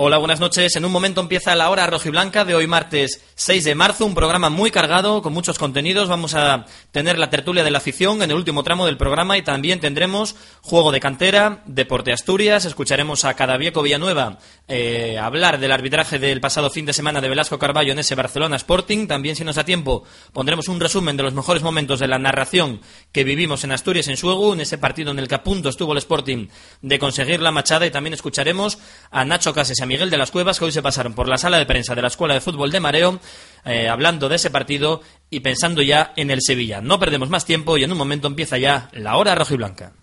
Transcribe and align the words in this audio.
Hola, 0.00 0.18
buenas 0.18 0.38
noches. 0.38 0.76
En 0.76 0.84
un 0.84 0.92
momento 0.92 1.20
empieza 1.20 1.56
la 1.56 1.70
hora 1.70 1.84
rojiblanca 1.88 2.44
de 2.44 2.54
hoy 2.54 2.68
martes 2.68 3.20
6 3.34 3.64
de 3.64 3.74
marzo, 3.74 4.06
un 4.06 4.14
programa 4.14 4.48
muy 4.48 4.70
cargado 4.70 5.22
con 5.22 5.32
muchos 5.32 5.58
contenidos. 5.58 6.08
Vamos 6.08 6.34
a 6.34 6.66
tener 6.92 7.18
la 7.18 7.30
tertulia 7.30 7.64
de 7.64 7.72
la 7.72 7.78
afición 7.78 8.22
en 8.22 8.30
el 8.30 8.36
último 8.36 8.62
tramo 8.62 8.86
del 8.86 8.96
programa 8.96 9.36
y 9.38 9.42
también 9.42 9.80
tendremos 9.80 10.36
juego 10.62 10.92
de 10.92 11.00
cantera, 11.00 11.64
deporte 11.66 12.12
Asturias, 12.12 12.64
escucharemos 12.64 13.24
a 13.24 13.34
Cadavieco 13.34 13.82
Villanueva 13.82 14.38
eh, 14.68 15.18
hablar 15.18 15.58
del 15.58 15.72
arbitraje 15.72 16.18
del 16.18 16.40
pasado 16.40 16.68
fin 16.68 16.84
de 16.84 16.92
semana 16.92 17.22
de 17.22 17.28
Velasco 17.28 17.58
Carballo 17.58 17.92
en 17.92 17.98
ese 17.98 18.14
Barcelona 18.14 18.56
Sporting. 18.56 19.06
También, 19.06 19.34
si 19.34 19.42
nos 19.42 19.56
da 19.56 19.64
tiempo, 19.64 20.04
pondremos 20.32 20.68
un 20.68 20.78
resumen 20.78 21.16
de 21.16 21.22
los 21.22 21.32
mejores 21.32 21.62
momentos 21.62 22.00
de 22.00 22.06
la 22.06 22.18
narración 22.18 22.82
que 23.10 23.24
vivimos 23.24 23.64
en 23.64 23.72
Asturias 23.72 24.08
en 24.08 24.18
Suegu, 24.18 24.52
en 24.52 24.60
ese 24.60 24.76
partido 24.76 25.10
en 25.10 25.18
el 25.18 25.26
que 25.26 25.36
a 25.36 25.42
punto 25.42 25.70
estuvo 25.70 25.92
el 25.92 25.98
Sporting 25.98 26.48
de 26.82 26.98
conseguir 26.98 27.40
la 27.40 27.50
machada 27.50 27.86
y 27.86 27.90
también 27.90 28.12
escucharemos 28.12 28.78
a 29.10 29.24
Nacho 29.24 29.54
Cases 29.54 29.78
Miguel 29.86 30.10
de 30.10 30.18
las 30.18 30.30
Cuevas, 30.30 30.58
que 30.58 30.66
hoy 30.66 30.72
se 30.72 30.82
pasaron 30.82 31.14
por 31.14 31.28
la 31.28 31.38
sala 31.38 31.58
de 31.58 31.66
prensa 31.66 31.94
de 31.94 32.02
la 32.02 32.08
Escuela 32.08 32.34
de 32.34 32.42
Fútbol 32.42 32.70
de 32.70 32.80
Mareo, 32.80 33.20
eh, 33.64 33.88
hablando 33.88 34.28
de 34.28 34.36
ese 34.36 34.50
partido 34.50 35.00
y 35.30 35.40
pensando 35.40 35.80
ya 35.80 36.12
en 36.16 36.30
el 36.30 36.42
Sevilla. 36.42 36.82
No 36.82 36.98
perdemos 36.98 37.30
más 37.30 37.46
tiempo 37.46 37.78
y 37.78 37.84
en 37.84 37.92
un 37.92 37.98
momento 37.98 38.28
empieza 38.28 38.58
ya 38.58 38.90
la 38.92 39.16
hora 39.16 39.34
rojiblanca. 39.34 39.94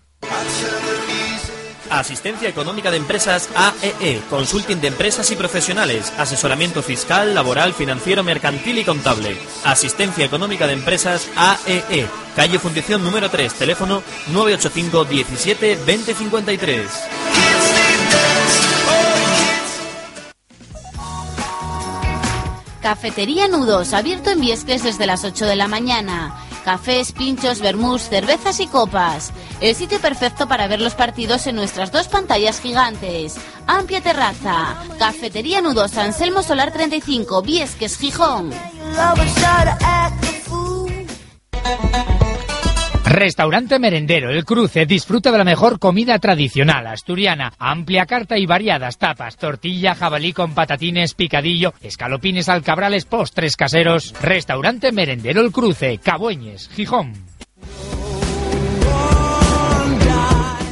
Asistencia 1.90 2.48
Económica 2.48 2.90
de 2.90 2.96
Empresas 2.96 3.48
AEE, 3.54 4.16
e, 4.16 4.20
Consulting 4.30 4.80
de 4.80 4.88
Empresas 4.88 5.30
y 5.30 5.36
Profesionales, 5.36 6.12
Asesoramiento 6.18 6.82
Fiscal, 6.82 7.34
Laboral, 7.34 7.74
Financiero, 7.74 8.22
Mercantil 8.22 8.78
y 8.78 8.84
Contable. 8.84 9.36
Asistencia 9.64 10.24
Económica 10.24 10.66
de 10.66 10.74
Empresas 10.74 11.28
AEE, 11.36 12.00
e, 12.00 12.06
Calle 12.34 12.58
Fundición 12.58 13.02
número 13.02 13.30
3, 13.30 13.54
teléfono 13.54 14.02
985 14.32 15.04
17 15.04 15.76
2053. 15.76 16.90
Cafetería 22.86 23.48
Nudos, 23.48 23.92
abierto 23.94 24.30
en 24.30 24.40
Viesques 24.40 24.84
desde 24.84 25.06
las 25.06 25.24
8 25.24 25.46
de 25.46 25.56
la 25.56 25.66
mañana. 25.66 26.45
Cafés, 26.66 27.12
pinchos, 27.12 27.60
vermús, 27.60 28.08
cervezas 28.08 28.58
y 28.58 28.66
copas. 28.66 29.32
El 29.60 29.76
sitio 29.76 30.00
perfecto 30.00 30.48
para 30.48 30.66
ver 30.66 30.80
los 30.80 30.96
partidos 30.96 31.46
en 31.46 31.54
nuestras 31.54 31.92
dos 31.92 32.08
pantallas 32.08 32.60
gigantes. 32.60 33.36
Amplia 33.68 34.00
terraza. 34.00 34.74
Cafetería 34.98 35.60
Nudos, 35.60 35.96
Anselmo 35.96 36.42
Solar 36.42 36.72
35, 36.72 37.40
Viesques, 37.42 37.96
Gijón. 37.96 38.50
Restaurante 43.06 43.78
Merendero 43.78 44.30
El 44.30 44.44
Cruce 44.44 44.84
disfruta 44.84 45.30
de 45.30 45.38
la 45.38 45.44
mejor 45.44 45.78
comida 45.78 46.18
tradicional 46.18 46.88
asturiana, 46.88 47.52
amplia 47.56 48.04
carta 48.04 48.36
y 48.36 48.46
variadas 48.46 48.98
tapas, 48.98 49.36
tortilla, 49.36 49.94
jabalí 49.94 50.32
con 50.32 50.54
patatines, 50.54 51.14
picadillo, 51.14 51.72
escalopines 51.80 52.48
alcabrales, 52.48 53.04
postres 53.04 53.56
caseros. 53.56 54.12
Restaurante 54.20 54.90
Merendero 54.90 55.40
El 55.40 55.52
Cruce, 55.52 55.98
Cabueñes, 55.98 56.68
Gijón. 56.70 57.12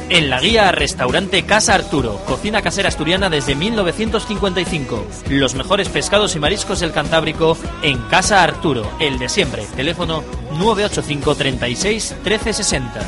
En 0.07 0.29
la 0.29 0.39
guía 0.39 0.71
Restaurante 0.71 1.43
Casa 1.45 1.73
Arturo, 1.73 2.21
cocina 2.27 2.61
casera 2.61 2.89
asturiana 2.89 3.27
desde 3.29 3.55
1955. 3.55 5.07
Los 5.29 5.55
mejores 5.55 5.89
pescados 5.89 6.35
y 6.35 6.39
mariscos 6.39 6.79
del 6.79 6.91
Cantábrico 6.91 7.57
en 7.81 7.97
Casa 8.03 8.43
Arturo, 8.43 8.87
el 8.99 9.17
de 9.17 9.29
siempre. 9.29 9.65
Teléfono 9.75 10.23
985 10.59 11.35
36 11.35 12.15
1360. 12.23 13.01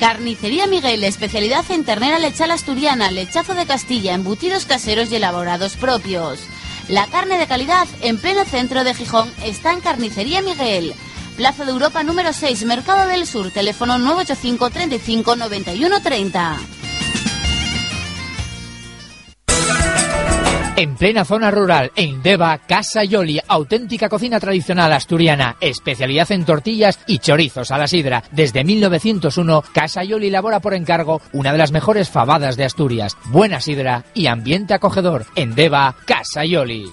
Carnicería 0.00 0.66
Miguel, 0.66 1.04
especialidad 1.04 1.64
en 1.70 1.84
ternera 1.84 2.18
lechal 2.18 2.50
asturiana, 2.50 3.10
lechazo 3.10 3.54
de 3.54 3.66
Castilla, 3.66 4.14
embutidos 4.14 4.64
caseros 4.64 5.12
y 5.12 5.16
elaborados 5.16 5.76
propios. 5.76 6.40
La 6.88 7.06
carne 7.06 7.38
de 7.38 7.46
calidad 7.46 7.86
en 8.02 8.18
pleno 8.18 8.44
centro 8.44 8.84
de 8.84 8.94
Gijón 8.94 9.32
está 9.44 9.72
en 9.72 9.80
Carnicería 9.80 10.42
Miguel. 10.42 10.94
Plaza 11.36 11.64
de 11.64 11.70
Europa 11.70 12.02
número 12.02 12.32
6, 12.32 12.64
Mercado 12.64 13.08
del 13.08 13.26
Sur, 13.26 13.50
teléfono 13.50 13.98
985 13.98 14.70
35 14.70 15.36
91 15.36 16.02
30. 16.02 16.58
En 20.74 20.96
plena 20.96 21.26
zona 21.26 21.50
rural, 21.50 21.92
en 21.96 22.22
Deva, 22.22 22.56
Casa 22.56 23.04
Yoli, 23.04 23.38
auténtica 23.46 24.08
cocina 24.08 24.40
tradicional 24.40 24.90
asturiana, 24.94 25.56
especialidad 25.60 26.32
en 26.32 26.46
tortillas 26.46 26.98
y 27.06 27.18
chorizos 27.18 27.70
a 27.70 27.78
la 27.78 27.86
sidra. 27.86 28.24
Desde 28.32 28.64
1901, 28.64 29.64
Casa 29.74 30.02
Yoli 30.02 30.28
elabora 30.28 30.60
por 30.60 30.72
encargo 30.72 31.20
una 31.34 31.52
de 31.52 31.58
las 31.58 31.72
mejores 31.72 32.08
fabadas 32.08 32.56
de 32.56 32.64
Asturias. 32.64 33.18
Buena 33.26 33.60
sidra 33.60 34.04
y 34.14 34.28
ambiente 34.28 34.72
acogedor. 34.72 35.26
En 35.36 35.54
Deva, 35.54 35.94
Casa 36.06 36.46
Yoli. 36.46 36.90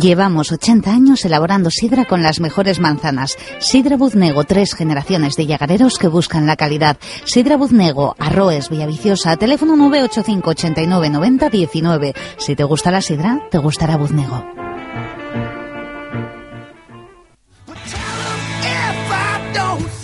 Llevamos 0.00 0.50
80 0.50 0.90
años 0.90 1.24
elaborando 1.24 1.70
sidra 1.70 2.04
con 2.04 2.24
las 2.24 2.40
mejores 2.40 2.80
manzanas. 2.80 3.38
Sidra 3.60 3.96
Buznego, 3.96 4.42
tres 4.42 4.74
generaciones 4.74 5.36
de 5.36 5.46
llagareros 5.46 5.98
que 5.98 6.08
buscan 6.08 6.46
la 6.46 6.56
calidad. 6.56 6.96
Sidra 7.24 7.56
Buznego, 7.56 8.16
Arroes, 8.18 8.70
Villaviciosa, 8.70 9.36
teléfono 9.36 9.76
985 9.76 10.50
89 10.50 11.10
90 11.10 11.48
19. 11.48 12.14
Si 12.38 12.56
te 12.56 12.64
gusta 12.64 12.90
la 12.90 13.00
sidra, 13.00 13.40
te 13.52 13.58
gustará 13.58 13.96
Buznego. 13.96 14.44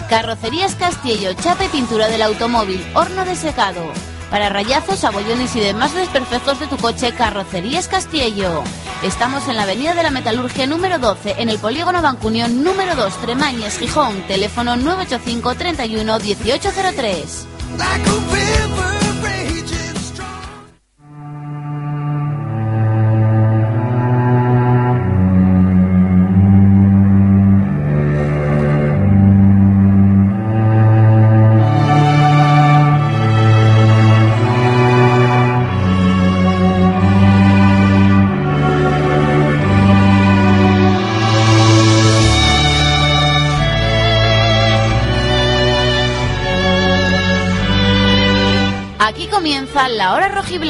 Carrocerías 0.08 0.76
Castillo, 0.76 1.32
chape 1.34 1.68
pintura 1.68 2.08
del 2.08 2.22
automóvil, 2.22 2.80
horno 2.94 3.24
de 3.24 3.34
secado. 3.34 3.92
Para 4.30 4.48
rayazos, 4.48 5.02
abollones 5.02 5.56
y 5.56 5.60
demás 5.60 5.92
desperfectos 5.92 6.60
de 6.60 6.68
tu 6.68 6.76
coche, 6.76 7.12
Carrocerías 7.12 7.88
Castillo. 7.88 8.62
Estamos 9.02 9.48
en 9.48 9.56
la 9.56 9.64
Avenida 9.64 9.94
de 9.94 10.04
la 10.04 10.10
Metalurgia 10.10 10.66
número 10.68 11.00
12, 11.00 11.36
en 11.38 11.48
el 11.48 11.58
Polígono 11.58 12.00
Bancunión 12.00 12.62
número 12.62 12.94
2, 12.94 13.12
Tremañes, 13.22 13.78
Gijón. 13.78 14.22
Teléfono 14.28 14.76
985 14.76 15.54
31 15.56 16.18
1803. 16.20 17.46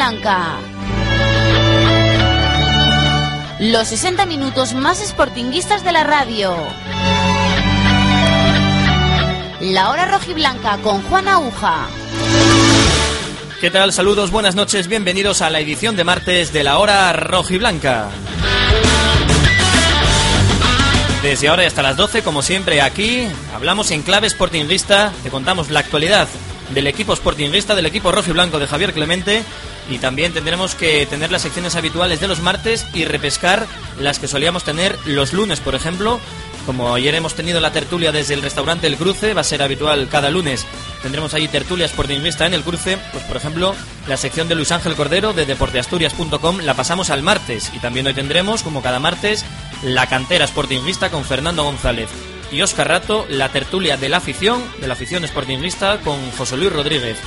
Rojiblanca. 0.01 0.59
Los 3.59 3.89
60 3.89 4.25
minutos 4.25 4.73
más 4.73 4.99
sportinguistas 4.99 5.85
de 5.85 5.93
la 5.93 6.05
radio. 6.05 6.57
La 9.61 9.91
hora 9.91 10.07
rojiblanca 10.07 10.79
con 10.79 11.03
Juan 11.03 11.29
Aguja. 11.29 11.87
¿Qué 13.61 13.71
tal? 13.71 13.93
Saludos, 13.93 14.31
buenas 14.31 14.55
noches, 14.55 14.89
bienvenidos 14.89 15.43
a 15.43 15.51
la 15.51 15.61
edición 15.61 15.97
de 15.97 16.05
martes 16.05 16.51
de 16.55 16.65
la 16.65 16.79
hora 16.79 17.13
rojiblanca. 17.13 18.09
Desde 21.23 21.49
ahora 21.49 21.65
y 21.65 21.67
hasta 21.67 21.83
las 21.83 21.99
12, 21.99 22.23
como 22.23 22.41
siempre, 22.41 22.81
aquí 22.81 23.29
hablamos 23.55 23.91
en 23.91 24.01
clave 24.01 24.31
sportinguista, 24.31 25.13
te 25.23 25.29
contamos 25.29 25.69
la 25.69 25.81
actualidad 25.81 26.27
del 26.75 26.87
equipo 26.87 27.15
sportingista, 27.15 27.75
del 27.75 27.87
equipo 27.87 28.13
rojo 28.13 28.31
y 28.31 28.33
blanco 28.33 28.59
de 28.59 28.67
Javier 28.67 28.93
Clemente. 28.93 29.43
Y 29.91 29.99
también 29.99 30.33
tendremos 30.33 30.75
que 30.75 31.05
tener 31.07 31.33
las 31.33 31.43
secciones 31.43 31.75
habituales 31.75 32.21
de 32.21 32.29
los 32.29 32.41
martes 32.41 32.87
y 32.95 33.05
repescar 33.05 33.67
las 33.99 34.19
que 34.19 34.29
solíamos 34.29 34.63
tener 34.65 34.97
los 35.05 35.33
lunes, 35.33 35.61
por 35.61 35.75
ejemplo. 35.75 36.21
Como 36.67 36.95
ayer 36.95 37.15
hemos 37.15 37.35
tenido 37.35 37.59
la 37.59 37.73
tertulia 37.73 38.13
desde 38.13 38.35
el 38.35 38.43
restaurante 38.43 38.87
El 38.87 38.97
Cruce, 38.97 39.35
va 39.35 39.41
a 39.41 39.45
ser 39.45 39.63
habitual 39.63 40.09
cada 40.09 40.31
lunes. 40.31 40.67
Tendremos 41.03 41.35
allí 41.35 41.49
tertulia 41.49 41.89
sportingista 41.89 42.47
en 42.47 42.55
El 42.55 42.63
Cruce. 42.63 42.99
Pues, 43.13 43.25
por 43.25 43.37
ejemplo, 43.37 43.75
la 44.07 44.17
sección 44.17 44.47
de 44.47 44.55
Luis 44.55 44.71
Ángel 44.71 44.95
Cordero 44.95 45.33
de 45.33 45.47
deporteasturias.com 45.47 46.59
la 46.61 46.75
pasamos 46.75 47.11
al 47.11 47.23
martes. 47.23 47.73
Y 47.75 47.79
también 47.79 48.07
hoy 48.07 48.15
tendremos, 48.15 48.63
como 48.63 48.83
cada 48.83 49.01
martes, 49.01 49.45
la 49.83 50.07
cantera 50.07 50.47
sportingista 50.47 51.11
con 51.11 51.25
Fernando 51.25 51.65
González 51.65 52.11
y 52.51 52.63
Oscar 52.63 52.89
Rato, 52.89 53.27
la 53.29 53.51
tertulia 53.51 53.97
de 53.97 54.09
la 54.09 54.19
afición, 54.19 54.63
de 54.81 54.87
la 54.87 54.95
afición 54.95 55.27
sportingista, 55.27 55.99
con 55.99 56.31
José 56.33 56.57
Luis 56.57 56.73
Rodríguez 56.73 57.19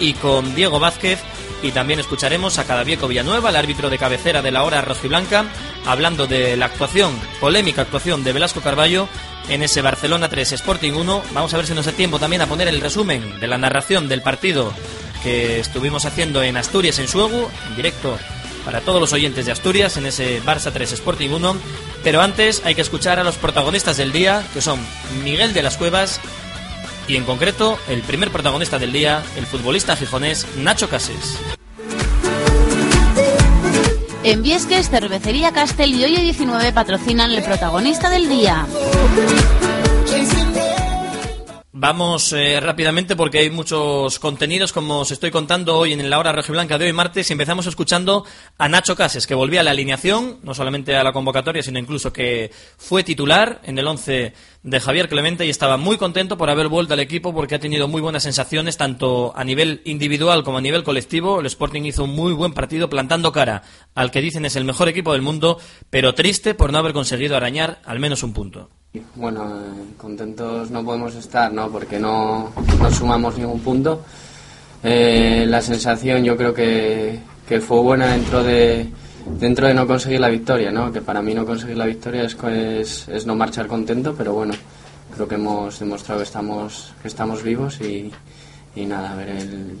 y 0.00 0.14
con 0.14 0.54
Diego 0.54 0.80
Vázquez. 0.80 1.20
Y 1.62 1.70
también 1.70 2.00
escucharemos 2.00 2.58
a 2.58 2.64
Cadavieco 2.64 3.06
Villanueva, 3.06 3.50
el 3.50 3.56
árbitro 3.56 3.88
de 3.88 3.98
cabecera 3.98 4.42
de 4.42 4.50
la 4.50 4.64
hora 4.64 4.80
rojiblanca, 4.80 5.44
hablando 5.86 6.26
de 6.26 6.56
la 6.56 6.66
actuación, 6.66 7.12
polémica 7.40 7.82
actuación 7.82 8.24
de 8.24 8.32
Velasco 8.32 8.60
Carballo 8.60 9.08
en 9.48 9.62
ese 9.62 9.80
Barcelona 9.82 10.28
3 10.28 10.52
Sporting 10.52 10.92
1. 10.92 11.22
Vamos 11.32 11.54
a 11.54 11.56
ver 11.56 11.66
si 11.66 11.74
nos 11.74 11.86
da 11.86 11.92
tiempo 11.92 12.18
también 12.18 12.42
a 12.42 12.46
poner 12.46 12.66
el 12.66 12.80
resumen 12.80 13.38
de 13.38 13.46
la 13.46 13.58
narración 13.58 14.08
del 14.08 14.22
partido 14.22 14.72
que 15.22 15.60
estuvimos 15.60 16.04
haciendo 16.04 16.42
en 16.42 16.56
Asturias, 16.56 16.98
en 16.98 17.06
Suegu, 17.06 17.48
en 17.68 17.76
directo 17.76 18.18
para 18.64 18.80
todos 18.80 19.00
los 19.00 19.12
oyentes 19.12 19.46
de 19.46 19.52
Asturias 19.52 19.96
en 19.96 20.06
ese 20.06 20.42
Barça 20.42 20.72
3 20.72 20.92
Sporting 20.92 21.30
1. 21.30 21.56
Pero 22.02 22.20
antes 22.20 22.62
hay 22.64 22.74
que 22.74 22.80
escuchar 22.80 23.18
a 23.18 23.24
los 23.24 23.36
protagonistas 23.36 23.96
del 23.96 24.12
día, 24.12 24.44
que 24.52 24.60
son 24.60 24.80
Miguel 25.22 25.52
de 25.52 25.62
las 25.62 25.76
Cuevas 25.76 26.20
y 27.06 27.16
en 27.16 27.24
concreto 27.24 27.78
el 27.88 28.02
primer 28.02 28.30
protagonista 28.30 28.78
del 28.78 28.92
día, 28.92 29.22
el 29.36 29.46
futbolista 29.46 29.96
gijonés 29.96 30.46
Nacho 30.56 30.88
Cases. 30.88 31.38
En 34.24 34.42
Viesques, 34.42 34.88
Cervecería 34.88 35.52
Castel 35.52 35.94
y 35.94 36.04
Hoyo 36.04 36.20
19 36.20 36.72
patrocinan 36.72 37.32
el 37.32 37.42
protagonista 37.42 38.08
del 38.08 38.28
día. 38.28 38.66
Vamos 41.82 42.32
eh, 42.32 42.60
rápidamente 42.60 43.16
porque 43.16 43.40
hay 43.40 43.50
muchos 43.50 44.20
contenidos, 44.20 44.72
como 44.72 45.00
os 45.00 45.10
estoy 45.10 45.32
contando 45.32 45.76
hoy 45.76 45.92
en 45.92 46.08
la 46.08 46.20
hora 46.20 46.30
blanca 46.30 46.78
de 46.78 46.84
hoy 46.84 46.92
martes. 46.92 47.28
Y 47.28 47.32
empezamos 47.32 47.66
escuchando 47.66 48.24
a 48.56 48.68
Nacho 48.68 48.94
Cases, 48.94 49.26
que 49.26 49.34
volvía 49.34 49.62
a 49.62 49.62
la 49.64 49.72
alineación, 49.72 50.38
no 50.44 50.54
solamente 50.54 50.94
a 50.94 51.02
la 51.02 51.12
convocatoria, 51.12 51.60
sino 51.60 51.80
incluso 51.80 52.12
que 52.12 52.52
fue 52.76 53.02
titular 53.02 53.60
en 53.64 53.80
el 53.80 53.88
11 53.88 54.32
de 54.62 54.80
Javier 54.80 55.08
Clemente 55.08 55.44
y 55.44 55.50
estaba 55.50 55.76
muy 55.76 55.96
contento 55.96 56.38
por 56.38 56.50
haber 56.50 56.68
vuelto 56.68 56.94
al 56.94 57.00
equipo 57.00 57.34
porque 57.34 57.56
ha 57.56 57.58
tenido 57.58 57.88
muy 57.88 58.00
buenas 58.00 58.22
sensaciones, 58.22 58.76
tanto 58.76 59.32
a 59.34 59.42
nivel 59.42 59.82
individual 59.84 60.44
como 60.44 60.58
a 60.58 60.60
nivel 60.60 60.84
colectivo. 60.84 61.40
El 61.40 61.46
Sporting 61.46 61.82
hizo 61.82 62.04
un 62.04 62.14
muy 62.14 62.32
buen 62.32 62.52
partido 62.52 62.88
plantando 62.88 63.32
cara 63.32 63.64
al 63.96 64.12
que 64.12 64.20
dicen 64.20 64.44
es 64.44 64.54
el 64.54 64.64
mejor 64.64 64.88
equipo 64.88 65.14
del 65.14 65.22
mundo, 65.22 65.58
pero 65.90 66.14
triste 66.14 66.54
por 66.54 66.70
no 66.70 66.78
haber 66.78 66.92
conseguido 66.92 67.36
arañar 67.36 67.82
al 67.84 67.98
menos 67.98 68.22
un 68.22 68.34
punto. 68.34 68.70
Bueno, 69.14 69.48
eh, 69.48 69.94
contentos 69.96 70.70
no 70.70 70.84
podemos 70.84 71.14
estar, 71.14 71.50
¿no? 71.50 71.70
Porque 71.70 71.98
no, 71.98 72.52
no 72.78 72.90
sumamos 72.90 73.38
ningún 73.38 73.60
punto. 73.60 74.02
Eh, 74.82 75.46
la 75.48 75.62
sensación 75.62 76.22
yo 76.24 76.36
creo 76.36 76.52
que, 76.52 77.18
que, 77.48 77.60
fue 77.62 77.80
buena 77.80 78.08
dentro 78.08 78.42
de 78.42 78.86
dentro 79.38 79.66
de 79.66 79.72
no 79.72 79.86
conseguir 79.86 80.20
la 80.20 80.28
victoria, 80.28 80.70
¿no? 80.70 80.92
Que 80.92 81.00
para 81.00 81.22
mí 81.22 81.32
no 81.32 81.46
conseguir 81.46 81.78
la 81.78 81.86
victoria 81.86 82.24
es, 82.24 82.36
es, 82.44 83.08
es 83.08 83.24
no 83.24 83.34
marchar 83.34 83.66
contento, 83.66 84.14
pero 84.14 84.34
bueno, 84.34 84.52
creo 85.14 85.26
que 85.26 85.36
hemos 85.36 85.78
demostrado 85.78 86.20
que 86.20 86.24
estamos 86.24 86.92
que 87.00 87.08
estamos 87.08 87.42
vivos 87.42 87.80
y, 87.80 88.12
nada, 88.76 89.12
a 89.12 89.16
ver, 89.16 89.30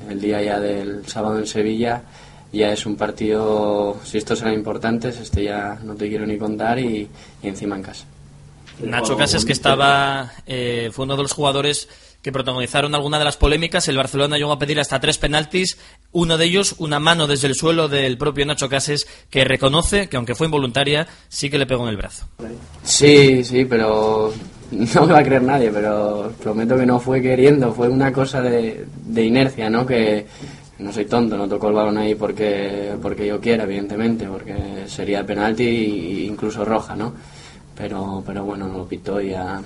el, 0.08 0.20
día 0.22 0.40
ya 0.42 0.58
del 0.58 1.06
sábado 1.06 1.38
en 1.38 1.46
Sevilla 1.46 2.02
ya 2.50 2.72
es 2.72 2.86
un 2.86 2.96
partido, 2.96 3.98
si 4.04 4.16
estos 4.16 4.40
eran 4.40 4.54
importantes, 4.54 5.20
este 5.20 5.44
ya 5.44 5.78
no 5.84 5.94
te 5.96 6.08
quiero 6.08 6.24
ni 6.26 6.38
contar 6.38 6.78
y 6.78 7.08
encima 7.42 7.76
en 7.76 7.82
casa. 7.82 8.06
Nacho 8.80 9.16
Casas, 9.16 9.44
que 9.44 9.52
estaba, 9.52 10.32
eh, 10.46 10.90
fue 10.92 11.04
uno 11.04 11.16
de 11.16 11.22
los 11.22 11.32
jugadores 11.32 11.88
que 12.22 12.32
protagonizaron 12.32 12.94
alguna 12.94 13.18
de 13.18 13.24
las 13.24 13.36
polémicas. 13.36 13.88
El 13.88 13.96
Barcelona 13.96 14.38
llegó 14.38 14.52
a 14.52 14.58
pedir 14.58 14.78
hasta 14.78 15.00
tres 15.00 15.18
penaltis. 15.18 15.76
Uno 16.12 16.38
de 16.38 16.44
ellos, 16.44 16.76
una 16.78 17.00
mano 17.00 17.26
desde 17.26 17.48
el 17.48 17.54
suelo 17.54 17.88
del 17.88 18.16
propio 18.16 18.46
Nacho 18.46 18.68
Cases, 18.68 19.06
que 19.28 19.44
reconoce 19.44 20.08
que, 20.08 20.16
aunque 20.16 20.34
fue 20.34 20.46
involuntaria, 20.46 21.08
sí 21.28 21.50
que 21.50 21.58
le 21.58 21.66
pegó 21.66 21.82
en 21.82 21.90
el 21.90 21.96
brazo. 21.96 22.26
Sí, 22.84 23.42
sí, 23.44 23.64
pero 23.64 24.32
no 24.70 25.06
me 25.06 25.12
va 25.12 25.18
a 25.18 25.24
creer 25.24 25.42
nadie, 25.42 25.70
pero 25.70 26.32
prometo 26.40 26.76
que 26.76 26.86
no 26.86 27.00
fue 27.00 27.20
queriendo, 27.20 27.72
fue 27.72 27.88
una 27.88 28.12
cosa 28.12 28.40
de, 28.40 28.86
de 29.04 29.24
inercia, 29.24 29.68
¿no? 29.68 29.84
Que 29.84 30.26
no 30.78 30.92
soy 30.92 31.06
tonto, 31.06 31.36
no 31.36 31.48
toco 31.48 31.68
el 31.68 31.74
balón 31.74 31.98
ahí 31.98 32.14
porque, 32.14 32.94
porque 33.00 33.26
yo 33.26 33.40
quiera, 33.40 33.64
evidentemente, 33.64 34.26
porque 34.26 34.84
sería 34.86 35.24
penalti 35.24 35.64
e 35.64 36.24
incluso 36.26 36.64
roja, 36.64 36.94
¿no? 36.94 37.14
Pero, 37.76 38.22
pero 38.26 38.44
bueno, 38.44 38.68
no 38.68 38.78
lo 38.78 38.88
pitó 38.88 39.20
y 39.20 39.30
ya, 39.30 39.60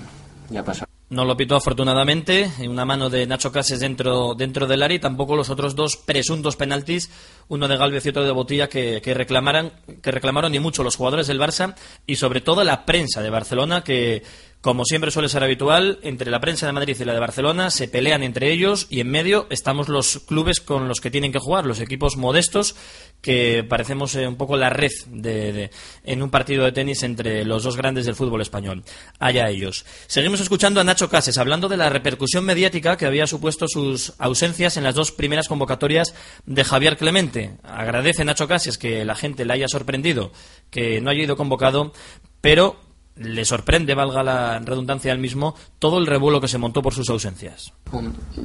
ya 0.49 0.63
pasó. 0.63 0.85
No 1.09 1.23
lo 1.23 1.37
pitó 1.37 1.55
afortunadamente, 1.55 2.51
en 2.59 2.69
una 2.69 2.83
mano 2.83 3.09
de 3.09 3.25
Nacho 3.25 3.49
Cases 3.49 3.79
dentro, 3.79 4.35
dentro 4.35 4.67
del 4.67 4.83
área 4.83 4.97
y 4.97 4.99
tampoco 4.99 5.37
los 5.37 5.49
otros 5.49 5.73
dos 5.73 5.95
presuntos 5.95 6.57
penaltis, 6.57 7.09
uno 7.47 7.69
de 7.69 7.77
Galvez 7.77 8.05
y 8.05 8.09
otro 8.09 8.25
de 8.25 8.31
Botilla, 8.31 8.67
que, 8.67 9.01
que, 9.01 9.13
reclamaran, 9.13 9.71
que 10.01 10.11
reclamaron 10.11 10.51
ni 10.51 10.59
mucho 10.59 10.83
los 10.83 10.97
jugadores 10.97 11.27
del 11.27 11.39
Barça 11.39 11.75
y 12.05 12.17
sobre 12.17 12.41
todo 12.41 12.65
la 12.65 12.83
prensa 12.83 13.21
de 13.21 13.29
Barcelona 13.29 13.85
que 13.85 14.21
como 14.61 14.85
siempre 14.85 15.11
suele 15.11 15.29
ser 15.29 15.43
habitual, 15.43 15.99
entre 16.01 16.31
la 16.31 16.39
prensa 16.39 16.65
de 16.65 16.73
Madrid 16.73 16.97
y 16.99 17.05
la 17.05 17.13
de 17.13 17.19
Barcelona 17.19 17.69
se 17.69 17.87
pelean 17.87 18.23
entre 18.23 18.51
ellos 18.51 18.87
y 18.89 18.99
en 18.99 19.09
medio 19.09 19.47
estamos 19.49 19.87
los 19.87 20.19
clubes 20.27 20.59
con 20.59 20.87
los 20.87 20.99
que 20.99 21.11
tienen 21.11 21.31
que 21.31 21.39
jugar, 21.39 21.65
los 21.65 21.79
equipos 21.79 22.17
modestos 22.17 22.75
que 23.21 23.63
parecemos 23.63 24.15
eh, 24.15 24.27
un 24.27 24.35
poco 24.35 24.57
la 24.57 24.69
red 24.69 24.91
de, 25.07 25.69
en 26.03 26.23
un 26.23 26.29
partido 26.29 26.65
de 26.65 26.71
tenis 26.71 27.03
entre 27.03 27.45
los 27.45 27.63
dos 27.63 27.77
grandes 27.77 28.05
del 28.05 28.15
fútbol 28.15 28.41
español. 28.41 28.83
Allá 29.19 29.49
ellos. 29.49 29.85
Seguimos 30.07 30.39
escuchando 30.39 30.81
a 30.81 30.83
Nacho 30.83 31.09
Cases 31.09 31.37
hablando 31.37 31.69
de 31.69 31.77
la 31.77 31.89
repercusión 31.89 32.43
mediática 32.43 32.97
que 32.97 33.05
había 33.05 33.27
supuesto 33.27 33.67
sus 33.67 34.13
ausencias 34.17 34.75
en 34.77 34.83
las 34.83 34.95
dos 34.95 35.11
primeras 35.11 35.47
convocatorias 35.47 36.13
de 36.45 36.63
Javier 36.63 36.97
Clemente. 36.97 37.57
Agradece 37.63 38.25
Nacho 38.25 38.47
Cases 38.47 38.77
que 38.77 39.05
la 39.05 39.15
gente 39.15 39.45
le 39.45 39.53
haya 39.53 39.67
sorprendido 39.67 40.31
que 40.69 40.99
no 41.01 41.09
haya 41.09 41.23
ido 41.23 41.37
convocado, 41.37 41.93
pero 42.41 42.86
le 43.19 43.45
sorprende, 43.45 43.95
valga 43.95 44.23
la 44.23 44.59
redundancia 44.59 45.11
al 45.11 45.19
mismo, 45.19 45.55
todo 45.79 45.97
el 45.97 46.07
revuelo 46.07 46.41
que 46.41 46.47
se 46.47 46.57
montó 46.57 46.81
por 46.81 46.93
sus 46.93 47.09
ausencias. 47.09 47.73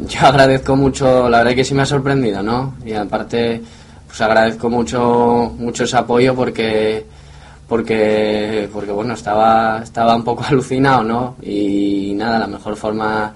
Yo 0.09 0.21
agradezco 0.27 0.77
mucho, 0.77 1.29
la 1.29 1.39
verdad 1.39 1.55
que 1.55 1.65
sí 1.65 1.75
me 1.75 1.83
ha 1.83 1.87
sorprendido, 1.87 2.43
¿no? 2.43 2.75
Y 2.85 2.93
aparte, 2.93 3.63
pues 4.07 4.21
agradezco 4.21 4.69
mucho, 4.71 5.55
mucho 5.59 5.85
ese 5.85 5.97
apoyo 5.97 6.35
porque, 6.35 7.05
porque, 7.69 8.69
porque 8.73 8.93
bueno, 8.93 9.15
estaba, 9.15 9.81
estaba 9.83 10.17
un 10.17 10.25
poco 10.25 10.45
alucinado, 10.49 11.03
¿no? 11.03 11.37
Y 11.43 12.13
nada, 12.15 12.39
la 12.39 12.47
mejor 12.47 12.77
forma 12.77 13.35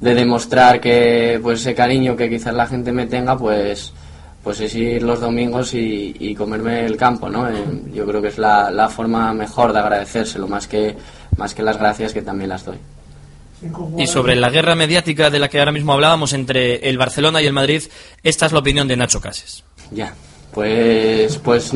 de 0.00 0.14
demostrar 0.14 0.80
que, 0.80 1.38
pues 1.42 1.60
ese 1.60 1.74
cariño 1.74 2.16
que 2.16 2.30
quizás 2.30 2.54
la 2.54 2.66
gente 2.66 2.90
me 2.90 3.06
tenga, 3.06 3.36
pues, 3.36 3.92
pues 4.42 4.60
es 4.60 4.74
ir 4.74 5.02
los 5.02 5.20
domingos 5.20 5.74
y, 5.74 6.34
comerme 6.34 6.86
el 6.86 6.96
campo, 6.96 7.28
¿no? 7.28 7.48
Eh, 7.48 7.62
yo 7.92 8.06
creo 8.06 8.22
que 8.22 8.28
es 8.28 8.38
la, 8.38 8.88
forma 8.88 9.32
mejor 9.34 9.72
de 9.72 9.80
agradecérselo, 9.80 10.48
más 10.48 10.66
que, 10.66 10.96
más 11.36 11.54
que 11.54 11.62
las 11.62 11.78
gracias 11.78 12.12
que 12.12 12.22
también 12.22 12.48
las 12.48 12.64
doy. 12.64 12.78
Y 13.98 14.06
sobre 14.06 14.36
la 14.36 14.48
guerra 14.48 14.74
mediática 14.74 15.28
de 15.28 15.38
la 15.38 15.48
que 15.48 15.58
ahora 15.58 15.72
mismo 15.72 15.92
hablábamos 15.92 16.32
entre 16.32 16.88
el 16.88 16.96
Barcelona 16.96 17.42
y 17.42 17.46
el 17.46 17.52
Madrid, 17.52 17.82
esta 18.22 18.46
es 18.46 18.52
la 18.52 18.60
opinión 18.60 18.88
de 18.88 18.96
Nacho 18.96 19.20
Cases. 19.20 19.62
Ya, 19.90 20.14
pues, 20.54 21.36
pues, 21.38 21.72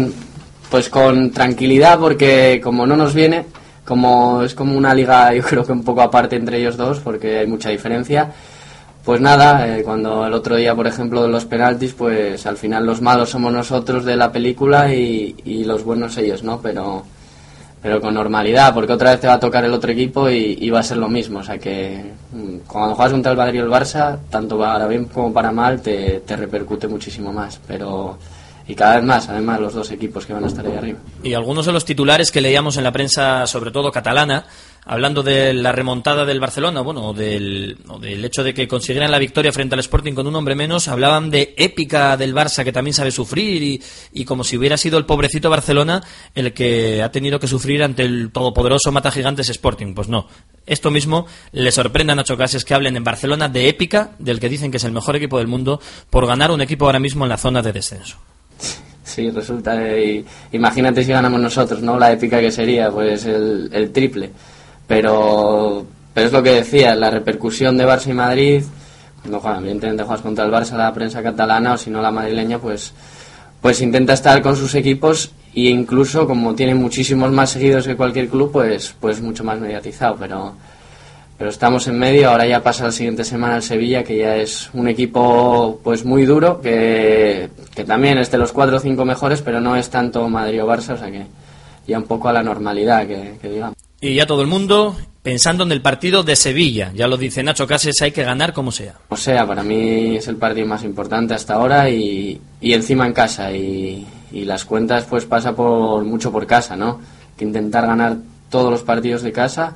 pues 0.71 0.89
con 0.89 1.31
tranquilidad, 1.31 1.99
porque 1.99 2.59
como 2.65 2.87
no 2.87 2.97
nos 2.97 3.13
viene, 3.13 3.45
como 3.85 4.43
es 4.43 4.55
como 4.55 4.79
una 4.79 4.95
liga, 4.95 5.35
yo 5.35 5.43
creo 5.43 5.67
que 5.67 5.73
un 5.73 5.85
poco 5.85 6.01
aparte 6.01 6.37
entre 6.37 6.59
ellos 6.59 6.79
dos, 6.79 7.01
porque 7.01 7.41
hay 7.41 7.47
mucha 7.47 7.69
diferencia 7.69 8.33
pues 9.05 9.21
nada, 9.21 9.69
eh, 9.69 9.83
cuando 9.83 10.27
el 10.27 10.33
otro 10.33 10.57
día, 10.57 10.75
por 10.75 10.87
ejemplo, 10.87 11.23
de 11.23 11.29
los 11.29 11.45
penaltis, 11.45 11.93
pues 11.93 12.47
al 12.47 12.57
final 12.57 12.87
los 12.87 13.03
malos 13.03 13.31
somos 13.31 13.53
nosotros 13.53 14.05
de 14.05 14.17
la 14.17 14.33
película 14.33 14.95
y, 14.95 15.37
y, 15.45 15.65
los 15.65 15.85
buenos 15.85 16.17
ellos, 16.17 16.43
¿no? 16.43 16.61
Pero, 16.63 17.05
pero 17.83 18.01
con 18.01 18.15
normalidad, 18.15 18.73
porque 18.73 18.95
otra 18.95 19.11
vez 19.11 19.21
te 19.21 19.27
va 19.27 19.35
a 19.35 19.41
tocar 19.41 19.63
el 19.65 19.75
otro 19.75 19.93
equipo 19.93 20.31
y, 20.31 20.71
va 20.71 20.81
a 20.81 20.83
ser 20.83 20.97
lo 20.97 21.11
mismo. 21.11 21.41
O 21.41 21.43
sea 21.43 21.59
que 21.59 22.13
mm, 22.33 22.67
cuando 22.67 22.95
juegas 22.95 23.13
contra 23.13 23.33
el 23.33 23.39
Madrid 23.39 23.59
y 23.59 23.63
el 23.63 23.69
Barça, 23.69 24.19
tanto 24.31 24.59
para 24.59 24.87
bien 24.87 25.05
como 25.05 25.33
para 25.35 25.53
mal, 25.53 25.83
te, 25.83 26.23
te 26.27 26.35
repercute 26.35 26.89
muchísimo 26.89 27.31
más. 27.31 27.61
Pero 27.67 28.17
y 28.67 28.75
cada 28.75 28.97
vez 28.97 29.05
más, 29.05 29.29
además, 29.29 29.61
los 29.61 29.75
dos 29.75 29.91
equipos 29.91 30.25
que 30.25 30.33
van 30.33 30.45
a 30.45 30.47
estar 30.47 30.65
ahí 30.65 30.75
arriba. 30.75 30.99
Y 31.23 31.35
algunos 31.35 31.67
de 31.67 31.73
los 31.73 31.85
titulares 31.85 32.31
que 32.31 32.41
leíamos 32.41 32.79
en 32.79 32.85
la 32.85 32.93
prensa, 32.93 33.47
sobre 33.47 33.71
todo 33.71 33.93
catalana, 33.93 34.47
hablando 34.85 35.23
de 35.23 35.55
la 35.55 35.73
remontada 35.73 36.25
del 36.25 36.41
Barcelona, 36.41 36.81
bueno, 36.83 37.09
o 37.09 37.13
del, 37.15 37.79
del 38.01 38.25
hecho 38.25 38.43
de 38.45 38.53
que 38.53 38.69
consiguieran 38.69 39.11
la 39.11 39.19
victoria 39.19 39.53
frente 39.53 39.75
al 39.75 39.81
Sporting 39.81 40.13
con 40.15 40.27
un 40.27 40.37
hombre 40.37 40.55
menos, 40.55 40.89
hablaban 40.89 41.31
de 41.31 41.55
épica 41.57 42.17
del 42.17 42.35
Barça 42.35 42.65
que 42.65 42.73
también 42.73 42.95
sabe 42.95 43.11
sufrir 43.11 43.63
y, 43.63 43.83
y 44.13 44.25
como 44.25 44.45
si 44.45 44.57
hubiera 44.57 44.77
sido 44.77 44.99
el 44.99 45.07
pobrecito 45.07 45.51
Barcelona 45.51 46.03
el 46.35 46.53
que 46.53 47.03
ha 47.03 47.11
tenido 47.11 47.41
que 47.41 47.47
sufrir 47.47 47.83
ante 47.83 48.03
el 48.03 48.31
todopoderoso 48.31 48.93
Mata 48.93 49.11
Gigantes 49.11 49.49
Sporting. 49.49 49.95
Pues 49.95 50.09
no. 50.09 50.29
Esto 50.67 50.91
mismo 50.91 51.27
le 51.53 51.73
sorprende 51.73 52.13
a 52.13 52.17
Nacho 52.17 52.37
Cases 52.37 52.65
que 52.65 52.75
hablen 52.75 52.97
en 52.97 53.05
Barcelona 53.05 53.49
de 53.49 53.69
épica 53.69 54.13
del 54.19 54.41
que 54.41 54.49
dicen 54.49 54.71
que 54.71 54.79
es 54.79 54.85
el 54.85 54.93
mejor 54.93 55.17
equipo 55.17 55.39
del 55.39 55.47
mundo 55.47 55.81
por 56.11 56.27
ganar 56.27 56.51
un 56.51 56.61
equipo 56.61 56.87
ahora 56.87 56.99
mismo 56.99 57.25
en 57.25 57.31
la 57.31 57.37
zona 57.37 57.63
de 57.63 57.73
descenso. 57.73 58.17
Sí, 59.03 59.31
resulta. 59.31 59.77
imagínate 60.53 61.05
si 61.05 61.13
ganamos 61.13 61.39
nosotros, 61.39 61.83
¿no? 61.83 61.99
La 61.99 62.13
épica 62.13 62.41
que 62.41 62.51
sería, 62.51 62.91
pues 62.91 63.27
el 63.27 63.91
triple. 63.93 64.31
Pero, 64.87 65.87
pero 66.13 66.27
es 66.27 66.33
lo 66.33 66.43
que 66.43 66.51
decía, 66.51 66.95
la 66.95 67.11
repercusión 67.11 67.77
de 67.77 67.87
Barça 67.87 68.09
y 68.09 68.13
Madrid, 68.13 68.63
cuando 69.23 69.41
juegan, 69.41 69.61
evidentemente 69.61 70.03
juegas 70.03 70.23
contra 70.23 70.45
el 70.45 70.53
Barça, 70.53 70.77
la 70.77 70.93
prensa 70.93 71.23
catalana 71.23 71.75
o 71.75 71.79
si 71.79 71.91
no 71.91 72.03
la 72.03 72.11
madrileña, 72.11 72.59
pues, 72.59 72.93
pues 73.61 73.81
intenta 73.81 74.13
estar 74.13 74.43
con 74.43 74.57
sus 74.57 74.75
equipos 74.75 75.31
e 75.55 75.71
incluso 75.71 76.27
como 76.27 76.55
tiene 76.55 76.75
muchísimos 76.75 77.31
más 77.31 77.51
seguidos 77.51 77.87
que 77.87 77.97
cualquier 77.97 78.29
club, 78.29 78.53
pues, 78.53 78.95
pues 79.01 79.21
mucho 79.23 79.45
más 79.45 79.59
mediatizado. 79.59 80.17
Pero, 80.17 80.55
pero 81.39 81.51
estamos 81.51 81.89
en 81.89 81.99
medio, 81.99 82.31
ahora 82.31 82.47
ya 82.47 82.63
pasa 82.63 82.85
la 82.85 82.93
siguiente 82.93 83.25
semana 83.25 83.57
el 83.57 83.63
Sevilla, 83.63 84.05
que 84.05 84.19
ya 84.19 84.37
es 84.37 84.69
un 84.75 84.89
equipo 84.89 85.81
pues 85.83 86.05
muy 86.05 86.27
duro, 86.27 86.61
que, 86.61 87.49
que 87.75 87.85
también 87.85 88.19
es 88.19 88.31
de 88.31 88.39
los 88.39 88.53
cuatro 88.53 88.77
o 88.77 88.81
cinco 88.81 89.05
mejores, 89.05 89.41
pero 89.43 89.61
no 89.61 89.75
es 89.77 89.89
tanto 89.89 90.29
Madrid 90.29 90.63
o 90.63 90.67
Barça, 90.67 90.95
o 90.95 90.99
sea 90.99 91.11
que 91.11 91.27
ya 91.87 91.99
un 91.99 92.05
poco 92.05 92.29
a 92.29 92.33
la 92.33 92.43
normalidad, 92.43 93.07
que, 93.07 93.39
que 93.41 93.49
digamos. 93.49 93.74
Y 94.05 94.17
ya 94.17 94.27
todo 94.27 94.43
el 94.43 94.49
mundo 94.49 94.95
pensando 95.23 95.65
en 95.65 95.73
el 95.73 95.81
partido 95.81 96.23
de 96.23 96.37
Sevilla. 96.37 96.93
Ya 96.95 97.09
lo 97.09 97.17
dice 97.17 97.43
Nacho 97.43 97.67
Cases, 97.67 98.03
hay 98.03 98.13
que 98.13 98.23
ganar 98.23 98.53
como 98.53 98.71
sea. 98.71 98.97
O 99.09 99.17
sea, 99.17 99.47
para 99.47 99.63
mí 99.63 100.17
es 100.17 100.29
el 100.29 100.37
partido 100.37 100.67
más 100.67 100.85
importante 100.85 101.33
hasta 101.33 101.55
ahora 101.55 101.89
y, 101.89 102.39
y 102.61 102.75
encima 102.75 103.07
en 103.07 103.15
casa. 103.15 103.51
Y, 103.51 104.07
y, 104.31 104.45
las 104.45 104.67
cuentas 104.67 105.07
pues 105.09 105.25
pasa 105.25 105.57
por 105.57 106.05
mucho 106.05 106.31
por 106.31 106.47
casa, 106.47 106.77
¿no? 106.77 107.01
Que 107.35 107.47
intentar 107.47 107.87
ganar 107.87 108.19
todos 108.51 108.71
los 108.71 108.83
partidos 108.83 109.23
de 109.23 109.33
casa. 109.33 109.75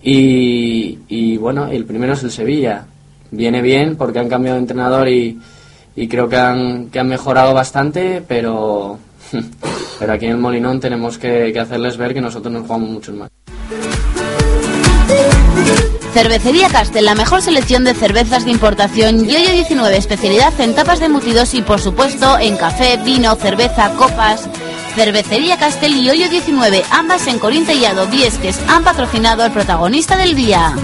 Y, 0.00 1.00
y 1.08 1.36
bueno, 1.38 1.66
el 1.66 1.84
primero 1.84 2.12
es 2.12 2.22
el 2.22 2.30
Sevilla. 2.30 2.86
Viene 3.32 3.60
bien 3.60 3.96
porque 3.96 4.20
han 4.20 4.28
cambiado 4.28 4.54
de 4.54 4.62
entrenador 4.62 5.08
y, 5.08 5.36
y 5.96 6.06
creo 6.06 6.28
que 6.28 6.36
han, 6.36 6.90
que 6.90 7.00
han 7.00 7.08
mejorado 7.08 7.52
bastante, 7.54 8.22
pero, 8.28 9.00
pero 9.98 10.12
aquí 10.12 10.26
en 10.26 10.30
el 10.30 10.38
Molinón 10.38 10.78
tenemos 10.78 11.18
que, 11.18 11.52
que 11.52 11.58
hacerles 11.58 11.96
ver 11.96 12.14
que 12.14 12.20
nosotros 12.20 12.52
nos 12.52 12.62
jugamos 12.68 12.88
mucho 12.88 13.12
más. 13.14 13.28
Cervecería 16.14 16.68
Castel, 16.68 17.04
la 17.06 17.16
mejor 17.16 17.42
selección 17.42 17.82
de 17.82 17.92
cervezas 17.92 18.44
de 18.44 18.52
importación, 18.52 19.26
Yoyo 19.26 19.50
19, 19.50 19.96
especialidad 19.96 20.52
en 20.60 20.74
tapas 20.74 21.00
de 21.00 21.06
embutidos 21.06 21.54
y 21.54 21.62
por 21.62 21.80
supuesto 21.80 22.38
en 22.38 22.56
café, 22.56 22.98
vino, 22.98 23.34
cerveza, 23.34 23.90
copas. 23.96 24.48
Cervecería 24.94 25.58
Castel 25.58 25.94
y 25.94 26.04
Yoyo 26.04 26.28
19, 26.28 26.84
ambas 26.92 27.26
en 27.26 27.40
Corín 27.40 27.66
Tellado, 27.66 28.06
Viesques, 28.06 28.60
han 28.68 28.84
patrocinado 28.84 29.42
al 29.42 29.52
protagonista 29.52 30.16
del 30.16 30.36
día. 30.36 30.76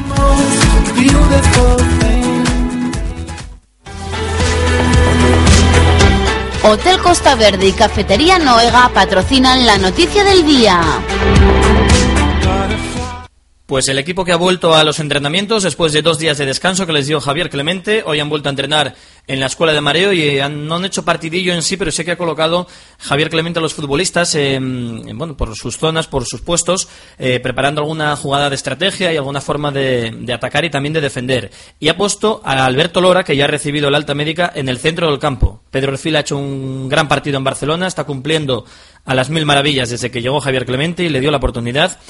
Hotel 6.65 6.99
Costa 6.99 7.37
Verde 7.37 7.69
y 7.69 7.73
Cafetería 7.73 8.39
Noega 8.39 8.91
patrocinan 8.93 9.65
la 9.65 9.79
noticia 9.79 10.25
del 10.25 10.45
día. 10.45 10.83
Pues 13.71 13.87
el 13.87 14.01
equipo 14.01 14.25
que 14.25 14.33
ha 14.33 14.37
vuelto 14.37 14.75
a 14.75 14.83
los 14.83 14.99
entrenamientos 14.99 15.63
después 15.63 15.93
de 15.93 16.03
dos 16.03 16.19
días 16.19 16.37
de 16.39 16.45
descanso 16.45 16.87
que 16.87 16.93
les 16.93 17.07
dio 17.07 17.21
Javier 17.21 17.49
Clemente, 17.49 18.03
hoy 18.05 18.19
han 18.19 18.29
vuelto 18.29 18.49
a 18.49 18.51
entrenar 18.51 18.97
en 19.29 19.39
la 19.39 19.47
escuela 19.47 19.73
de 19.73 19.81
mareo 19.81 20.13
y 20.13 20.41
han, 20.41 20.67
no 20.67 20.75
han 20.75 20.87
hecho 20.87 21.05
partidillo 21.05 21.55
en 21.55 21.63
sí, 21.63 21.77
pero 21.77 21.93
sé 21.93 22.05
que 22.05 22.11
ha 22.11 22.19
colocado 22.19 22.67
Javier 22.99 23.31
Clemente 23.31 23.61
a 23.61 23.63
los 23.63 23.73
futbolistas 23.73 24.35
en, 24.35 25.17
bueno, 25.17 25.37
por 25.37 25.55
sus 25.55 25.79
zonas, 25.79 26.09
por 26.09 26.25
sus 26.25 26.41
puestos, 26.41 26.89
eh, 27.17 27.39
preparando 27.39 27.81
alguna 27.81 28.17
jugada 28.17 28.51
de 28.51 28.57
estrategia 28.57 29.13
y 29.13 29.17
alguna 29.17 29.41
forma 29.41 29.71
de, 29.71 30.11
de, 30.19 30.33
atacar 30.33 30.65
y 30.65 30.71
también 30.71 30.93
de 30.93 31.01
defender. 31.01 31.53
Y 31.79 31.87
ha 31.91 31.97
puesto 31.97 32.43
a 32.45 32.65
Alberto 32.65 33.01
Lora, 33.01 33.23
que 33.23 33.37
ya 33.37 33.45
ha 33.45 33.47
recibido 33.47 33.87
el 33.87 33.95
alta 33.95 34.17
médica, 34.17 34.51
en 34.53 34.69
el 34.69 34.79
centro 34.79 35.09
del 35.09 35.21
campo. 35.21 35.63
Pedro 35.71 35.93
Orfil 35.93 36.17
ha 36.17 36.21
hecho 36.21 36.37
un 36.37 36.89
gran 36.89 37.07
partido 37.07 37.39
en 37.39 37.45
Barcelona, 37.45 37.87
está 37.87 38.03
cumpliendo 38.03 38.65
a 39.05 39.15
las 39.15 39.31
mil 39.31 39.47
maravillas 39.47 39.91
desde 39.91 40.11
que 40.11 40.23
llegó 40.23 40.41
Javier 40.41 40.67
Clemente 40.67 41.05
y 41.05 41.09
le 41.09 41.21
dio 41.21 41.31
la 41.31 41.37
oportunidad. 41.37 42.01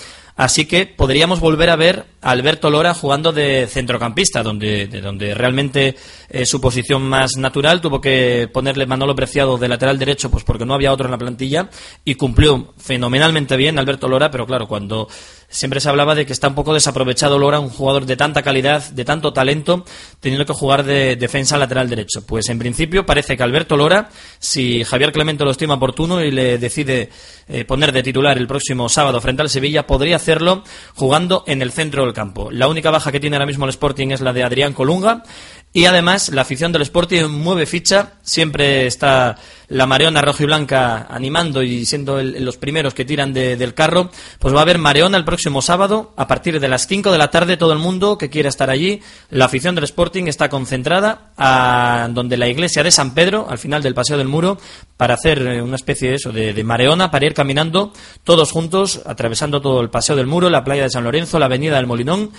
Así 0.40 0.64
que 0.64 0.86
podríamos 0.86 1.38
volver 1.38 1.68
a 1.68 1.76
ver 1.76 2.06
a 2.22 2.30
Alberto 2.30 2.70
Lora 2.70 2.94
jugando 2.94 3.30
de 3.30 3.66
centrocampista, 3.66 4.42
donde, 4.42 4.86
de 4.86 5.02
donde 5.02 5.34
realmente 5.34 5.96
eh, 6.30 6.46
su 6.46 6.62
posición 6.62 7.02
más 7.02 7.36
natural 7.36 7.82
tuvo 7.82 8.00
que 8.00 8.48
ponerle 8.50 8.86
Manolo 8.86 9.14
Preciado 9.14 9.58
de 9.58 9.68
lateral 9.68 9.98
derecho, 9.98 10.30
pues 10.30 10.42
porque 10.42 10.64
no 10.64 10.72
había 10.72 10.94
otro 10.94 11.04
en 11.04 11.10
la 11.10 11.18
plantilla, 11.18 11.68
y 12.06 12.14
cumplió 12.14 12.72
fenomenalmente 12.78 13.54
bien 13.58 13.78
Alberto 13.78 14.08
Lora, 14.08 14.30
pero 14.30 14.46
claro, 14.46 14.66
cuando 14.66 15.08
siempre 15.50 15.80
se 15.80 15.88
hablaba 15.88 16.14
de 16.14 16.24
que 16.24 16.32
está 16.32 16.48
un 16.48 16.54
poco 16.54 16.72
desaprovechado 16.72 17.38
Lora, 17.38 17.60
un 17.60 17.68
jugador 17.68 18.06
de 18.06 18.16
tanta 18.16 18.42
calidad, 18.42 18.88
de 18.90 19.04
tanto 19.04 19.32
talento, 19.32 19.84
teniendo 20.20 20.46
que 20.46 20.54
jugar 20.54 20.84
de 20.84 21.16
defensa 21.16 21.58
lateral 21.58 21.90
derecho. 21.90 22.24
Pues 22.24 22.48
en 22.48 22.58
principio 22.58 23.04
parece 23.04 23.36
que 23.36 23.42
Alberto 23.42 23.76
Lora, 23.76 24.08
si 24.38 24.84
Javier 24.84 25.12
Clemente 25.12 25.44
lo 25.44 25.50
estima 25.50 25.74
oportuno 25.74 26.22
y 26.22 26.30
le 26.30 26.56
decide 26.58 27.10
eh, 27.48 27.64
poner 27.64 27.92
de 27.92 28.02
titular 28.02 28.38
el 28.38 28.46
próximo 28.46 28.88
sábado 28.88 29.20
frente 29.20 29.42
al 29.42 29.50
Sevilla, 29.50 29.86
podría 29.86 30.16
hacerlo 30.16 30.62
jugando 30.94 31.44
en 31.46 31.62
el 31.62 31.72
centro 31.72 32.04
del 32.04 32.14
campo. 32.14 32.50
La 32.50 32.68
única 32.68 32.90
baja 32.90 33.12
que 33.12 33.20
tiene 33.20 33.36
ahora 33.36 33.46
mismo 33.46 33.64
el 33.64 33.70
Sporting 33.70 34.08
es 34.08 34.20
la 34.20 34.32
de 34.32 34.44
Adrián 34.44 34.72
Colunga. 34.72 35.24
Y 35.72 35.84
además, 35.84 36.30
la 36.30 36.42
afición 36.42 36.72
del 36.72 36.82
Sporting 36.82 37.26
mueve 37.28 37.64
ficha. 37.64 38.14
Siempre 38.22 38.88
está 38.88 39.36
la 39.68 39.86
mareona 39.86 40.20
roja 40.20 40.42
y 40.42 40.46
blanca 40.46 41.06
animando 41.08 41.62
y 41.62 41.86
siendo 41.86 42.18
el, 42.18 42.44
los 42.44 42.56
primeros 42.56 42.92
que 42.92 43.04
tiran 43.04 43.32
de, 43.32 43.56
del 43.56 43.72
carro. 43.72 44.10
Pues 44.40 44.52
va 44.52 44.58
a 44.58 44.62
haber 44.62 44.78
mareona 44.78 45.16
el 45.16 45.24
próximo 45.24 45.62
sábado 45.62 46.12
a 46.16 46.26
partir 46.26 46.58
de 46.58 46.66
las 46.66 46.88
5 46.88 47.12
de 47.12 47.18
la 47.18 47.30
tarde. 47.30 47.56
Todo 47.56 47.72
el 47.72 47.78
mundo 47.78 48.18
que 48.18 48.30
quiera 48.30 48.48
estar 48.48 48.68
allí. 48.68 49.00
La 49.30 49.44
afición 49.44 49.76
del 49.76 49.84
Sporting 49.84 50.24
está 50.24 50.48
concentrada 50.48 51.30
a 51.36 52.08
donde 52.10 52.36
la 52.36 52.48
iglesia 52.48 52.82
de 52.82 52.90
San 52.90 53.14
Pedro, 53.14 53.46
al 53.48 53.58
final 53.58 53.80
del 53.80 53.94
Paseo 53.94 54.18
del 54.18 54.26
Muro, 54.26 54.58
para 54.96 55.14
hacer 55.14 55.40
una 55.62 55.76
especie 55.76 56.10
de 56.10 56.16
eso, 56.16 56.32
de 56.32 56.64
mareona, 56.64 57.12
para 57.12 57.26
ir 57.26 57.34
caminando 57.34 57.92
todos 58.24 58.50
juntos, 58.50 59.02
atravesando 59.06 59.60
todo 59.60 59.80
el 59.82 59.90
Paseo 59.90 60.16
del 60.16 60.26
Muro, 60.26 60.50
la 60.50 60.64
playa 60.64 60.82
de 60.82 60.90
San 60.90 61.04
Lorenzo, 61.04 61.38
la 61.38 61.46
avenida 61.46 61.76
del 61.76 61.86
Molinón 61.86 62.32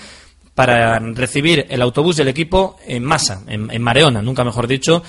para 0.62 1.00
recibir 1.00 1.66
el 1.70 1.82
autobús 1.82 2.18
del 2.18 2.28
equipo 2.28 2.78
en 2.86 3.04
masa, 3.04 3.42
en, 3.48 3.72
en 3.72 3.82
Mareona, 3.82 4.22
nunca 4.22 4.44
mejor 4.44 4.68
dicho. 4.68 5.02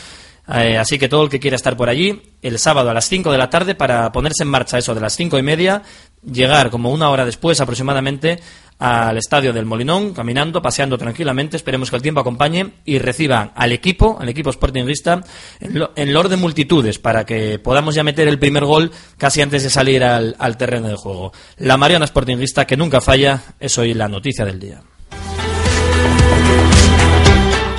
Eh, 0.49 0.78
así 0.78 0.99
que 0.99 1.11
todo 1.11 1.25
el 1.25 1.28
que 1.28 1.40
quiera 1.40 1.56
estar 1.56 1.76
por 1.76 1.90
allí, 1.90 2.23
el 2.40 2.59
sábado 2.59 2.88
a 2.88 2.94
las 2.94 3.04
5 3.04 3.30
de 3.30 3.37
la 3.37 3.50
tarde, 3.50 3.75
para 3.75 4.11
ponerse 4.12 4.44
en 4.44 4.49
marcha 4.49 4.78
eso 4.78 4.94
de 4.94 5.02
las 5.02 5.14
cinco 5.14 5.38
y 5.38 5.42
media, 5.42 5.82
llegar 6.25 6.71
como 6.71 6.90
una 6.90 7.11
hora 7.11 7.26
después 7.26 7.61
aproximadamente 7.61 8.40
al 8.78 9.18
estadio 9.18 9.52
del 9.52 9.66
Molinón, 9.66 10.14
caminando, 10.14 10.62
paseando 10.62 10.97
tranquilamente, 10.97 11.59
esperemos 11.59 11.90
que 11.90 11.97
el 11.97 12.02
tiempo 12.02 12.23
acompañe 12.23 12.73
y 12.87 12.99
reciba 12.99 13.52
al 13.54 13.73
equipo, 13.73 14.16
al 14.18 14.30
equipo 14.30 14.50
sportingista, 14.50 15.23
en, 15.61 15.78
lo, 15.78 15.92
en 15.97 16.14
lord 16.14 16.30
de 16.30 16.37
multitudes, 16.37 16.99
para 16.99 17.26
que 17.26 17.59
podamos 17.59 17.94
ya 17.94 18.04
meter 18.04 18.26
el 18.26 18.38
primer 18.38 18.64
gol 18.64 18.90
casi 19.18 19.42
antes 19.42 19.64
de 19.64 19.68
salir 19.68 20.02
al, 20.02 20.35
al 20.38 20.56
terreno 20.56 20.88
de 20.88 20.97
juego. 20.97 21.30
La 21.59 21.76
Mariana 21.76 22.06
Sportingista, 22.06 22.66
que 22.66 22.78
nunca 22.78 23.02
falla, 23.02 23.54
es 23.61 23.76
hoy 23.76 23.92
la 23.92 24.09
noticia 24.09 24.47
del 24.47 24.59
día. 24.59 24.82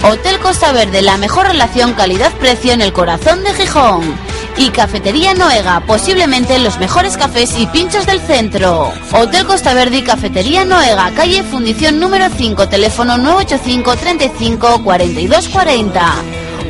Hotel 0.03 0.37
Costa 0.39 0.73
Verde, 0.73 1.01
la 1.01 1.17
mejor 1.17 1.47
relación 1.47 1.93
calidad-precio 1.93 2.73
en 2.73 2.81
el 2.81 2.91
corazón 2.91 3.41
de 3.43 3.53
Gijón. 3.53 4.03
Y 4.57 4.69
Cafetería 4.69 5.33
Noega, 5.33 5.79
posiblemente 5.87 6.59
los 6.59 6.77
mejores 6.77 7.15
cafés 7.15 7.57
y 7.57 7.65
pinchos 7.67 8.05
del 8.05 8.19
centro. 8.19 8.91
Hotel 9.13 9.45
Costa 9.45 9.73
Verde 9.73 9.99
y 9.99 10.01
Cafetería 10.03 10.65
Noega, 10.65 11.09
calle 11.15 11.41
Fundición 11.43 12.01
número 12.01 12.25
5, 12.35 12.67
teléfono 12.67 13.17
985 13.17 13.95
35 13.95 14.83
42 14.83 15.47
40. 15.47 16.15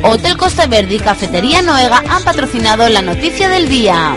Hotel 0.04 0.36
Costa 0.36 0.66
Verde 0.66 0.94
y 0.94 1.00
Cafetería 1.00 1.60
Noega 1.60 2.04
han 2.08 2.22
patrocinado 2.22 2.88
la 2.88 3.02
noticia 3.02 3.48
del 3.48 3.68
día. 3.68 4.16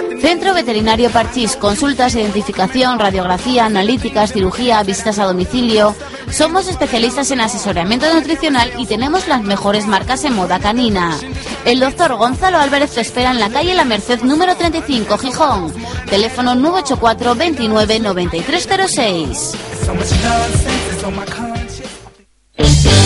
Centro 0.21 0.53
Veterinario 0.53 1.09
Parchís, 1.09 1.55
consultas, 1.55 2.13
identificación, 2.13 2.99
radiografía, 2.99 3.65
analíticas, 3.65 4.31
cirugía, 4.31 4.83
visitas 4.83 5.17
a 5.17 5.25
domicilio. 5.25 5.95
Somos 6.29 6.67
especialistas 6.67 7.31
en 7.31 7.41
asesoramiento 7.41 8.05
nutricional 8.13 8.71
y 8.77 8.85
tenemos 8.85 9.27
las 9.27 9.41
mejores 9.41 9.87
marcas 9.87 10.23
en 10.23 10.33
moda 10.33 10.59
canina. 10.59 11.17
El 11.65 11.79
doctor 11.79 12.15
Gonzalo 12.15 12.59
Álvarez 12.59 12.91
te 12.91 13.01
espera 13.01 13.31
en 13.31 13.39
la 13.39 13.49
calle 13.49 13.73
La 13.73 13.83
Merced 13.83 14.21
número 14.21 14.55
35, 14.55 15.17
Gijón. 15.17 15.73
Teléfono 16.07 16.53
984 16.53 17.35
29 17.35 17.99
9306. 17.99 19.53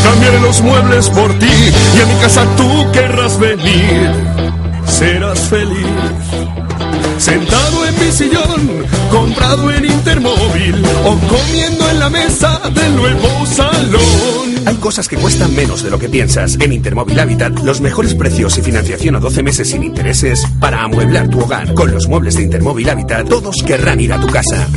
Cambiaré 0.03 0.39
los 0.41 0.61
muebles 0.61 1.09
por 1.09 1.33
ti 1.39 1.47
y 1.47 2.01
a 2.01 2.05
mi 2.05 2.15
casa 2.21 2.45
tú 2.57 2.91
querrás 2.91 3.39
venir. 3.39 4.11
Serás 4.85 5.39
feliz. 5.49 6.44
Sentado 7.25 7.87
en 7.87 7.99
mi 7.99 8.11
sillón, 8.11 8.85
comprado 9.09 9.71
en 9.71 9.83
Intermóvil 9.83 10.75
o 11.05 11.17
comiendo 11.27 11.89
en 11.89 11.97
la 11.97 12.07
mesa 12.07 12.61
del 12.71 12.95
nuevo 12.95 13.47
salón. 13.47 14.67
Hay 14.67 14.75
cosas 14.75 15.07
que 15.07 15.17
cuestan 15.17 15.55
menos 15.55 15.81
de 15.81 15.89
lo 15.89 15.97
que 15.97 16.07
piensas. 16.07 16.55
En 16.61 16.71
Intermóvil 16.71 17.19
Habitat, 17.19 17.61
los 17.61 17.81
mejores 17.81 18.13
precios 18.13 18.59
y 18.59 18.61
financiación 18.61 19.15
a 19.15 19.19
12 19.19 19.41
meses 19.41 19.71
sin 19.71 19.83
intereses 19.83 20.45
para 20.59 20.83
amueblar 20.83 21.27
tu 21.27 21.39
hogar. 21.39 21.73
Con 21.73 21.91
los 21.91 22.07
muebles 22.07 22.35
de 22.35 22.43
Intermóvil 22.43 22.91
Habitat, 22.91 23.27
todos 23.27 23.63
querrán 23.63 24.01
ir 24.01 24.13
a 24.13 24.19
tu 24.19 24.27
casa. 24.27 24.67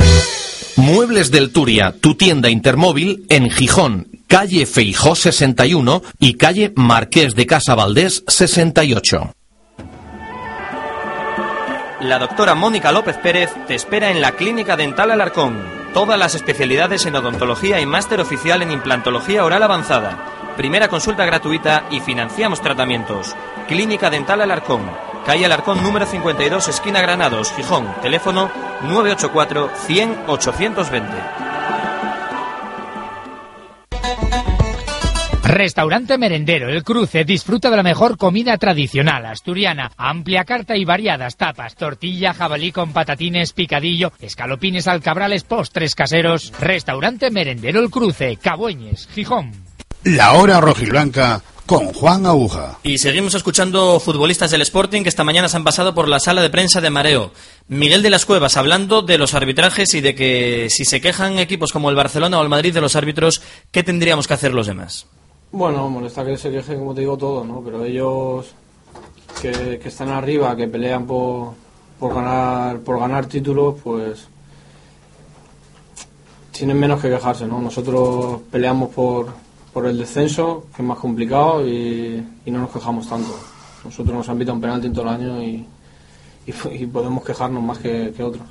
Muebles 0.75 1.29
del 1.29 1.51
Turia, 1.51 1.93
tu 2.01 2.15
tienda 2.15 2.49
Intermóvil 2.49 3.27
en 3.29 3.51
Gijón, 3.51 4.07
calle 4.25 4.65
Feijó 4.65 5.13
61 5.15 6.01
y 6.19 6.33
calle 6.33 6.73
Marqués 6.75 7.35
de 7.35 7.45
Casa 7.45 7.75
Valdés 7.75 8.23
68. 8.27 9.35
La 12.01 12.17
doctora 12.17 12.55
Mónica 12.55 12.93
López 12.93 13.17
Pérez 13.17 13.53
te 13.67 13.75
espera 13.75 14.09
en 14.09 14.21
la 14.21 14.31
Clínica 14.31 14.77
Dental 14.77 15.11
Alarcón. 15.11 15.61
Todas 15.93 16.17
las 16.17 16.33
especialidades 16.33 17.05
en 17.05 17.17
odontología 17.17 17.81
y 17.81 17.85
máster 17.85 18.21
oficial 18.21 18.61
en 18.61 18.71
implantología 18.71 19.43
oral 19.43 19.63
avanzada. 19.63 20.17
Primera 20.55 20.87
consulta 20.87 21.25
gratuita 21.25 21.83
y 21.91 21.99
financiamos 21.99 22.61
tratamientos. 22.61 23.35
Clínica 23.67 24.09
Dental 24.09 24.39
Alarcón. 24.39 24.89
Calle 25.25 25.45
Alarcón 25.45 25.83
número 25.83 26.05
52, 26.05 26.69
esquina 26.69 27.01
Granados, 27.01 27.51
Gijón. 27.51 27.93
Teléfono 28.01 28.49
984 28.83 29.69
100 29.85 30.23
820. 30.25 31.58
Restaurante 35.49 36.15
Merendero 36.19 36.69
El 36.69 36.83
Cruce 36.83 37.25
disfruta 37.25 37.71
de 37.71 37.77
la 37.77 37.81
mejor 37.81 38.17
comida 38.17 38.55
tradicional 38.59 39.25
asturiana, 39.25 39.91
amplia 39.97 40.45
carta 40.45 40.77
y 40.77 40.85
variadas 40.85 41.37
tapas, 41.37 41.73
tortilla, 41.73 42.35
jabalí 42.35 42.71
con 42.71 42.93
patatines, 42.93 43.53
picadillo, 43.53 44.11
escalopines 44.19 44.87
alcabrales, 44.87 45.43
postres 45.43 45.95
caseros. 45.95 46.53
Restaurante 46.59 47.31
Merendero 47.31 47.79
El 47.79 47.89
Cruce, 47.89 48.37
Cabueñes, 48.37 49.07
Gijón. 49.07 49.51
La 50.03 50.33
hora 50.33 50.61
rojiblanca 50.61 51.41
con 51.65 51.93
Juan 51.93 52.27
Aguja. 52.27 52.77
Y 52.83 52.99
seguimos 52.99 53.33
escuchando 53.33 53.99
futbolistas 53.99 54.51
del 54.51 54.61
Sporting 54.61 55.01
que 55.01 55.09
esta 55.09 55.23
mañana 55.23 55.49
se 55.49 55.57
han 55.57 55.63
pasado 55.63 55.95
por 55.95 56.07
la 56.07 56.19
sala 56.19 56.43
de 56.43 56.51
prensa 56.51 56.79
de 56.79 56.91
Mareo. 56.91 57.33
Miguel 57.67 58.03
de 58.03 58.11
las 58.11 58.27
Cuevas 58.27 58.55
hablando 58.55 59.01
de 59.01 59.17
los 59.17 59.33
arbitrajes 59.33 59.95
y 59.95 60.01
de 60.01 60.13
que 60.13 60.67
si 60.69 60.85
se 60.85 61.01
quejan 61.01 61.39
equipos 61.39 61.71
como 61.71 61.89
el 61.89 61.95
Barcelona 61.95 62.37
o 62.37 62.43
el 62.43 62.49
Madrid 62.49 62.71
de 62.71 62.81
los 62.81 62.95
árbitros, 62.95 63.41
¿qué 63.71 63.81
tendríamos 63.81 64.27
que 64.27 64.35
hacer 64.35 64.53
los 64.53 64.67
demás? 64.67 65.07
Bueno, 65.51 65.89
molesta 65.89 66.23
que 66.23 66.37
se 66.37 66.51
quejen, 66.51 66.77
como 66.77 66.93
te 66.93 67.01
digo, 67.01 67.17
todo, 67.17 67.43
¿no? 67.43 67.61
Pero 67.61 67.83
ellos 67.83 68.53
que, 69.41 69.79
que 69.79 69.87
están 69.87 70.09
arriba, 70.09 70.55
que 70.55 70.67
pelean 70.67 71.07
por, 71.07 71.53
por 71.99 72.13
ganar 72.13 72.79
por 72.81 72.99
ganar 72.99 73.25
títulos, 73.25 73.75
pues 73.83 74.27
tienen 76.51 76.79
menos 76.79 77.01
que 77.01 77.09
quejarse, 77.09 77.47
¿no? 77.47 77.59
Nosotros 77.61 78.41
peleamos 78.51 78.89
por, 78.89 79.29
por 79.73 79.87
el 79.87 79.97
descenso, 79.97 80.65
que 80.75 80.83
es 80.83 80.87
más 80.87 80.99
complicado, 80.99 81.65
y, 81.65 82.23
y 82.45 82.51
no 82.51 82.59
nos 82.59 82.69
quejamos 82.69 83.09
tanto. 83.09 83.33
Nosotros 83.83 84.15
nos 84.15 84.29
han 84.29 84.37
pitado 84.37 84.55
un 84.55 84.61
penalti 84.61 84.87
en 84.87 84.93
todo 84.93 85.03
el 85.03 85.09
año 85.09 85.41
y, 85.41 85.65
y, 86.45 86.53
y 86.83 86.85
podemos 86.85 87.23
quejarnos 87.23 87.63
más 87.63 87.79
que, 87.79 88.13
que 88.15 88.21
otros. 88.21 88.43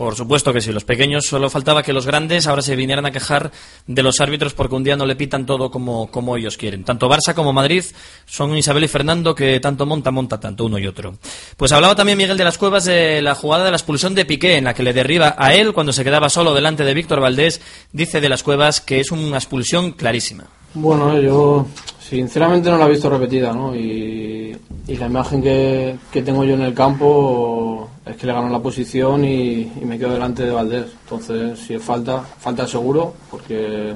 Por 0.00 0.16
supuesto 0.16 0.54
que 0.54 0.62
sí, 0.62 0.72
los 0.72 0.84
pequeños 0.84 1.26
solo 1.26 1.50
faltaba 1.50 1.82
que 1.82 1.92
los 1.92 2.06
grandes 2.06 2.46
ahora 2.46 2.62
se 2.62 2.74
vinieran 2.74 3.04
a 3.04 3.10
quejar 3.10 3.52
de 3.86 4.02
los 4.02 4.18
árbitros 4.20 4.54
porque 4.54 4.74
un 4.74 4.82
día 4.82 4.96
no 4.96 5.04
le 5.04 5.14
pitan 5.14 5.44
todo 5.44 5.70
como, 5.70 6.10
como 6.10 6.38
ellos 6.38 6.56
quieren. 6.56 6.84
Tanto 6.84 7.06
Barça 7.06 7.34
como 7.34 7.52
Madrid 7.52 7.84
son 8.24 8.56
Isabel 8.56 8.84
y 8.84 8.88
Fernando 8.88 9.34
que 9.34 9.60
tanto 9.60 9.84
monta, 9.84 10.10
monta 10.10 10.40
tanto 10.40 10.64
uno 10.64 10.78
y 10.78 10.86
otro. 10.86 11.16
Pues 11.58 11.70
hablaba 11.72 11.96
también 11.96 12.16
Miguel 12.16 12.38
de 12.38 12.44
las 12.44 12.56
Cuevas 12.56 12.86
de 12.86 13.20
la 13.20 13.34
jugada 13.34 13.66
de 13.66 13.72
la 13.72 13.76
expulsión 13.76 14.14
de 14.14 14.24
Piqué 14.24 14.56
en 14.56 14.64
la 14.64 14.72
que 14.72 14.82
le 14.82 14.94
derriba 14.94 15.34
a 15.36 15.54
él 15.54 15.74
cuando 15.74 15.92
se 15.92 16.02
quedaba 16.02 16.30
solo 16.30 16.54
delante 16.54 16.82
de 16.82 16.94
Víctor 16.94 17.20
Valdés. 17.20 17.60
Dice 17.92 18.22
de 18.22 18.30
las 18.30 18.42
Cuevas 18.42 18.80
que 18.80 19.00
es 19.00 19.10
una 19.10 19.36
expulsión 19.36 19.92
clarísima. 19.92 20.44
Bueno, 20.72 21.20
yo 21.20 21.66
sinceramente 22.10 22.68
no 22.68 22.76
la 22.76 22.86
he 22.86 22.90
visto 22.90 23.08
repetida, 23.08 23.52
¿no? 23.52 23.74
Y, 23.74 24.56
la 24.88 25.06
imagen 25.06 25.40
que, 25.40 25.96
tengo 26.24 26.42
yo 26.44 26.54
en 26.54 26.62
el 26.62 26.74
campo 26.74 27.88
es 28.04 28.16
que 28.16 28.26
le 28.26 28.32
gano 28.32 28.48
la 28.48 28.58
posición 28.58 29.24
y, 29.24 29.70
me 29.84 29.96
quedo 29.96 30.12
delante 30.12 30.44
de 30.44 30.50
Valdés. 30.50 30.86
Entonces, 31.04 31.58
si 31.60 31.74
es 31.74 31.82
falta, 31.82 32.20
falta 32.20 32.66
seguro, 32.66 33.14
porque 33.30 33.94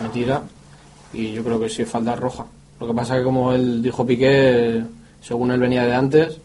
me 0.00 0.08
tira 0.10 0.42
y 1.14 1.32
yo 1.32 1.42
creo 1.42 1.58
que 1.58 1.70
si 1.70 1.82
es 1.82 1.88
falta 1.88 2.14
roja. 2.14 2.44
Lo 2.78 2.86
que 2.86 2.94
pasa 2.94 3.14
es 3.14 3.20
que 3.20 3.24
como 3.24 3.52
él 3.52 3.82
dijo 3.82 4.06
Piqué, 4.06 4.84
según 5.22 5.50
él 5.50 5.58
venía 5.58 5.84
de 5.84 5.94
antes, 5.94 6.38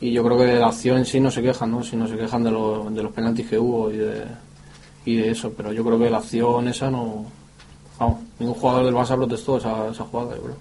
y 0.00 0.12
yo 0.12 0.22
creo 0.24 0.38
que 0.38 0.44
de 0.44 0.60
la 0.60 0.68
acción 0.68 0.98
en 0.98 1.04
sí 1.04 1.18
no 1.18 1.30
se 1.30 1.42
quejan, 1.42 1.72
¿no? 1.72 1.82
Si 1.82 1.96
no 1.96 2.06
se 2.06 2.16
quejan 2.16 2.44
de, 2.44 2.50
de 2.50 3.02
los 3.02 3.12
penaltis 3.12 3.48
que 3.48 3.58
hubo 3.58 3.90
y 3.90 3.96
de, 3.96 4.24
y 5.04 5.16
de 5.16 5.30
eso, 5.30 5.52
pero 5.54 5.72
yo 5.72 5.84
creo 5.84 5.98
que 5.98 6.08
la 6.08 6.18
acción 6.18 6.68
esa 6.68 6.90
no... 6.90 7.39
Vamos, 8.00 8.18
ningún 8.38 8.54
jugador 8.54 8.86
del 8.86 8.94
Barça 8.94 9.14
protestó 9.14 9.58
esa, 9.58 9.88
esa 9.88 10.04
jugada, 10.04 10.34
yo 10.34 10.42
creo. 10.42 10.56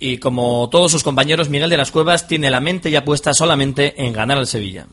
Y 0.00 0.18
como 0.18 0.68
todos 0.68 0.90
sus 0.90 1.04
compañeros, 1.04 1.48
Miguel 1.48 1.70
de 1.70 1.76
las 1.76 1.92
Cuevas 1.92 2.26
tiene 2.26 2.50
la 2.50 2.60
mente 2.60 2.90
ya 2.90 3.04
puesta 3.04 3.32
solamente 3.32 4.04
en 4.04 4.12
ganar 4.12 4.38
al 4.38 4.46
Sevilla. 4.46 4.86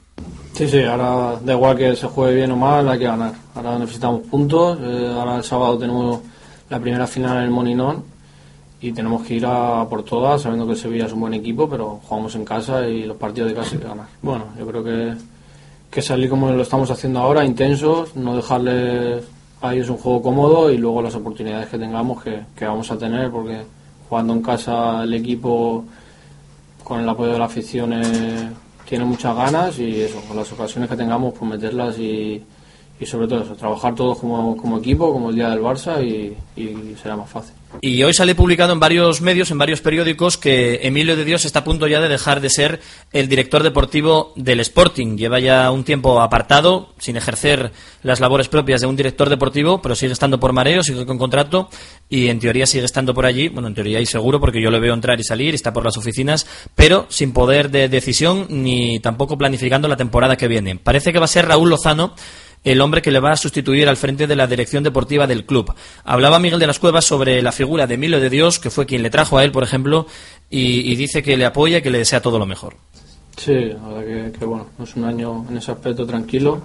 Sí, 0.53 0.67
sí, 0.67 0.83
ahora 0.83 1.39
da 1.43 1.53
igual 1.53 1.75
que 1.75 1.95
se 1.95 2.07
juegue 2.07 2.35
bien 2.35 2.51
o 2.51 2.55
mal, 2.55 2.87
hay 2.87 2.99
que 2.99 3.05
ganar. 3.05 3.33
Ahora 3.55 3.77
necesitamos 3.79 4.21
puntos, 4.21 4.77
eh, 4.81 5.11
ahora 5.13 5.37
el 5.37 5.43
sábado 5.43 5.77
tenemos 5.77 6.21
la 6.69 6.79
primera 6.79 7.07
final 7.07 7.37
en 7.37 7.43
el 7.43 7.49
Moninón 7.49 8.03
y 8.79 8.91
tenemos 8.91 9.23
que 9.23 9.35
ir 9.35 9.45
a 9.45 9.85
por 9.89 10.03
todas, 10.03 10.43
sabiendo 10.43 10.65
que 10.65 10.73
el 10.73 10.77
Sevilla 10.77 11.05
es 11.05 11.13
un 11.13 11.21
buen 11.21 11.33
equipo, 11.33 11.67
pero 11.67 11.99
jugamos 12.07 12.35
en 12.35 12.45
casa 12.45 12.87
y 12.87 13.03
los 13.03 13.17
partidos 13.17 13.49
de 13.49 13.55
casa 13.55 13.71
hay 13.73 13.79
que 13.79 13.87
ganar. 13.87 14.07
Bueno, 14.21 14.45
yo 14.57 14.65
creo 14.67 14.83
que, 14.83 15.13
que 15.89 16.01
salir 16.01 16.29
como 16.29 16.49
lo 16.51 16.61
estamos 16.61 16.89
haciendo 16.89 17.19
ahora, 17.19 17.43
intensos, 17.43 18.15
no 18.15 18.35
dejarles 18.35 19.23
a 19.69 19.73
ellos 19.73 19.89
un 19.89 19.97
juego 19.97 20.21
cómodo 20.21 20.71
y 20.71 20.77
luego 20.77 21.01
las 21.01 21.15
oportunidades 21.15 21.67
que 21.67 21.77
tengamos 21.77 22.23
que, 22.23 22.41
que 22.55 22.65
vamos 22.65 22.89
a 22.91 22.97
tener, 22.97 23.31
porque 23.31 23.61
jugando 24.09 24.33
en 24.33 24.41
casa 24.41 25.03
el 25.03 25.13
equipo 25.13 25.83
con 26.83 26.99
el 27.01 27.09
apoyo 27.09 27.33
de 27.33 27.39
la 27.39 27.45
afición 27.45 27.93
tiene 28.87 29.05
muchas 29.05 29.35
ganas 29.35 29.79
y 29.79 30.01
eso, 30.01 30.21
con 30.27 30.37
las 30.37 30.51
ocasiones 30.51 30.89
que 30.89 30.95
tengamos, 30.95 31.33
pues 31.33 31.51
meterlas 31.51 31.97
y, 31.97 32.43
y 32.99 33.05
sobre 33.05 33.27
todo 33.27 33.41
eso, 33.41 33.55
trabajar 33.55 33.95
todos 33.95 34.19
como, 34.19 34.55
como 34.55 34.77
equipo, 34.77 35.11
como 35.11 35.29
el 35.29 35.35
día 35.35 35.49
del 35.49 35.61
Barça 35.61 36.03
y 36.03 36.95
será 36.95 37.17
más 37.17 37.29
fácil. 37.29 37.55
Y 37.81 38.01
hoy 38.03 38.13
sale 38.13 38.35
publicado 38.35 38.73
en 38.73 38.79
varios 38.79 39.21
medios, 39.21 39.51
en 39.51 39.57
varios 39.57 39.81
periódicos, 39.81 40.37
que 40.37 40.79
Emilio 40.83 41.15
de 41.15 41.25
Dios 41.25 41.45
está 41.45 41.59
a 41.59 41.63
punto 41.63 41.87
ya 41.87 41.99
de 41.99 42.07
dejar 42.07 42.41
de 42.41 42.49
ser 42.49 42.79
el 43.11 43.27
director 43.27 43.63
deportivo 43.63 44.33
del 44.35 44.59
Sporting. 44.61 45.17
Lleva 45.17 45.39
ya 45.39 45.69
un 45.71 45.83
tiempo 45.83 46.21
apartado, 46.21 46.93
sin 46.97 47.17
ejercer 47.17 47.71
las 48.01 48.19
labores 48.19 48.47
propias 48.47 48.81
de 48.81 48.87
un 48.87 48.95
director 48.95 49.29
deportivo, 49.29 49.81
pero 49.81 49.95
sigue 49.95 50.13
estando 50.13 50.39
por 50.39 50.53
mareo, 50.53 50.83
sigue 50.83 51.05
con 51.05 51.17
contrato 51.17 51.69
y 52.09 52.29
en 52.29 52.39
teoría 52.39 52.65
sigue 52.65 52.85
estando 52.85 53.13
por 53.13 53.25
allí. 53.25 53.49
Bueno, 53.49 53.67
en 53.67 53.75
teoría 53.75 53.99
y 53.99 54.05
seguro, 54.05 54.39
porque 54.39 54.61
yo 54.61 54.71
le 54.71 54.79
veo 54.79 54.93
entrar 54.93 55.19
y 55.19 55.23
salir, 55.23 55.53
está 55.53 55.73
por 55.73 55.85
las 55.85 55.97
oficinas, 55.97 56.47
pero 56.75 57.05
sin 57.09 57.33
poder 57.33 57.69
de 57.69 57.89
decisión 57.89 58.47
ni 58.49 58.99
tampoco 58.99 59.37
planificando 59.37 59.87
la 59.87 59.97
temporada 59.97 60.37
que 60.37 60.47
viene. 60.47 60.75
Parece 60.77 61.11
que 61.11 61.19
va 61.19 61.25
a 61.25 61.29
ser 61.29 61.47
Raúl 61.47 61.69
Lozano 61.69 62.15
el 62.65 62.81
hombre 62.81 63.01
que 63.01 63.11
le 63.11 63.21
va 63.21 63.31
a 63.31 63.37
sustituir 63.37 63.87
al 63.87 63.95
frente 63.95 64.27
de 64.27 64.35
la 64.35 64.47
dirección 64.47 64.83
deportiva 64.83 65.27
del 65.27 65.45
club. 65.45 65.73
Hablaba 66.03 66.39
Miguel 66.39 66.59
de 66.59 66.67
las 66.67 66.79
Cuevas 66.79 67.05
sobre 67.05 67.41
la 67.41 67.53
figura 67.53 67.87
de 67.87 67.93
Emilio 67.93 68.19
de 68.19 68.29
Dios, 68.29 68.59
que 68.59 68.69
fue 68.69 68.85
quien 68.85 69.03
le 69.03 69.09
trajo 69.09 69.37
a 69.37 69.43
él, 69.43 69.51
por 69.51 69.63
ejemplo, 69.63 70.07
y, 70.49 70.91
y 70.91 70.95
dice 70.97 71.23
que 71.23 71.37
le 71.37 71.45
apoya 71.45 71.77
y 71.77 71.81
que 71.81 71.91
le 71.91 71.99
desea 71.99 72.21
todo 72.21 72.37
lo 72.39 72.45
mejor. 72.45 72.75
Sí, 73.37 73.53
la 73.53 73.87
verdad 73.87 74.31
que, 74.31 74.39
que 74.39 74.45
bueno, 74.45 74.67
es 74.81 74.95
un 74.95 75.05
año 75.05 75.45
en 75.49 75.57
ese 75.57 75.71
aspecto 75.71 76.05
tranquilo, 76.05 76.61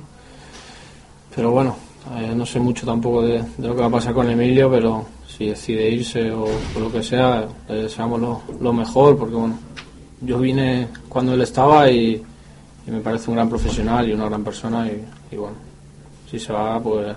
pero 1.34 1.50
bueno, 1.50 1.76
eh, 2.16 2.32
no 2.34 2.46
sé 2.46 2.60
mucho 2.60 2.86
tampoco 2.86 3.22
de, 3.22 3.42
de 3.58 3.68
lo 3.68 3.74
que 3.74 3.80
va 3.80 3.88
a 3.88 3.90
pasar 3.90 4.14
con 4.14 4.30
Emilio, 4.30 4.70
pero 4.70 5.06
si 5.28 5.46
decide 5.46 5.90
irse 5.90 6.30
o, 6.30 6.44
o 6.44 6.80
lo 6.80 6.90
que 6.90 7.02
sea, 7.02 7.46
le 7.68 7.74
deseamos 7.82 8.20
lo, 8.20 8.42
lo 8.60 8.72
mejor, 8.72 9.18
porque 9.18 9.34
bueno, 9.34 9.58
yo 10.20 10.38
vine 10.38 10.88
cuando 11.08 11.34
él 11.34 11.42
estaba 11.42 11.90
y, 11.90 12.22
y 12.86 12.90
me 12.90 13.00
parece 13.00 13.30
un 13.30 13.36
gran 13.36 13.48
profesional 13.48 14.08
y 14.08 14.12
una 14.12 14.26
gran 14.26 14.44
persona 14.44 14.86
y, 14.86 15.04
y 15.32 15.36
bueno, 15.36 15.56
si 16.30 16.38
se 16.38 16.52
va, 16.52 16.80
pues 16.80 17.16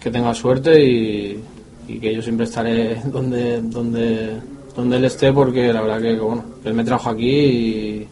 que 0.00 0.10
tenga 0.10 0.34
suerte 0.34 0.84
y, 0.84 1.42
y 1.88 1.98
que 1.98 2.14
yo 2.14 2.20
siempre 2.20 2.44
estaré 2.44 3.00
donde, 3.06 3.62
donde, 3.62 4.40
donde 4.74 4.96
él 4.96 5.04
esté, 5.04 5.32
porque 5.32 5.72
la 5.72 5.82
verdad 5.82 6.02
que, 6.02 6.18
bueno, 6.18 6.44
él 6.64 6.74
me 6.74 6.84
trajo 6.84 7.10
aquí 7.10 7.30
y, 7.30 8.08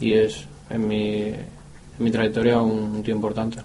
y 0.00 0.12
es 0.12 0.44
en 0.68 0.88
mi, 0.88 1.28
en 1.28 1.98
mi 1.98 2.10
trayectoria 2.10 2.60
un, 2.60 2.96
un 2.96 3.02
tío 3.02 3.14
importante. 3.14 3.58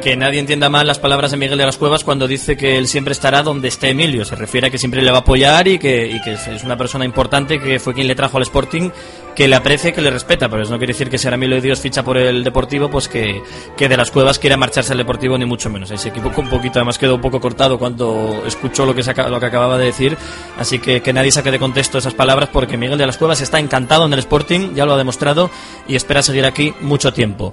Que 0.00 0.16
nadie 0.16 0.40
entienda 0.40 0.70
mal 0.70 0.86
las 0.86 0.98
palabras 0.98 1.30
de 1.30 1.36
Miguel 1.36 1.58
de 1.58 1.66
las 1.66 1.76
Cuevas 1.76 2.04
cuando 2.04 2.26
dice 2.26 2.56
que 2.56 2.78
él 2.78 2.88
siempre 2.88 3.12
estará 3.12 3.42
donde 3.42 3.68
esté 3.68 3.90
Emilio. 3.90 4.24
Se 4.24 4.34
refiere 4.34 4.68
a 4.68 4.70
que 4.70 4.78
siempre 4.78 5.02
le 5.02 5.10
va 5.10 5.18
a 5.18 5.20
apoyar 5.20 5.68
y 5.68 5.78
que, 5.78 6.06
y 6.06 6.22
que 6.22 6.32
es 6.32 6.64
una 6.64 6.78
persona 6.78 7.04
importante 7.04 7.60
que 7.60 7.78
fue 7.78 7.92
quien 7.92 8.06
le 8.06 8.14
trajo 8.14 8.38
al 8.38 8.44
Sporting, 8.44 8.88
que 9.34 9.46
le 9.46 9.56
aprecia 9.56 9.90
y 9.90 9.92
que 9.92 10.00
le 10.00 10.10
respeta. 10.10 10.48
Pero 10.48 10.62
eso 10.62 10.72
no 10.72 10.78
quiere 10.78 10.94
decir 10.94 11.10
que 11.10 11.18
si 11.18 11.26
ahora 11.26 11.34
Emilio 11.34 11.56
de 11.56 11.60
Dios 11.60 11.80
ficha 11.80 12.02
por 12.02 12.16
el 12.16 12.42
Deportivo, 12.42 12.88
pues 12.88 13.08
que, 13.08 13.42
de 13.76 13.96
las 13.96 14.10
Cuevas 14.10 14.38
quiera 14.38 14.56
marcharse 14.56 14.92
al 14.92 14.98
Deportivo, 14.98 15.36
ni 15.36 15.44
mucho 15.44 15.68
menos. 15.68 15.90
Ese 15.90 16.08
equipo 16.08 16.32
un 16.34 16.48
poquito, 16.48 16.78
además 16.78 16.96
quedó 16.96 17.16
un 17.16 17.20
poco 17.20 17.38
cortado 17.38 17.78
cuando 17.78 18.42
escuchó 18.46 18.86
lo 18.86 18.94
que, 18.94 19.02
lo 19.02 19.38
que 19.38 19.46
acababa 19.46 19.76
de 19.76 19.84
decir. 19.84 20.16
Así 20.58 20.78
que 20.78 21.02
que 21.02 21.12
nadie 21.12 21.30
saque 21.30 21.50
de 21.50 21.58
contexto 21.58 21.98
esas 21.98 22.14
palabras 22.14 22.48
porque 22.50 22.78
Miguel 22.78 22.96
de 22.96 23.06
las 23.06 23.18
Cuevas 23.18 23.42
está 23.42 23.58
encantado 23.58 24.06
en 24.06 24.14
el 24.14 24.20
Sporting, 24.20 24.72
ya 24.74 24.86
lo 24.86 24.94
ha 24.94 24.98
demostrado 24.98 25.50
y 25.86 25.94
espera 25.94 26.22
seguir 26.22 26.46
aquí 26.46 26.72
mucho 26.80 27.12
tiempo. 27.12 27.52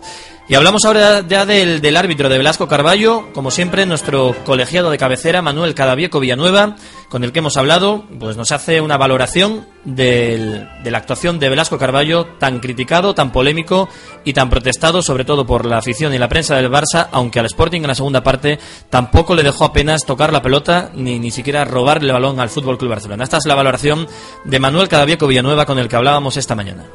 Y 0.50 0.56
hablamos 0.56 0.86
ahora 0.86 1.28
ya 1.28 1.46
del, 1.46 1.82
del, 1.82 1.98
árbitro 1.98 2.30
de 2.30 2.38
Velasco 2.38 2.70
Carballo, 2.70 3.34
como 3.34 3.52
siempre, 3.52 3.86
nuestro 3.86 4.34
colegiado 4.46 4.90
de 4.90 4.98
cabecera, 4.98 5.42
Manuel 5.42 5.76
Cadavieco 5.76 6.22
Villanueva, 6.22 6.78
con 7.10 7.26
el 7.26 7.34
que 7.34 7.40
hemos 7.40 7.58
hablado, 7.58 8.06
pues 8.18 8.38
nos 8.38 8.54
hace 8.54 8.80
una 8.80 8.96
valoración 8.96 9.68
de 9.84 10.66
la 10.86 10.98
actuación 10.98 11.38
de 11.40 11.50
Velasco 11.50 11.78
Carballo, 11.78 12.28
tan 12.40 12.60
criticado, 12.60 13.14
tan 13.14 13.34
polémico 13.34 13.90
y 14.24 14.32
tan 14.32 14.50
protestado, 14.50 15.02
sobre 15.02 15.26
todo 15.26 15.46
por 15.46 15.66
la 15.66 15.80
afición 15.80 16.14
y 16.14 16.18
la 16.18 16.30
prensa 16.30 16.56
del 16.56 16.72
Barça, 16.72 17.10
aunque 17.12 17.42
al 17.42 17.46
Sporting 17.48 17.82
en 17.82 17.88
la 17.88 17.96
segunda 17.96 18.24
parte 18.24 18.58
tampoco 18.90 19.36
le 19.36 19.44
dejó 19.44 19.66
apenas 19.66 20.06
tocar 20.06 20.32
la 20.32 20.42
pelota 20.42 20.92
ni, 20.96 21.20
ni 21.20 21.30
siquiera 21.30 21.66
robarle 21.66 22.08
el 22.08 22.14
balón 22.14 22.40
al 22.40 22.50
Fútbol 22.50 22.78
Club 22.78 22.92
Barcelona. 22.92 23.26
Esta 23.26 23.36
es 23.36 23.46
la 23.46 23.56
valoración 23.56 24.08
de 24.46 24.60
Manuel 24.60 24.88
Cadavieco 24.88 25.28
Villanueva 25.28 25.66
con 25.66 25.78
el 25.78 25.90
que 25.90 25.98
hablábamos 25.98 26.38
esta 26.38 26.56
mañana. 26.56 26.86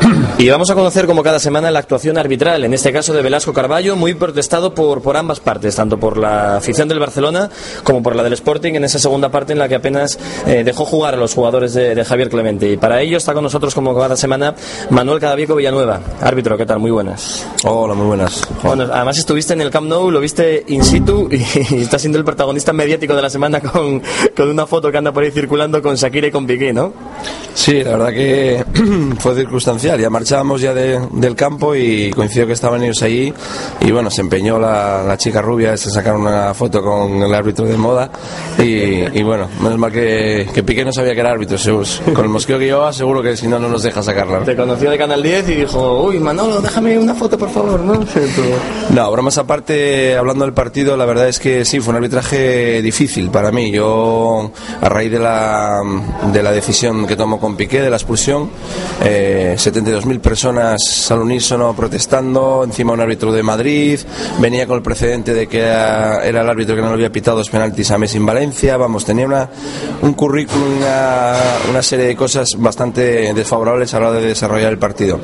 Y 0.40 0.48
vamos 0.48 0.70
a 0.70 0.74
conocer 0.74 1.04
como 1.04 1.22
cada 1.22 1.38
semana 1.38 1.70
la 1.70 1.80
actuación 1.80 2.16
arbitral, 2.16 2.64
en 2.64 2.72
este 2.72 2.94
caso 2.94 3.12
de 3.12 3.20
Velasco 3.20 3.52
Carballo, 3.52 3.94
muy 3.94 4.14
protestado 4.14 4.74
por, 4.74 5.02
por 5.02 5.18
ambas 5.18 5.38
partes, 5.38 5.76
tanto 5.76 6.00
por 6.00 6.16
la 6.16 6.56
afición 6.56 6.88
del 6.88 6.98
Barcelona 6.98 7.50
como 7.84 8.02
por 8.02 8.16
la 8.16 8.22
del 8.22 8.32
Sporting, 8.32 8.72
en 8.72 8.84
esa 8.84 8.98
segunda 8.98 9.28
parte 9.28 9.52
en 9.52 9.58
la 9.58 9.68
que 9.68 9.74
apenas 9.74 10.18
eh, 10.46 10.64
dejó 10.64 10.86
jugar 10.86 11.12
a 11.12 11.18
los 11.18 11.34
jugadores 11.34 11.74
de, 11.74 11.94
de, 11.94 12.04
Javier 12.06 12.30
Clemente. 12.30 12.72
Y 12.72 12.78
para 12.78 13.02
ello 13.02 13.18
está 13.18 13.34
con 13.34 13.42
nosotros 13.42 13.74
como 13.74 13.94
cada 13.94 14.16
semana 14.16 14.54
Manuel 14.88 15.20
Cadavieco 15.20 15.56
Villanueva. 15.56 16.00
Árbitro, 16.22 16.56
¿qué 16.56 16.64
tal? 16.64 16.78
Muy 16.78 16.90
buenas. 16.90 17.46
Hola, 17.64 17.92
muy 17.92 18.06
buenas. 18.06 18.40
Bueno, 18.62 18.84
además 18.90 19.18
estuviste 19.18 19.52
en 19.52 19.60
el 19.60 19.70
Camp 19.70 19.88
Nou, 19.88 20.10
lo 20.10 20.20
viste 20.20 20.64
in 20.68 20.82
situ 20.82 21.28
y, 21.30 21.34
y 21.74 21.82
está 21.82 21.98
siendo 21.98 22.16
el 22.16 22.24
protagonista 22.24 22.72
mediático 22.72 23.14
de 23.14 23.20
la 23.20 23.28
semana 23.28 23.60
con, 23.60 24.02
con 24.34 24.48
una 24.48 24.66
foto 24.66 24.90
que 24.90 24.96
anda 24.96 25.12
por 25.12 25.22
ahí 25.22 25.32
circulando 25.32 25.82
con 25.82 25.96
Shakira 25.96 26.28
y 26.28 26.30
con 26.30 26.46
Piqué, 26.46 26.72
¿no? 26.72 26.94
Sí, 27.54 27.84
la 27.84 27.90
verdad 27.90 28.08
que 28.08 28.64
fue 29.18 29.34
circunstancial. 29.34 30.00
Ya 30.00 30.08
marchábamos 30.30 30.60
ya 30.60 30.72
de, 30.72 31.00
del 31.10 31.34
campo 31.34 31.74
y 31.74 32.10
coincidió 32.10 32.46
que 32.46 32.52
estaban 32.52 32.84
ellos 32.84 33.02
ahí 33.02 33.34
y 33.80 33.90
bueno, 33.90 34.12
se 34.12 34.20
empeñó 34.20 34.60
la, 34.60 35.02
la 35.02 35.16
chica 35.16 35.42
rubia 35.42 35.76
se 35.76 35.90
sacaron 35.90 36.20
una 36.20 36.54
foto 36.54 36.80
con 36.84 37.20
el 37.20 37.34
árbitro 37.34 37.64
de 37.64 37.76
moda 37.76 38.08
y, 38.56 39.18
y 39.18 39.22
bueno, 39.24 39.48
menos 39.60 39.76
mal 39.76 39.90
que, 39.90 40.48
que, 40.54 40.62
Piqué 40.62 40.84
no 40.84 40.92
sabía 40.92 41.14
que 41.14 41.20
era 41.20 41.32
árbitro. 41.32 41.58
Con 42.14 42.24
el 42.24 42.30
mosqueo 42.30 42.58
que 42.58 42.66
llevaba 42.66 42.92
seguro 42.92 43.22
que 43.22 43.36
si 43.36 43.48
no, 43.48 43.58
no 43.58 43.68
nos 43.68 43.82
deja 43.82 44.02
sacarla. 44.02 44.44
Te 44.44 44.54
conoció 44.54 44.90
de 44.90 44.98
Canal 44.98 45.22
10 45.22 45.48
y 45.48 45.54
dijo, 45.54 46.04
uy, 46.04 46.18
Manolo, 46.18 46.60
déjame 46.60 46.96
una 46.98 47.14
foto 47.14 47.36
por 47.36 47.50
favor, 47.50 47.80
¿no? 47.80 48.04
no, 48.90 49.10
bromas 49.10 49.38
aparte, 49.38 50.16
hablando 50.16 50.44
del 50.44 50.54
partido, 50.54 50.96
la 50.96 51.06
verdad 51.06 51.28
es 51.28 51.40
que 51.40 51.64
sí, 51.64 51.80
fue 51.80 51.90
un 51.90 51.96
arbitraje 51.96 52.82
difícil 52.82 53.30
para 53.30 53.50
mí. 53.50 53.72
Yo, 53.72 54.52
a 54.80 54.88
raíz 54.88 55.10
de 55.10 55.18
la, 55.18 55.80
de 56.32 56.42
la 56.42 56.52
decisión 56.52 57.06
que 57.06 57.16
tomó 57.16 57.40
con 57.40 57.56
Piqué 57.56 57.80
de 57.80 57.90
la 57.90 57.96
expulsión, 57.96 58.50
eh, 59.02 59.56
72.000 59.58 60.19
personas 60.20 61.10
al 61.10 61.20
unísono 61.20 61.74
protestando, 61.74 62.62
encima 62.64 62.92
un 62.92 63.00
árbitro 63.00 63.32
de 63.32 63.42
Madrid, 63.42 63.98
venía 64.38 64.66
con 64.66 64.76
el 64.76 64.82
precedente 64.82 65.34
de 65.34 65.46
que 65.46 65.60
era, 65.60 66.24
el 66.24 66.36
árbitro 66.36 66.76
que 66.76 66.82
no 66.82 66.88
le 66.88 66.94
había 66.94 67.12
pitado 67.12 67.38
dos 67.38 67.50
penaltis 67.50 67.90
a 67.90 67.98
Messi 67.98 68.18
en 68.18 68.26
Valencia, 68.26 68.76
vamos, 68.76 69.04
tenía 69.04 69.26
una, 69.26 69.48
un 70.02 70.14
currículum, 70.14 70.78
una, 70.78 71.34
una 71.70 71.82
serie 71.82 72.06
de 72.06 72.16
cosas 72.16 72.50
bastante 72.56 73.32
desfavorables 73.34 73.92
a 73.94 74.00
la 74.00 74.10
hora 74.10 74.20
de 74.20 74.28
desarrollar 74.28 74.72
el 74.72 74.78
partido. 74.78 75.20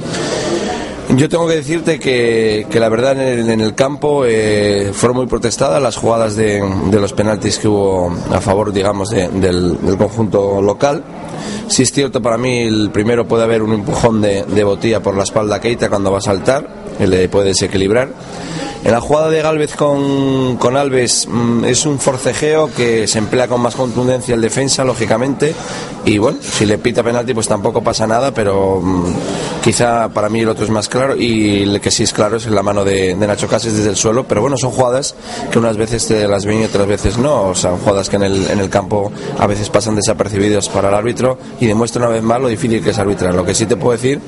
Yo 1.17 1.31
tengo 1.31 1.49
que 1.49 1.55
decirte 1.57 1.99
que, 1.99 2.67
que 2.71 2.79
la 2.79 2.91
verdad 2.91 3.13
en 3.13 3.21
el, 3.21 3.51
en 3.51 3.61
el 3.63 3.75
campo 3.75 4.27
eh, 4.27 4.91
fueron 4.93 5.17
muy 5.17 5.27
protestadas 5.27 5.83
las 5.83 5.97
jugadas 5.97 6.37
de, 6.37 6.63
los 6.93 7.15
penaltis 7.15 7.59
que 7.59 7.69
hubo 7.69 8.15
a 8.31 8.41
favor, 8.43 8.71
digamos, 8.71 9.09
de, 9.09 9.29
del, 9.29 9.79
conjunto 9.97 10.61
local. 10.61 11.03
Si 11.69 11.85
es 11.85 11.93
cierto, 11.93 12.21
para 12.21 12.37
mí 12.37 12.59
el 12.59 12.91
primero 12.91 13.27
puede 13.27 13.45
haber 13.45 13.63
un 13.63 13.73
empujón 13.73 14.21
de, 14.21 14.45
de 14.45 15.01
por 15.01 15.17
la 15.17 15.23
espalda 15.23 15.57
a 15.57 15.61
Keita 15.61 15.89
cuando 15.89 16.13
va 16.13 16.19
a 16.19 16.21
saltar, 16.21 16.69
le 17.01 17.29
puede 17.29 17.49
desequilibrar. 17.49 18.09
En 18.87 18.93
la 18.93 19.01
jugada 19.01 19.31
de 19.31 19.43
Galvez 19.43 19.75
con, 19.75 20.59
con 20.59 20.77
Alves 20.77 21.27
mmm, 21.29 21.65
es 21.65 21.87
un 21.87 21.99
forcejeo 21.99 22.71
que 22.73 23.09
se 23.09 23.19
emplea 23.19 23.49
con 23.49 23.61
más 23.61 23.75
contundencia 23.75 24.37
el 24.37 24.41
defensa, 24.41 24.85
lógicamente. 24.85 25.57
Y 26.05 26.19
bueno, 26.19 26.39
si 26.41 26.67
le 26.67 26.79
pita 26.79 27.03
penalti, 27.03 27.35
pues 27.35 27.49
tampoco 27.49 27.83
pasa 27.83 28.07
nada, 28.07 28.33
pero 28.33 28.81
mmm, 28.81 29.13
quizá 29.65 30.09
para 30.11 30.29
mí 30.29 30.43
el 30.43 30.49
otro 30.49 30.65
es 30.65 30.71
más 30.71 30.89
claro. 30.89 31.17
Y 31.17 31.65
el 31.65 31.81
que 31.81 31.91
sí 31.91 32.05
es 32.05 32.13
claro 32.13 32.37
es 32.37 32.47
en 32.47 32.55
la 32.55 32.63
mano 32.63 32.85
de, 32.85 33.17
de, 33.17 33.27
Nacho 33.27 33.49
Cases 33.49 33.77
desde 33.77 33.91
el 33.91 33.97
suelo. 33.97 34.23
Pero 34.29 34.41
bueno, 34.41 34.57
son 34.57 34.71
jugadas 34.71 35.17
que 35.51 35.59
unas 35.59 35.77
veces 35.77 36.07
te 36.07 36.29
las 36.29 36.47
ven 36.47 36.61
y 36.61 36.65
otras 36.65 36.87
veces 36.87 37.19
no. 37.19 37.49
O 37.49 37.55
sea, 37.57 37.73
jugadas 37.73 38.09
que 38.09 38.15
en 38.15 38.23
el, 38.23 38.49
en 38.49 38.61
el 38.61 38.71
campo 38.71 39.11
a 39.37 39.49
veces 39.49 39.69
pasan 39.69 39.97
desapercibidos 39.97 40.69
para 40.69 40.91
el 40.91 40.95
árbitro 40.95 41.39
y 41.59 41.67
demuestra 41.67 42.03
una 42.03 42.15
vez 42.15 42.23
más 42.23 42.41
lo 42.41 42.47
difícil 42.47 42.85
que 42.85 42.91
es 42.91 42.99
arbitrar. 43.01 43.35
Lo 43.35 43.45
que 43.45 43.57
sí 43.57 43.67
te 43.67 43.77
puedo 43.77 43.97
decir 43.97 44.21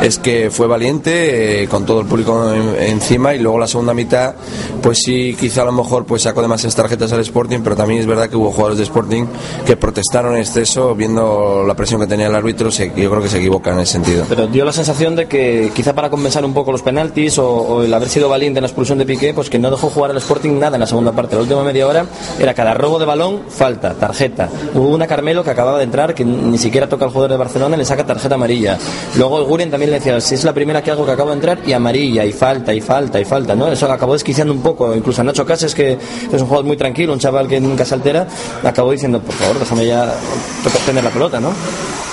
es 0.00 0.18
que 0.18 0.50
fue 0.50 0.66
valiente, 0.66 1.64
eh, 1.64 1.68
con 1.68 1.84
todo 1.84 1.99
el 2.00 2.06
público 2.06 2.52
en, 2.52 2.76
encima, 2.90 3.34
y 3.34 3.38
luego 3.38 3.58
la 3.58 3.66
segunda 3.66 3.94
mitad, 3.94 4.34
pues 4.82 4.98
sí, 5.04 5.36
quizá 5.38 5.62
a 5.62 5.66
lo 5.66 5.72
mejor 5.72 6.04
pues 6.04 6.22
sacó 6.22 6.42
demasiadas 6.42 6.74
tarjetas 6.74 7.12
al 7.12 7.20
Sporting, 7.20 7.60
pero 7.62 7.76
también 7.76 8.00
es 8.00 8.06
verdad 8.06 8.28
que 8.28 8.36
hubo 8.36 8.50
jugadores 8.50 8.78
de 8.78 8.84
Sporting 8.84 9.26
que 9.66 9.76
protestaron 9.76 10.34
en 10.34 10.40
exceso 10.40 10.94
viendo 10.94 11.64
la 11.66 11.74
presión 11.74 12.00
que 12.00 12.06
tenía 12.06 12.26
el 12.26 12.34
árbitro, 12.34 12.70
se, 12.70 12.92
yo 12.96 13.10
creo 13.10 13.22
que 13.22 13.28
se 13.28 13.38
equivoca 13.38 13.72
en 13.72 13.80
ese 13.80 13.92
sentido. 13.92 14.24
Pero 14.28 14.46
dio 14.46 14.64
la 14.64 14.72
sensación 14.72 15.16
de 15.16 15.26
que 15.26 15.70
quizá 15.74 15.94
para 15.94 16.10
compensar 16.10 16.44
un 16.44 16.54
poco 16.54 16.72
los 16.72 16.82
penaltis 16.82 17.38
o, 17.38 17.48
o 17.48 17.82
el 17.82 17.92
haber 17.92 18.08
sido 18.08 18.28
valiente 18.28 18.58
en 18.58 18.62
la 18.62 18.68
expulsión 18.68 18.98
de 18.98 19.06
Piqué, 19.06 19.34
pues 19.34 19.50
que 19.50 19.58
no 19.58 19.70
dejó 19.70 19.90
jugar 19.90 20.10
al 20.10 20.16
Sporting 20.16 20.58
nada 20.58 20.76
en 20.76 20.80
la 20.80 20.86
segunda 20.86 21.12
parte. 21.12 21.36
La 21.36 21.42
última 21.42 21.62
media 21.62 21.86
hora 21.86 22.06
era 22.38 22.54
cada 22.54 22.74
robo 22.74 22.98
de 22.98 23.06
balón, 23.06 23.40
falta, 23.48 23.94
tarjeta. 23.94 24.48
Hubo 24.74 24.88
una 24.88 25.06
Carmelo 25.06 25.44
que 25.44 25.50
acababa 25.50 25.78
de 25.78 25.84
entrar, 25.84 26.14
que 26.14 26.24
ni 26.24 26.58
siquiera 26.58 26.88
toca 26.88 27.04
al 27.04 27.10
jugador 27.10 27.32
de 27.32 27.36
Barcelona, 27.36 27.76
le 27.76 27.84
saca 27.84 28.04
tarjeta 28.06 28.34
amarilla. 28.34 28.78
Luego 29.16 29.38
el 29.38 29.44
Guren 29.44 29.70
también 29.70 29.90
le 29.90 29.98
decía, 29.98 30.20
si 30.20 30.34
es 30.34 30.44
la 30.44 30.52
primera 30.52 30.82
que 30.82 30.90
hago 30.90 31.04
que 31.04 31.12
acabo 31.12 31.30
de 31.30 31.36
entrar, 31.36 31.58
y 31.66 31.72
amarilla, 31.72 31.89
y 31.96 32.32
falta, 32.32 32.72
y 32.72 32.80
falta, 32.80 33.20
y 33.20 33.24
falta, 33.24 33.54
¿no? 33.54 33.70
Eso 33.70 33.90
acabó 33.90 34.12
desquiciando 34.12 34.52
un 34.52 34.62
poco, 34.62 34.94
incluso 34.94 35.20
a 35.20 35.24
Nacho 35.24 35.44
Cases, 35.44 35.74
que 35.74 35.92
es 35.92 36.40
un 36.40 36.46
jugador 36.46 36.64
muy 36.64 36.76
tranquilo, 36.76 37.12
un 37.12 37.18
chaval 37.18 37.48
que 37.48 37.60
nunca 37.60 37.84
se 37.84 37.94
altera, 37.94 38.26
acabó 38.62 38.92
diciendo, 38.92 39.20
por 39.20 39.34
favor, 39.34 39.58
déjame 39.58 39.86
ya 39.86 40.14
tener 40.86 41.04
la 41.04 41.10
pelota, 41.10 41.40
¿no? 41.40 41.52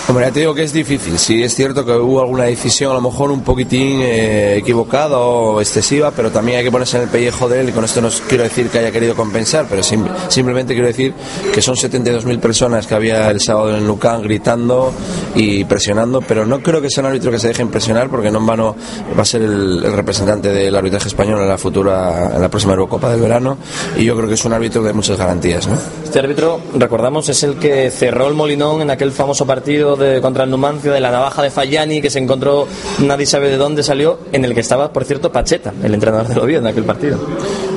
Hombre, 0.10 0.26
ya 0.26 0.32
te 0.32 0.40
digo 0.40 0.56
que 0.56 0.64
es 0.64 0.72
difícil. 0.72 1.20
Sí, 1.20 1.44
es 1.44 1.54
cierto 1.54 1.86
que 1.86 1.92
hubo 1.92 2.22
alguna 2.22 2.46
decisión 2.46 2.92
a 2.92 2.94
lo 2.94 3.02
mejor 3.02 3.30
un 3.30 3.42
poquitín 3.42 4.00
eh, 4.02 4.56
equivocada 4.56 5.18
o 5.18 5.60
excesiva, 5.60 6.12
pero 6.12 6.32
también 6.32 6.60
hay 6.60 6.64
que 6.64 6.72
ponerse 6.72 6.96
en 6.96 7.04
el 7.04 7.10
pellejo 7.10 7.50
de 7.50 7.60
él. 7.60 7.70
Y 7.70 7.72
con 7.74 7.84
esto 7.84 8.00
no 8.00 8.08
quiero 8.30 8.46
decir 8.46 8.70
que 8.70 8.80
haya 8.80 8.90
querido 8.90 9.16
compensar, 9.16 9.66
pero 9.70 9.84
sim 9.84 10.06
simplemente 10.30 10.74
quiero 10.74 10.88
decir 10.88 11.14
que 11.54 11.62
son 11.62 11.76
72.000 11.76 12.40
personas 12.40 12.88
que 12.88 12.96
había 12.96 13.30
el 13.30 13.42
sábado 13.42 13.76
en 13.76 13.86
Lucán 13.86 14.22
gritando 14.22 14.94
y 15.36 15.66
presionando, 15.66 16.22
pero 16.22 16.46
no 16.46 16.62
creo 16.62 16.82
que 16.82 16.90
sea 16.90 17.02
un 17.02 17.08
árbitro 17.08 17.30
que 17.30 17.40
se 17.40 17.50
deje 17.50 17.62
impresionar, 17.62 18.10
porque 18.10 18.32
no 18.32 18.40
en 18.40 18.46
vano 18.46 18.76
va 19.18 19.24
a 19.24 19.26
ser 19.26 19.42
el, 19.42 19.84
el 19.84 19.92
representante 19.92 20.54
del 20.54 20.74
arbitraje 20.74 21.10
español 21.10 21.42
en 21.42 21.50
la 21.50 21.58
futura, 21.58 22.32
en 22.34 22.42
la 22.42 22.48
próxima 22.48 22.72
Eurocopa 22.72 23.12
del 23.12 23.20
verano. 23.20 23.58
Y 23.98 24.06
yo 24.06 24.16
creo 24.16 24.30
que 24.30 24.36
es 24.36 24.46
un 24.46 24.54
árbitro 24.54 24.82
de 24.84 24.94
muchas 24.94 25.18
garantías. 25.18 25.68
¿no? 25.68 25.76
Este 26.02 26.20
árbitro, 26.20 26.62
recordamos, 26.76 27.28
es 27.28 27.44
el 27.44 27.58
que 27.58 27.92
cerró 27.92 28.30
el 28.30 28.36
Molinón 28.36 28.82
en 28.82 28.90
aquel 28.90 29.12
famoso 29.12 29.46
partido 29.46 29.97
de, 29.98 30.22
contra 30.22 30.44
el 30.44 30.50
Numancia 30.50 30.92
de 30.92 31.00
la 31.00 31.12
navaja 31.12 31.42
de 31.42 31.50
Fallani 31.50 32.02
que 32.02 32.10
se 32.10 32.20
encontró 32.20 32.68
nadie 33.00 33.26
sabe 33.26 33.50
de 33.50 33.58
dónde 33.58 33.84
salió 33.84 34.20
en 34.32 34.46
el 34.46 34.54
que 34.54 34.62
estaba 34.62 34.92
por 34.92 35.06
cierto 35.06 35.32
Pacheta 35.32 35.74
el 35.84 35.94
entrenador 35.94 36.28
del 36.28 36.40
Oviedo 36.40 36.62
en 36.62 36.68
aquel 36.68 36.84
partido. 36.84 37.20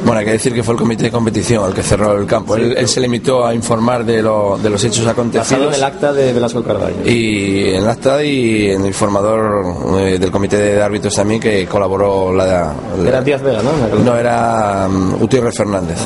Bueno 0.04 0.20
hay 0.20 0.24
que 0.24 0.32
decir 0.32 0.54
que 0.54 0.62
fue 0.62 0.74
el 0.74 0.80
comité 0.80 1.04
de 1.04 1.10
competición 1.10 1.66
el 1.66 1.74
que 1.74 1.82
cerró 1.82 2.16
el 2.16 2.26
campo. 2.26 2.56
Sí. 2.56 2.62
él, 2.62 2.74
él, 2.76 2.88
se 2.88 3.00
limitó 3.00 3.46
a 3.46 3.54
informar 3.54 4.04
de, 4.04 4.22
lo, 4.22 4.58
de 4.62 4.70
los 4.70 4.82
hechos 4.84 5.06
acontecidos. 5.06 5.68
En 5.68 5.74
el 5.74 5.84
acta 5.84 6.12
de 6.12 6.32
Velasco 6.32 6.62
Carvalho 6.62 6.96
y 7.04 7.70
en 7.70 7.82
el 7.82 7.88
acta 7.88 8.22
y 8.22 8.70
en 8.70 8.82
el 8.82 8.88
informador 8.88 9.64
eh, 9.98 10.18
del 10.18 10.30
comité 10.30 10.56
de 10.56 10.82
árbitros 10.82 11.14
también 11.14 11.40
que 11.40 11.66
colaboró 11.66 12.32
la, 12.32 12.72
la 13.02 13.08
era 13.08 13.22
Díaz 13.22 13.42
Vega 13.42 13.60
¿no? 13.62 13.98
no 14.02 14.16
era 14.16 14.86
um, 14.88 15.18
Gutiérrez 15.18 15.56
Fernández 15.56 15.98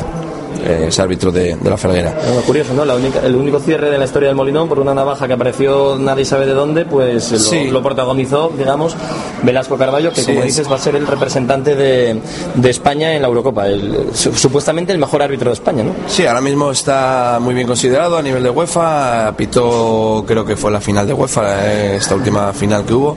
eh, 0.64 0.86
es 0.88 0.98
árbitro 0.98 1.32
de, 1.32 1.56
de 1.56 1.70
la 1.70 1.76
Ferguera. 1.76 2.14
Bueno, 2.26 2.42
curioso, 2.42 2.74
¿no? 2.74 2.84
La 2.84 2.94
única, 2.94 3.20
el 3.20 3.34
único 3.34 3.58
cierre 3.58 3.90
de 3.90 3.98
la 3.98 4.04
historia 4.04 4.28
del 4.28 4.36
Molinón 4.36 4.68
por 4.68 4.78
una 4.78 4.94
navaja 4.94 5.26
que 5.26 5.32
apareció 5.32 5.96
nadie 5.98 6.24
sabe 6.24 6.46
de 6.46 6.54
dónde, 6.54 6.84
pues 6.84 7.32
lo, 7.32 7.38
sí. 7.38 7.68
lo 7.68 7.82
protagonizó, 7.82 8.52
digamos, 8.56 8.96
Velasco 9.42 9.76
Carballo, 9.76 10.12
que 10.12 10.20
sí, 10.20 10.32
como 10.32 10.44
dices 10.44 10.70
va 10.70 10.76
a 10.76 10.78
ser 10.78 10.96
el 10.96 11.06
representante 11.06 11.74
de, 11.74 12.20
de 12.54 12.70
España 12.70 13.14
en 13.14 13.22
la 13.22 13.28
Eurocopa, 13.28 13.66
el, 13.66 14.08
supuestamente 14.12 14.92
el 14.92 14.98
mejor 14.98 15.22
árbitro 15.22 15.50
de 15.50 15.54
España, 15.54 15.84
¿no? 15.84 15.92
Sí, 16.06 16.26
ahora 16.26 16.40
mismo 16.40 16.70
está 16.70 17.38
muy 17.40 17.54
bien 17.54 17.66
considerado 17.66 18.16
a 18.16 18.22
nivel 18.22 18.42
de 18.42 18.50
UEFA, 18.50 19.34
pitó 19.36 20.24
creo 20.26 20.44
que 20.44 20.56
fue 20.56 20.70
la 20.70 20.80
final 20.80 21.06
de 21.06 21.12
UEFA, 21.12 21.66
eh, 21.66 21.96
esta 21.96 22.14
última 22.14 22.52
final 22.52 22.84
que 22.84 22.94
hubo, 22.94 23.16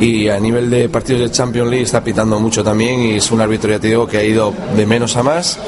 y 0.00 0.28
a 0.28 0.38
nivel 0.38 0.70
de 0.70 0.88
partidos 0.88 1.22
de 1.22 1.30
Champions 1.30 1.70
League 1.70 1.84
está 1.84 2.02
pitando 2.02 2.38
mucho 2.38 2.62
también 2.62 3.00
y 3.00 3.16
es 3.16 3.30
un 3.30 3.40
árbitro, 3.40 3.70
ya 3.70 3.78
te 3.78 3.88
digo, 3.88 4.06
que 4.06 4.18
ha 4.18 4.24
ido 4.24 4.52
de 4.76 4.86
menos 4.86 5.16
a 5.16 5.22
más, 5.22 5.58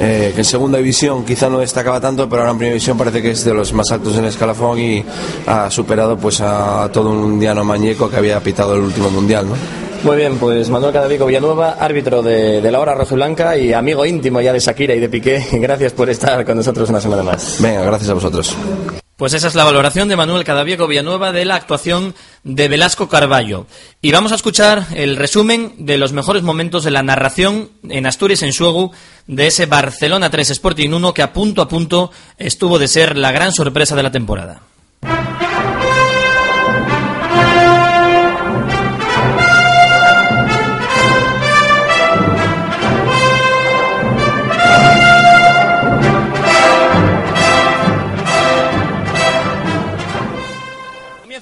eh, 0.00 0.32
que 0.34 0.40
en 0.40 0.44
segunda 0.58 0.78
división 0.78 1.24
quizá 1.24 1.48
no 1.48 1.60
destacaba 1.60 2.00
tanto, 2.00 2.28
pero 2.28 2.42
ahora 2.42 2.50
en 2.50 2.58
primera 2.58 2.72
división 2.72 2.98
parece 2.98 3.22
que 3.22 3.30
es 3.30 3.44
de 3.44 3.54
los 3.54 3.72
más 3.72 3.92
altos 3.92 4.14
en 4.14 4.24
el 4.24 4.30
escalafón 4.30 4.80
y 4.80 5.04
ha 5.46 5.70
superado 5.70 6.16
pues 6.16 6.40
a 6.40 6.90
todo 6.92 7.10
un 7.10 7.38
diano 7.38 7.62
mañeco 7.64 8.10
que 8.10 8.16
había 8.16 8.40
pitado 8.40 8.74
el 8.74 8.80
último 8.80 9.08
mundial, 9.08 9.48
¿no? 9.48 9.54
Muy 10.02 10.16
bien, 10.16 10.36
pues 10.36 10.68
Manuel 10.68 10.92
Cadavico 10.92 11.26
Villanueva, 11.26 11.76
árbitro 11.78 12.22
de, 12.24 12.60
de 12.60 12.72
la 12.72 12.80
hora 12.80 12.96
rojo 12.96 13.14
y 13.14 13.16
blanca 13.18 13.56
y 13.56 13.72
amigo 13.72 14.04
íntimo 14.04 14.40
ya 14.40 14.52
de 14.52 14.58
Shakira 14.58 14.96
y 14.96 15.00
de 15.00 15.08
Piqué. 15.08 15.46
Gracias 15.52 15.92
por 15.92 16.10
estar 16.10 16.44
con 16.44 16.56
nosotros 16.56 16.90
una 16.90 17.00
semana 17.00 17.22
más. 17.22 17.58
Venga, 17.62 17.82
gracias 17.82 18.10
a 18.10 18.14
vosotros. 18.14 18.56
Pues 19.18 19.34
esa 19.34 19.48
es 19.48 19.56
la 19.56 19.64
valoración 19.64 20.06
de 20.06 20.14
Manuel 20.14 20.44
Cadaviego 20.44 20.86
Villanueva 20.86 21.32
de 21.32 21.44
la 21.44 21.56
actuación 21.56 22.14
de 22.44 22.68
Velasco 22.68 23.08
Carballo. 23.08 23.66
Y 24.00 24.12
vamos 24.12 24.30
a 24.30 24.36
escuchar 24.36 24.86
el 24.94 25.16
resumen 25.16 25.74
de 25.76 25.98
los 25.98 26.12
mejores 26.12 26.44
momentos 26.44 26.84
de 26.84 26.92
la 26.92 27.02
narración 27.02 27.72
en 27.88 28.06
Asturias 28.06 28.44
en 28.44 28.52
Suegu 28.52 28.92
de 29.26 29.48
ese 29.48 29.66
Barcelona 29.66 30.30
3 30.30 30.50
Sporting 30.50 30.90
1 30.90 31.14
que 31.14 31.22
a 31.22 31.32
punto 31.32 31.62
a 31.62 31.68
punto 31.68 32.12
estuvo 32.36 32.78
de 32.78 32.86
ser 32.86 33.18
la 33.18 33.32
gran 33.32 33.52
sorpresa 33.52 33.96
de 33.96 34.04
la 34.04 34.12
temporada. 34.12 34.67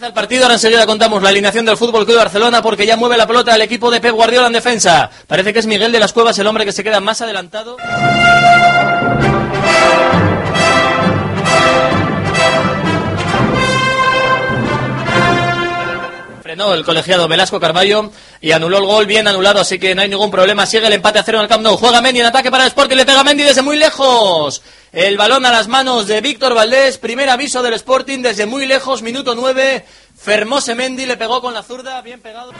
El 0.07 0.12
partido, 0.12 0.45
ahora 0.45 0.55
enseguida 0.55 0.87
contamos 0.87 1.21
la 1.21 1.31
alineación 1.31 1.64
del 1.64 1.77
Fútbol 1.77 2.07
Club 2.07 2.19
Barcelona 2.19 2.62
porque 2.62 2.87
ya 2.87 2.97
mueve 2.97 3.16
la 3.16 3.27
pelota 3.27 3.53
el 3.57 3.62
equipo 3.62 3.90
de 3.90 4.01
Pep 4.01 4.12
Guardiola 4.12 4.47
en 4.47 4.53
defensa. 4.53 5.11
Parece 5.27 5.53
que 5.53 5.59
es 5.59 5.66
Miguel 5.66 5.90
de 5.90 5.99
las 5.99 6.12
Cuevas 6.12 6.38
el 6.38 6.47
hombre 6.47 6.64
que 6.64 6.71
se 6.71 6.85
queda 6.85 7.01
más 7.01 7.21
adelantado. 7.23 7.77
Frenó 16.57 16.73
el 16.73 16.87
colegiado 16.87 17.29
Velasco 17.29 17.61
Carballo 17.61 18.11
y 18.40 18.53
anuló 18.53 18.79
el 18.79 18.87
gol 18.87 19.05
bien 19.05 19.29
anulado, 19.29 19.61
así 19.61 19.79
que 19.79 19.95
no 19.95 20.01
hay 20.01 20.09
ningún 20.09 20.31
problema. 20.31 20.64
Sigue 20.64 20.87
el 20.87 20.92
empate 20.95 21.19
a 21.19 21.23
cero 21.23 21.37
en 21.37 21.42
el 21.42 21.51
Camp 21.51 21.62
Nou. 21.62 21.77
Juega 21.77 22.01
Mendy 22.01 22.21
en 22.21 22.27
ataque 22.27 22.51
para 22.51 22.64
el 22.64 22.69
Sporting, 22.69 22.97
le 22.97 23.05
pega 23.05 23.23
Mendy 23.23 23.42
desde 23.42 23.61
muy 23.61 23.77
lejos. 23.77 24.62
El 24.90 25.19
balón 25.19 25.45
a 25.45 25.53
las 25.53 25.69
manos 25.69 26.07
de 26.07 26.23
Víctor 26.23 26.55
Valdés. 26.55 26.97
Primer 26.97 27.29
aviso 27.29 27.62
del 27.62 27.75
Sporting 27.75 28.23
desde 28.23 28.47
muy 28.47 28.64
lejos, 28.64 29.03
minuto 29.03 29.35
9. 29.35 29.85
Fermose 30.16 30.75
Mendy 30.75 31.05
le 31.05 31.19
pegó 31.19 31.42
con 31.42 31.53
la 31.53 31.62
zurda, 31.62 32.01
bien 32.01 32.23
pegado. 32.23 32.53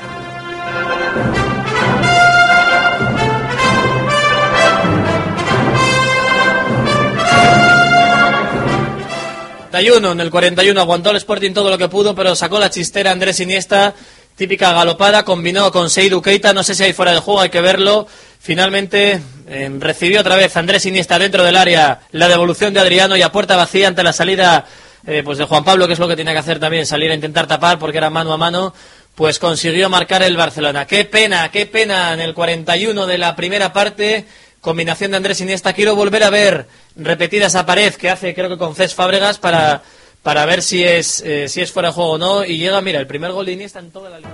41, 9.66 10.12
en 10.12 10.20
el 10.20 10.31
41 10.31 10.81
aguantó 10.81 11.11
el 11.11 11.16
Sporting 11.16 11.52
todo 11.52 11.70
lo 11.70 11.79
que 11.79 11.88
pudo, 11.88 12.14
pero 12.14 12.37
sacó 12.37 12.61
la 12.61 12.70
chistera 12.70 13.11
Andrés 13.11 13.40
Iniesta, 13.40 13.94
típica 14.37 14.72
galopada, 14.72 15.24
combinó 15.24 15.72
con 15.72 15.90
Seidu 15.90 16.22
Keita, 16.22 16.52
no 16.52 16.62
sé 16.62 16.74
si 16.76 16.85
hay 16.85 16.92
fuera 16.92 17.12
de 17.12 17.18
juego, 17.18 17.40
hay 17.40 17.48
que 17.48 17.61
verlo. 17.61 18.07
Finalmente 18.38 19.20
eh, 19.48 19.70
recibió 19.81 20.20
otra 20.20 20.37
vez 20.37 20.57
Andrés 20.57 20.87
Iniesta 20.87 21.18
dentro 21.18 21.42
del 21.42 21.57
área 21.57 22.00
la 22.12 22.29
devolución 22.29 22.72
de 22.74 22.81
Adriano 22.81 23.16
y 23.16 23.22
a 23.22 23.33
puerta 23.33 23.57
vacía 23.57 23.88
ante 23.88 24.05
la 24.05 24.12
salida 24.12 24.66
eh, 25.05 25.22
pues 25.24 25.38
de 25.38 25.44
Juan 25.44 25.64
Pablo, 25.64 25.88
que 25.88 25.94
es 25.94 25.98
lo 25.98 26.07
que 26.07 26.16
tenía 26.16 26.33
que 26.33 26.38
hacer 26.38 26.61
también, 26.61 26.87
salir 26.87 27.11
a 27.11 27.14
intentar 27.14 27.48
tapar 27.48 27.79
porque 27.81 27.98
era 27.98 28.09
mano 28.09 28.33
a 28.33 28.37
mano, 28.37 28.72
pues 29.16 29.40
consiguió 29.40 29.88
marcar 29.88 30.22
el 30.22 30.37
Barcelona. 30.37 30.87
Qué 30.87 31.05
pena, 31.05 31.50
qué 31.50 31.66
pena 31.66 32.12
en 32.12 32.20
el 32.20 32.35
41 32.35 33.07
de 33.07 33.18
la 33.18 33.35
primera 33.35 33.72
parte. 33.72 34.26
Combinación 34.66 35.12
de 35.12 35.18
Andrés 35.18 35.40
Iniesta. 35.40 35.72
Quiero 35.74 35.94
volver 35.94 36.24
a 36.24 36.31
ver 36.31 36.66
repetida 36.96 37.46
esa 37.46 37.64
pared 37.64 37.94
que 37.94 38.11
hace, 38.11 38.35
creo 38.35 38.48
que 38.48 38.59
con 38.59 38.74
Cés 38.74 38.96
Fábregas, 38.96 39.38
para, 39.38 39.81
para 40.24 40.44
ver 40.44 40.61
si 40.61 40.83
es, 40.83 41.20
eh, 41.20 41.48
si 41.48 41.61
es 41.61 41.70
fuera 41.70 41.90
de 41.90 41.94
juego 41.94 42.11
o 42.11 42.18
no. 42.18 42.44
Y 42.44 42.59
llega, 42.59 42.81
mira, 42.81 42.98
el 42.98 43.07
primer 43.07 43.31
gol 43.31 43.46
de 43.46 43.52
Iniesta 43.52 43.79
en 43.79 43.92
toda 43.92 44.11
la 44.11 44.18
liga. 44.18 44.31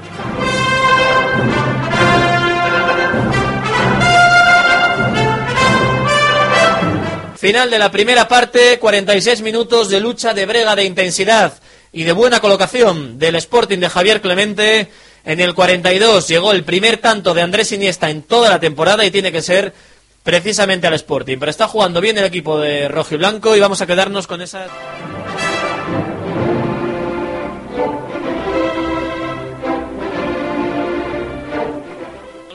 Final 7.37 7.68
de 7.68 7.79
la 7.79 7.90
primera 7.90 8.27
parte, 8.27 8.79
46 8.79 9.42
minutos 9.42 9.90
de 9.90 10.01
lucha, 10.01 10.33
de 10.33 10.47
brega, 10.47 10.75
de 10.75 10.85
intensidad 10.85 11.53
y 11.92 12.05
de 12.05 12.12
buena 12.12 12.40
colocación 12.40 13.18
del 13.18 13.35
Sporting 13.35 13.81
de 13.81 13.90
Javier 13.90 14.23
Clemente. 14.23 14.88
En 15.27 15.40
el 15.40 15.55
42 15.55 16.27
llegó 16.27 16.53
el 16.53 16.64
primer 16.64 16.97
tanto 16.97 17.35
de 17.35 17.42
Andrés 17.42 17.71
Iniesta 17.73 18.09
en 18.09 18.23
toda 18.23 18.49
la 18.49 18.59
temporada 18.59 19.05
y 19.05 19.11
tiene 19.11 19.31
que 19.31 19.42
ser 19.42 19.75
precisamente 20.22 20.87
al 20.87 20.94
Sporting. 20.94 21.38
Pero 21.38 21.50
está 21.50 21.68
jugando 21.68 22.00
bien 22.00 22.18
el 22.18 22.24
equipo 22.24 22.58
de 22.58 22.88
Rojo 22.88 23.14
y 23.14 23.18
Blanco 23.18 23.56
y 23.56 23.61
vamos 23.61 23.80
a 23.80 23.87
quedarnos 23.87 24.26
con 24.26 24.42
esa. 24.42 24.66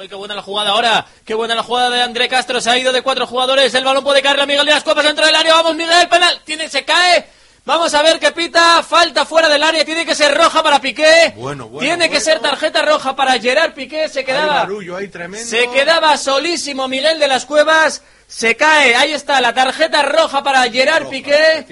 Qué 0.08 0.16
buena 0.16 0.36
la 0.36 0.42
jugada 0.42 0.70
ahora, 0.72 1.06
qué 1.26 1.34
buena 1.34 1.54
la 1.54 1.64
jugada 1.64 1.90
de 1.90 2.02
André 2.02 2.30
Castro, 2.30 2.62
se 2.62 2.70
ha 2.70 2.78
ido 2.78 2.94
de 2.94 3.02
cuatro 3.02 3.28
jugadores, 3.28 3.74
el 3.76 3.84
balón 3.84 4.06
puede 4.06 4.22
caerle 4.22 4.44
a 4.44 4.46
Miguel 4.46 4.66
de 4.66 4.72
las 4.72 4.84
Copas 4.84 5.04
dentro 5.04 5.26
del 5.26 5.36
área, 5.36 5.54
vamos 5.56 5.76
Miguel, 5.76 6.08
penal, 6.08 6.40
tiene, 6.46 6.70
se 6.70 6.86
cae, 6.86 7.28
vamos 7.68 7.94
a 7.94 8.02
ver 8.02 8.18
qué 8.20 8.32
pita, 8.32 8.82
falta 8.82 9.26
fuera 9.26 9.50
del 9.50 9.62
área, 9.62 9.84
tiene 9.86 10.06
que 10.06 10.16
ser 10.16 10.34
roja 10.36 10.64
para 10.64 10.80
Piqué, 10.82 11.34
Bueno, 11.36 11.68
bueno, 11.68 11.86
tiene 11.88 12.10
que 12.10 12.20
ser 12.20 12.40
tarjeta 12.40 12.82
roja 12.82 13.16
para 13.16 13.38
Gerard 13.40 13.74
Piqué, 13.74 14.10
se 14.10 14.24
quedaba, 14.24 14.54
barullo 14.64 14.96
ahí 14.96 15.10
tremendo. 15.10 15.46
se 15.48 15.70
quedaba 15.72 16.18
solísimo 16.18 16.88
Miguel 16.88 17.20
de 17.20 17.28
las 17.28 17.46
Cuevas, 17.46 18.02
se 18.26 18.56
cae, 18.56 18.96
ahí 18.96 19.12
está 19.14 19.40
la 19.42 19.54
tarjeta 19.54 20.02
roja 20.02 20.42
para 20.42 20.64
Gerard 20.72 21.08
Piqué, 21.10 21.66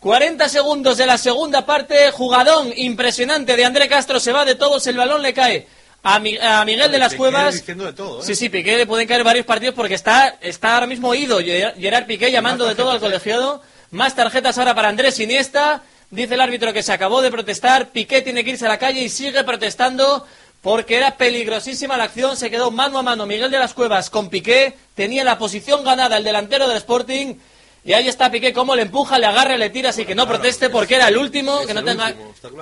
40 0.00 0.48
segundos 0.48 0.96
de 0.98 1.06
la 1.06 1.18
segunda 1.18 1.66
parte, 1.66 2.10
jugadón 2.12 2.72
impresionante 2.76 3.56
de 3.56 3.64
André 3.64 3.88
Castro, 3.88 4.18
se 4.20 4.32
va 4.32 4.44
de 4.44 4.54
todos, 4.54 4.86
el 4.86 4.96
balón 4.96 5.20
le 5.22 5.32
cae 5.34 5.66
a, 6.02 6.18
Mi- 6.20 6.38
a 6.38 6.64
Miguel 6.64 6.90
de 6.92 6.98
las 6.98 7.08
Piqué 7.12 7.18
Cuevas. 7.18 7.66
de 7.66 7.92
todo, 7.92 8.20
¿eh? 8.20 8.24
Sí, 8.24 8.34
sí, 8.36 8.48
Piqué 8.48 8.76
le 8.76 8.86
pueden 8.86 9.08
caer 9.08 9.24
varios 9.24 9.44
partidos 9.44 9.74
porque 9.74 9.94
está, 9.94 10.36
está 10.40 10.74
ahora 10.74 10.86
mismo 10.86 11.14
ido 11.14 11.40
Ger- 11.40 11.74
Gerard 11.78 12.06
Piqué 12.06 12.30
llamando 12.30 12.64
de 12.66 12.74
todo 12.74 12.90
al 12.92 13.00
colegiado. 13.00 13.62
Más 13.90 14.14
tarjetas 14.14 14.58
ahora 14.58 14.74
para 14.74 14.88
Andrés 14.88 15.18
Iniesta. 15.20 15.82
Dice 16.10 16.34
el 16.34 16.40
árbitro 16.40 16.72
que 16.72 16.82
se 16.82 16.92
acabó 16.92 17.22
de 17.22 17.30
protestar. 17.30 17.90
Piqué 17.90 18.22
tiene 18.22 18.44
que 18.44 18.50
irse 18.50 18.66
a 18.66 18.68
la 18.68 18.78
calle 18.78 19.02
y 19.02 19.08
sigue 19.08 19.42
protestando 19.44 20.26
porque 20.62 20.96
era 20.96 21.16
peligrosísima 21.16 21.96
la 21.96 22.04
acción. 22.04 22.36
Se 22.36 22.50
quedó 22.50 22.70
mano 22.70 22.98
a 22.98 23.02
mano 23.02 23.26
Miguel 23.26 23.50
de 23.50 23.58
las 23.58 23.74
Cuevas 23.74 24.10
con 24.10 24.28
Piqué. 24.28 24.74
Tenía 24.94 25.24
la 25.24 25.38
posición 25.38 25.84
ganada 25.84 26.16
el 26.16 26.24
delantero 26.24 26.68
del 26.68 26.78
Sporting. 26.78 27.36
Y 27.84 27.92
ahí 27.92 28.08
está 28.08 28.32
Piqué, 28.32 28.52
cómo 28.52 28.74
le 28.74 28.82
empuja, 28.82 29.16
le 29.16 29.26
agarra, 29.26 29.56
le 29.56 29.70
tira, 29.70 29.90
así 29.90 30.04
que 30.04 30.16
no 30.16 30.26
proteste 30.26 30.70
porque 30.70 30.96
era 30.96 31.06
el 31.06 31.16
último, 31.16 31.64
que 31.68 31.72
no, 31.72 31.84
tenga, 31.84 32.12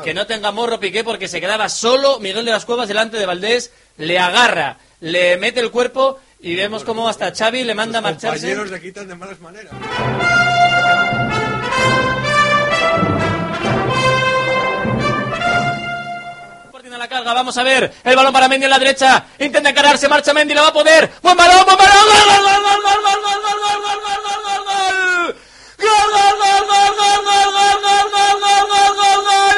que 0.04 0.12
no 0.12 0.26
tenga 0.26 0.52
morro 0.52 0.78
Piqué 0.78 1.02
porque 1.02 1.28
se 1.28 1.40
quedaba 1.40 1.70
solo 1.70 2.20
Miguel 2.20 2.44
de 2.44 2.50
las 2.50 2.66
Cuevas 2.66 2.88
delante 2.88 3.16
de 3.16 3.24
Valdés, 3.24 3.72
le 3.96 4.18
agarra, 4.18 4.76
le 5.00 5.38
mete 5.38 5.60
el 5.60 5.70
cuerpo 5.70 6.20
y 6.40 6.54
vemos 6.56 6.84
cómo 6.84 7.08
hasta 7.08 7.34
Xavi 7.34 7.64
le 7.64 7.74
manda 7.74 8.00
a 8.00 8.02
marcharse. 8.02 8.48
Compañeros 8.48 8.70
le 8.70 8.82
quitan 8.82 9.08
de 9.08 9.14
malas 9.14 9.40
maneras. 9.40 9.72
La 17.04 17.08
carga, 17.08 17.34
vamos 17.34 17.56
a 17.58 17.62
ver, 17.62 17.92
el 18.02 18.16
balón 18.16 18.32
para 18.32 18.48
Mendy 18.48 18.64
en 18.64 18.70
la 18.70 18.78
derecha, 18.78 19.26
intenta 19.38 19.68
encararse, 19.68 20.08
marcha 20.08 20.32
Mendy, 20.32 20.54
lo 20.54 20.62
va 20.62 20.68
a 20.68 20.72
poder, 20.72 21.10
buen 21.20 21.36
balón, 21.36 21.62
buen 21.66 21.76
balón, 21.76 21.98
gol, 22.08 22.24
gol, 22.24 22.42
gol, 22.42 22.62
gol, 22.64 22.92
gol, 22.94 23.20
gol, 23.22 23.60
gol, 23.60 23.74
gol, 23.74 23.82
gol, 23.84 24.00
gol, 24.00 24.00
gol, 24.04 24.20
gol, 24.24 24.40
gol, 24.44 24.62
gol. 24.64 25.36
Gol, 25.84 26.08
gol, 26.14 26.34
gol, 26.40 26.64
gol, 26.64 26.92
gol, 26.96 27.20
gol, 27.24 27.48
gol, 27.52 27.76
gol, 27.84 28.08
gol, 28.08 28.40
gol, 28.40 28.56
gol, 28.56 29.20
gol, 29.28 29.54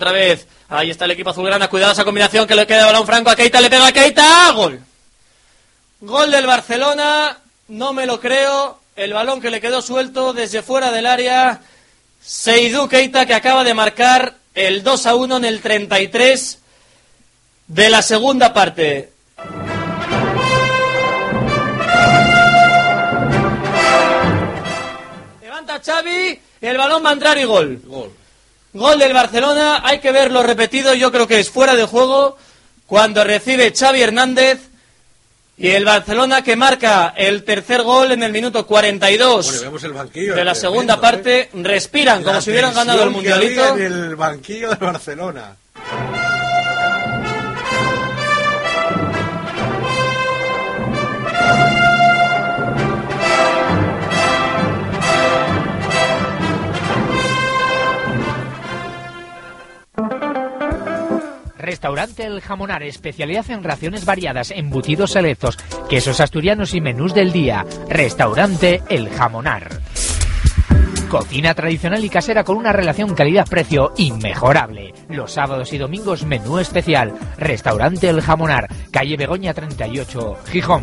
otra 0.00 0.12
vez. 0.12 0.46
Ahí 0.68 0.90
está 0.90 1.04
el 1.04 1.10
equipo 1.10 1.30
azulgrana. 1.30 1.68
Cuidado 1.68 1.92
esa 1.92 2.04
combinación 2.04 2.46
que 2.46 2.54
le 2.54 2.66
queda 2.66 2.86
balón 2.86 3.06
franco 3.06 3.30
a 3.30 3.36
Keita. 3.36 3.60
Le 3.60 3.68
pega 3.68 3.86
a 3.86 3.92
Keita. 3.92 4.50
Gol. 4.52 4.80
Gol 6.00 6.30
del 6.30 6.46
Barcelona. 6.46 7.38
No 7.68 7.92
me 7.92 8.06
lo 8.06 8.18
creo. 8.18 8.80
El 8.96 9.12
balón 9.12 9.40
que 9.40 9.50
le 9.50 9.60
quedó 9.60 9.82
suelto 9.82 10.32
desde 10.32 10.62
fuera 10.62 10.90
del 10.90 11.04
área. 11.04 11.60
Seidú 12.22 12.88
Keita 12.88 13.26
que 13.26 13.34
acaba 13.34 13.62
de 13.62 13.74
marcar 13.74 14.36
el 14.54 14.82
2 14.82 15.06
a 15.06 15.14
1 15.14 15.36
en 15.36 15.44
el 15.44 15.60
33 15.60 16.58
de 17.66 17.90
la 17.90 18.00
segunda 18.00 18.54
parte. 18.54 19.12
Barcelona, 25.42 25.80
Xavi, 25.84 26.40
el 26.62 26.76
balón 26.76 27.04
va 27.04 27.10
a 27.10 27.12
entrar 27.12 27.38
y 27.38 27.44
gol. 27.44 27.80
Gol. 27.84 28.19
Del 28.72 29.12
Barcelona, 29.12 29.82
hay 29.84 29.98
que 29.98 30.12
verlo 30.12 30.42
repetido, 30.42 30.94
yo 30.94 31.10
creo 31.10 31.26
que 31.26 31.40
es 31.40 31.50
fuera 31.50 31.74
de 31.74 31.84
juego 31.84 32.36
cuando 32.86 33.24
recibe 33.24 33.72
Xavi 33.76 34.02
Hernández 34.02 34.60
y 35.56 35.68
el 35.68 35.84
Barcelona 35.84 36.42
que 36.42 36.56
marca 36.56 37.12
el 37.16 37.44
tercer 37.44 37.82
gol 37.82 38.12
en 38.12 38.22
el 38.22 38.32
minuto 38.32 38.66
42 38.66 39.46
Bueno, 39.46 39.62
vemos 39.62 39.84
el 39.84 39.92
banquillo. 39.92 40.34
de 40.34 40.44
la 40.44 40.54
segunda 40.54 40.98
tremendo, 40.98 41.00
parte, 41.00 41.50
respiran 41.54 42.22
¿eh? 42.22 42.24
como 42.24 42.40
si 42.40 42.50
hubieran 42.50 42.74
ganado 42.74 43.02
el 43.02 43.10
mundialito. 43.10 43.76
En 43.76 43.82
el 43.82 44.16
banquillo 44.16 44.70
de 44.70 44.76
Barcelona. 44.76 45.56
Restaurante 61.70 62.24
El 62.24 62.40
Jamonar, 62.40 62.82
especialidad 62.82 63.48
en 63.48 63.62
raciones 63.62 64.04
variadas, 64.04 64.50
embutidos 64.50 65.12
selectos, 65.12 65.56
quesos 65.88 66.18
asturianos 66.18 66.74
y 66.74 66.80
menús 66.80 67.14
del 67.14 67.30
día. 67.30 67.64
Restaurante 67.88 68.82
El 68.88 69.08
Jamonar. 69.08 69.80
Cocina 71.08 71.54
tradicional 71.54 72.04
y 72.04 72.08
casera 72.08 72.42
con 72.42 72.56
una 72.56 72.72
relación 72.72 73.14
calidad-precio 73.14 73.92
inmejorable. 73.98 74.92
Los 75.10 75.30
sábados 75.30 75.72
y 75.72 75.78
domingos 75.78 76.24
menú 76.24 76.58
especial. 76.58 77.16
Restaurante 77.38 78.08
El 78.08 78.20
Jamonar, 78.20 78.66
calle 78.90 79.16
Begoña 79.16 79.54
38, 79.54 80.38
Gijón. 80.50 80.82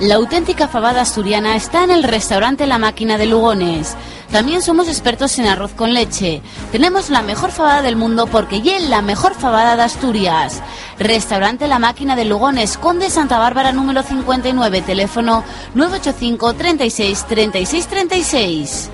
La 0.00 0.14
auténtica 0.14 0.68
fabada 0.68 1.00
asturiana 1.00 1.56
está 1.56 1.82
en 1.82 1.90
el 1.90 2.04
restaurante 2.04 2.68
La 2.68 2.78
Máquina 2.78 3.18
de 3.18 3.26
Lugones. 3.26 3.96
También 4.30 4.60
somos 4.60 4.88
expertos 4.88 5.38
en 5.38 5.46
arroz 5.46 5.72
con 5.72 5.94
leche. 5.94 6.42
Tenemos 6.70 7.08
la 7.08 7.22
mejor 7.22 7.50
fabada 7.50 7.82
del 7.82 7.96
mundo 7.96 8.26
porque 8.26 8.60
ya 8.60 8.78
la 8.78 9.00
mejor 9.00 9.34
fabada 9.34 9.76
de 9.76 9.82
Asturias. 9.82 10.62
Restaurante 10.98 11.66
La 11.66 11.78
Máquina 11.78 12.14
de 12.14 12.24
Lugones, 12.24 12.76
Conde 12.76 13.08
Santa 13.08 13.38
Bárbara 13.38 13.72
número 13.72 14.02
59, 14.02 14.82
teléfono 14.82 15.44
985 15.74 16.54
36 16.54 17.24
36 17.26 17.86
36. 17.86 18.90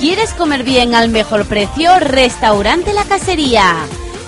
¿Quieres 0.00 0.32
comer 0.32 0.64
bien 0.64 0.94
al 0.94 1.10
mejor 1.10 1.46
precio? 1.46 1.98
Restaurante 2.00 2.92
La 2.92 3.04
Casería. 3.04 3.76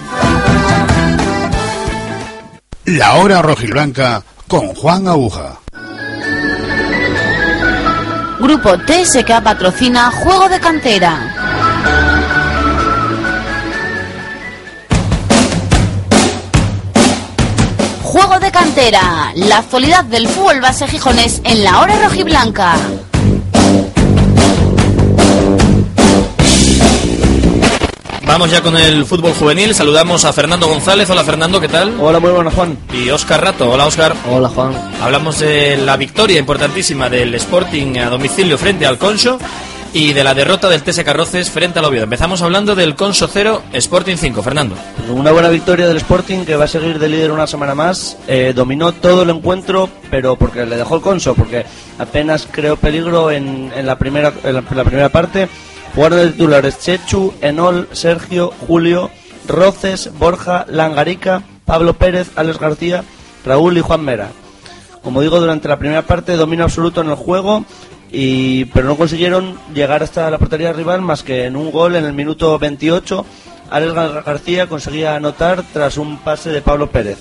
La 2.86 3.16
hora 3.16 3.42
rojiblanca 3.42 4.24
con 4.48 4.74
Juan 4.74 5.08
Aguja. 5.08 5.60
Grupo 8.40 8.78
TSK 8.78 9.42
patrocina 9.44 10.12
Juego 10.12 10.48
de 10.48 10.60
Cantera. 10.60 11.37
Cantera, 18.89 19.34
la 19.36 19.58
actualidad 19.58 20.06
del 20.06 20.30
fútbol 20.30 20.62
base 20.62 20.88
gijonés 20.88 21.41
en 21.43 21.62
la 21.62 21.82
hora 21.82 22.00
rojiblanca. 22.04 22.78
Vamos 28.26 28.50
ya 28.50 28.62
con 28.62 28.78
el 28.78 29.06
fútbol 29.06 29.34
juvenil. 29.34 29.76
Saludamos 29.76 30.23
a 30.23 30.32
Fernando 30.32 30.67
González. 30.67 31.10
Hola 31.10 31.26
Fernando, 31.26 31.60
¿qué 31.60 31.67
tal? 31.67 32.00
Hola, 32.00 32.21
muy 32.21 32.32
buenas 32.32 32.54
Juan. 32.54 32.78
Y 32.93 33.10
Óscar 33.10 33.43
Rato. 33.43 33.69
Hola 33.69 33.88
Óscar. 33.88 34.15
Hola 34.30 34.47
Juan. 34.47 34.73
Hablamos 35.02 35.39
de 35.39 35.76
la 35.76 35.97
victoria 35.97 36.39
importantísima 36.39 37.10
del 37.10 37.36
Sporting 37.36 37.97
a 37.97 38.10
domicilio 38.10 38.58
frente 38.58 38.86
al 38.86 38.97
Conso 38.97 39.38
y 39.98 40.14
de 40.14 40.24
la 40.24 40.36
derrota 40.36 40.70
del 40.70 40.84
TS 40.84 41.04
Carroces 41.04 41.50
frente 41.50 41.80
al 41.80 41.86
Oviedo. 41.86 42.04
Empezamos 42.04 42.44
hablando 42.44 42.76
del 42.76 42.94
Conso 42.94 43.28
0, 43.28 43.64
Sporting 43.74 44.16
5. 44.16 44.44
Fernando. 44.44 44.76
Una 45.10 45.32
buena 45.32 45.50
victoria 45.50 45.88
del 45.88 45.98
Sporting 45.98 46.46
que 46.46 46.56
va 46.56 46.66
a 46.66 46.68
seguir 46.68 47.00
de 47.00 47.10
líder 47.10 47.32
una 47.32 47.48
semana 47.48 47.74
más. 47.74 48.16
Eh, 48.28 48.54
dominó 48.56 48.92
todo 48.92 49.24
el 49.24 49.32
encuentro, 49.32 49.90
pero 50.12 50.36
porque 50.36 50.68
le 50.68 50.78
dejó 50.78 50.98
el 50.98 51.02
conso, 51.02 51.34
porque 51.34 51.66
apenas 51.98 52.48
creó 52.52 52.76
peligro 52.76 53.32
en, 53.32 53.72
en 53.76 53.88
la, 53.88 53.98
primera, 53.98 54.32
en 54.44 54.54
la, 54.54 54.62
primera 54.62 55.10
parte. 55.10 55.50
Jugaron 55.96 56.20
de 56.20 56.28
titulares 56.30 56.78
Chechu, 56.78 57.34
Enol, 57.42 57.90
Sergio, 57.92 58.54
Julio, 58.68 59.10
Roces, 59.48 60.12
Borja, 60.20 60.68
Langarica, 60.70 61.42
Pablo 61.66 61.94
Pérez, 61.94 62.30
Alex 62.36 62.60
García, 62.60 63.04
Raúl 63.44 63.80
y 63.80 63.82
Juan 63.82 64.06
Mera. 64.06 64.30
Como 65.02 65.22
digo, 65.22 65.40
durante 65.40 65.68
la 65.68 65.80
primera 65.80 66.04
parte 66.04 66.34
dominio 66.34 66.66
absoluto 66.66 67.02
en 67.02 67.10
el 67.10 67.16
juego, 67.16 67.66
y, 68.12 68.65
pero 68.65 68.88
no 68.88 68.96
consiguieron 68.96 69.58
llegar 69.74 70.04
hasta 70.04 70.30
la 70.30 70.38
portería 70.38 70.74
rival 70.74 71.02
más 71.02 71.24
que 71.24 71.46
en 71.46 71.56
un 71.56 71.72
gol 71.72 71.96
en 71.96 72.06
el 72.06 72.13
minuto 72.13 72.58
28. 72.58 73.26
Alex 73.70 73.93
Gar- 73.93 74.24
García 74.24 74.67
conseguía 74.67 75.15
anotar 75.15 75.63
tras 75.74 75.98
un 75.98 76.20
pase 76.20 76.50
de 76.52 76.62
Pablo 76.62 76.89
Pérez. 76.89 77.17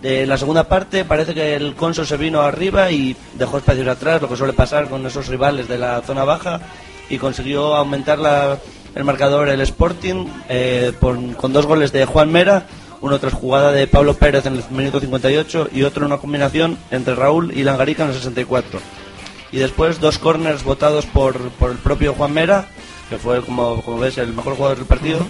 De 0.00 0.26
la 0.26 0.38
segunda 0.38 0.64
parte 0.68 1.04
parece 1.04 1.34
que 1.34 1.56
el 1.56 1.74
Conso 1.74 2.04
se 2.04 2.16
vino 2.16 2.40
arriba 2.42 2.90
y 2.92 3.16
dejó 3.34 3.58
espacios 3.58 3.88
atrás, 3.88 4.22
lo 4.22 4.28
que 4.28 4.36
suele 4.36 4.52
pasar 4.52 4.88
con 4.88 5.04
esos 5.06 5.26
rivales 5.26 5.66
de 5.68 5.78
la 5.78 6.00
zona 6.02 6.24
baja, 6.24 6.60
y 7.08 7.18
consiguió 7.18 7.74
aumentar 7.74 8.18
la- 8.18 8.58
el 8.94 9.04
marcador 9.04 9.48
el 9.48 9.60
Sporting 9.62 10.26
eh, 10.48 10.92
con 11.00 11.52
dos 11.52 11.66
goles 11.66 11.92
de 11.92 12.04
Juan 12.06 12.30
Mera, 12.30 12.66
uno 13.00 13.18
tras 13.18 13.34
jugada 13.34 13.72
de 13.72 13.86
Pablo 13.86 14.14
Pérez 14.14 14.46
en 14.46 14.54
el 14.56 14.64
minuto 14.70 15.00
58 15.00 15.68
y 15.72 15.82
otro 15.82 16.02
en 16.06 16.12
una 16.12 16.20
combinación 16.20 16.78
entre 16.90 17.14
Raúl 17.14 17.52
y 17.54 17.62
Langarica 17.62 18.04
en 18.04 18.10
el 18.10 18.14
64 18.14 18.80
y 19.52 19.58
después 19.58 20.00
dos 20.00 20.18
corners 20.18 20.64
votados 20.64 21.06
por, 21.06 21.38
por 21.50 21.70
el 21.70 21.78
propio 21.78 22.14
Juan 22.14 22.32
Mera, 22.32 22.68
que 23.08 23.18
fue, 23.18 23.42
como, 23.42 23.82
como 23.82 23.98
ves, 23.98 24.18
el 24.18 24.32
mejor 24.32 24.56
jugador 24.56 24.78
del 24.78 24.86
partido. 24.86 25.20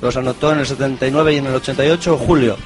Los 0.00 0.16
anotó 0.16 0.52
en 0.52 0.58
el 0.58 0.66
79 0.66 1.34
y 1.34 1.36
en 1.38 1.46
el 1.46 1.54
88 1.54 2.18
Julio, 2.18 2.56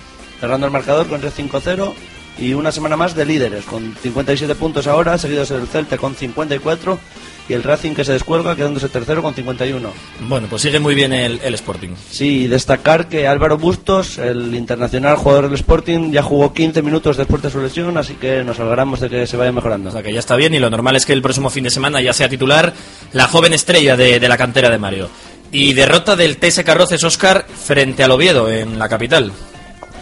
cerrando 0.41 0.67
el 0.67 0.73
marcador 0.73 1.07
con 1.07 1.21
3-5-0 1.21 1.93
y 2.39 2.55
una 2.55 2.73
semana 2.73 2.97
más 2.97 3.15
de 3.15 3.25
líderes, 3.25 3.65
con 3.65 3.95
57 4.03 4.55
puntos 4.55 4.87
ahora, 4.87 5.19
seguidos 5.19 5.51
el 5.51 5.67
Celta 5.67 5.97
con 5.99 6.15
54 6.15 6.99
y 7.49 7.53
el 7.53 7.63
Racing 7.63 7.93
que 7.93 8.05
se 8.05 8.13
descuelga 8.13 8.57
quedándose 8.57 8.89
tercero 8.89 9.23
con 9.23 9.35
51. 9.35 9.89
Bueno, 10.29 10.47
pues 10.49 10.63
sigue 10.63 10.81
muy 10.81 10.95
bien 10.95 11.13
el, 11.13 11.41
el 11.45 11.55
Sporting. 11.55 11.91
Sí, 12.11 12.45
y 12.45 12.47
destacar 12.49 13.09
que 13.09 13.27
Álvaro 13.29 13.57
Bustos, 13.59 14.19
el 14.19 14.55
internacional 14.55 15.17
jugador 15.17 15.45
del 15.45 15.55
Sporting, 15.55 16.11
ya 16.11 16.23
jugó 16.23 16.53
15 16.53 16.83
minutos 16.83 17.17
después 17.17 17.43
de 17.43 17.51
su 17.51 17.61
lesión, 17.61 17.97
así 17.99 18.15
que 18.15 18.43
nos 18.43 18.59
alegramos 18.59 19.01
de 19.01 19.09
que 19.09 19.27
se 19.27 19.37
vaya 19.37 19.53
mejorando. 19.53 19.91
O 19.91 19.93
sea 19.93 20.03
que 20.03 20.13
ya 20.13 20.19
está 20.19 20.37
bien 20.37 20.55
y 20.55 20.59
lo 20.59 20.71
normal 20.71 20.97
es 20.97 21.07
que 21.07 21.13
el 21.13 21.23
próximo 21.23 21.51
fin 21.51 21.65
de 21.65 21.71
semana 21.71 22.01
ya 22.01 22.13
sea 22.13 22.29
titular 22.29 22.73
la 23.13 23.29
joven 23.29 23.53
estrella 23.53 23.97
de, 23.97 24.19
de 24.19 24.29
la 24.29 24.37
cantera 24.37 24.71
de 24.71 24.79
Mario. 24.79 25.09
Y 25.53 25.73
derrota 25.75 26.17
del 26.17 26.39
TS 26.39 26.63
Carroces 26.65 27.05
Oscar 27.05 27.47
frente 27.47 28.03
al 28.03 28.11
Oviedo 28.11 28.51
en 28.51 28.79
la 28.79 28.89
capital. 28.89 29.31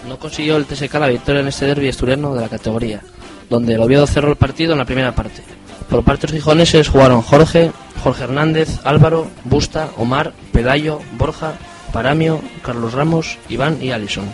No 0.09 0.18
consiguió 0.18 0.57
el 0.57 0.66
TSK 0.66 0.95
la 0.95 1.09
victoria 1.09 1.40
en 1.42 1.49
este 1.49 1.66
derbi 1.66 1.88
asturiano 1.88 2.34
de 2.34 2.40
la 2.40 2.49
categoría, 2.49 3.01
donde 3.49 3.74
el 3.74 3.80
Oviedo 3.80 4.07
cerró 4.07 4.30
el 4.30 4.36
partido 4.36 4.72
en 4.72 4.78
la 4.78 4.84
primera 4.84 5.14
parte. 5.14 5.42
Por 5.89 6.03
parte 6.03 6.26
de 6.26 6.32
los 6.32 6.43
gijoneses 6.43 6.89
jugaron 6.89 7.22
Jorge, 7.22 7.70
Jorge 8.03 8.24
Hernández, 8.24 8.80
Álvaro, 8.85 9.28
Busta, 9.45 9.91
Omar, 9.97 10.32
Pelayo, 10.53 11.01
Borja, 11.16 11.55
Paramio, 11.93 12.41
Carlos 12.62 12.93
Ramos, 12.93 13.39
Iván 13.49 13.78
y 13.80 13.91
Alison. 13.93 14.24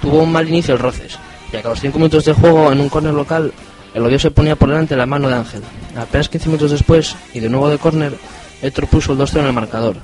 Tuvo 0.00 0.22
un 0.22 0.32
mal 0.32 0.48
inicio 0.48 0.74
el 0.74 0.80
Roces, 0.80 1.18
ya 1.52 1.60
que 1.60 1.66
a 1.66 1.70
los 1.70 1.80
5 1.80 1.98
minutos 1.98 2.24
de 2.24 2.32
juego 2.32 2.72
en 2.72 2.80
un 2.80 2.88
córner 2.88 3.12
local, 3.12 3.52
el 3.92 4.04
odio 4.04 4.18
se 4.18 4.30
ponía 4.30 4.56
por 4.56 4.68
delante 4.68 4.96
la 4.96 5.06
mano 5.06 5.28
de 5.28 5.34
Ángel. 5.34 5.62
Apenas 5.96 6.28
15 6.28 6.48
minutos 6.48 6.70
después, 6.70 7.16
y 7.34 7.40
de 7.40 7.48
nuevo 7.48 7.68
de 7.68 7.78
córner, 7.78 8.16
Héctor 8.62 8.86
puso 8.86 9.12
el 9.12 9.18
2-0 9.18 9.40
en 9.40 9.46
el 9.46 9.52
marcador. 9.52 9.96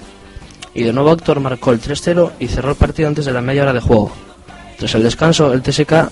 Y 0.75 0.83
de 0.83 0.93
nuevo 0.93 1.13
Héctor 1.13 1.41
marcó 1.41 1.73
el 1.73 1.81
3-0 1.81 2.33
y 2.39 2.49
cerró 2.49 2.71
el 2.71 2.77
partido 2.77 3.09
antes 3.09 3.25
de 3.25 3.33
la 3.33 3.41
media 3.41 3.63
hora 3.63 3.73
de 3.73 3.81
juego. 3.81 4.13
Tras 4.77 4.95
el 4.95 5.03
descanso, 5.03 5.53
el 5.53 5.63
TSK 5.63 6.11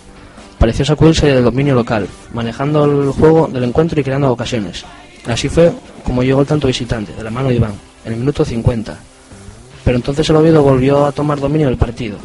pareció 0.58 0.84
sacudirse 0.84 1.26
del 1.26 1.44
dominio 1.44 1.74
local, 1.74 2.08
manejando 2.32 2.84
el 2.84 3.10
juego 3.12 3.48
del 3.48 3.64
encuentro 3.64 4.00
y 4.00 4.04
creando 4.04 4.30
ocasiones. 4.30 4.84
Así 5.26 5.48
fue 5.48 5.72
como 6.04 6.22
llegó 6.22 6.42
el 6.42 6.46
tanto 6.46 6.66
visitante, 6.66 7.12
de 7.14 7.24
la 7.24 7.30
mano 7.30 7.48
de 7.48 7.56
Iván, 7.56 7.74
en 8.04 8.12
el 8.12 8.18
minuto 8.18 8.44
50. 8.44 8.96
Pero 9.84 9.96
entonces 9.96 10.28
el 10.28 10.36
Oviedo 10.36 10.62
volvió 10.62 11.06
a 11.06 11.12
tomar 11.12 11.40
dominio 11.40 11.68
del 11.68 11.76
partido 11.76 12.16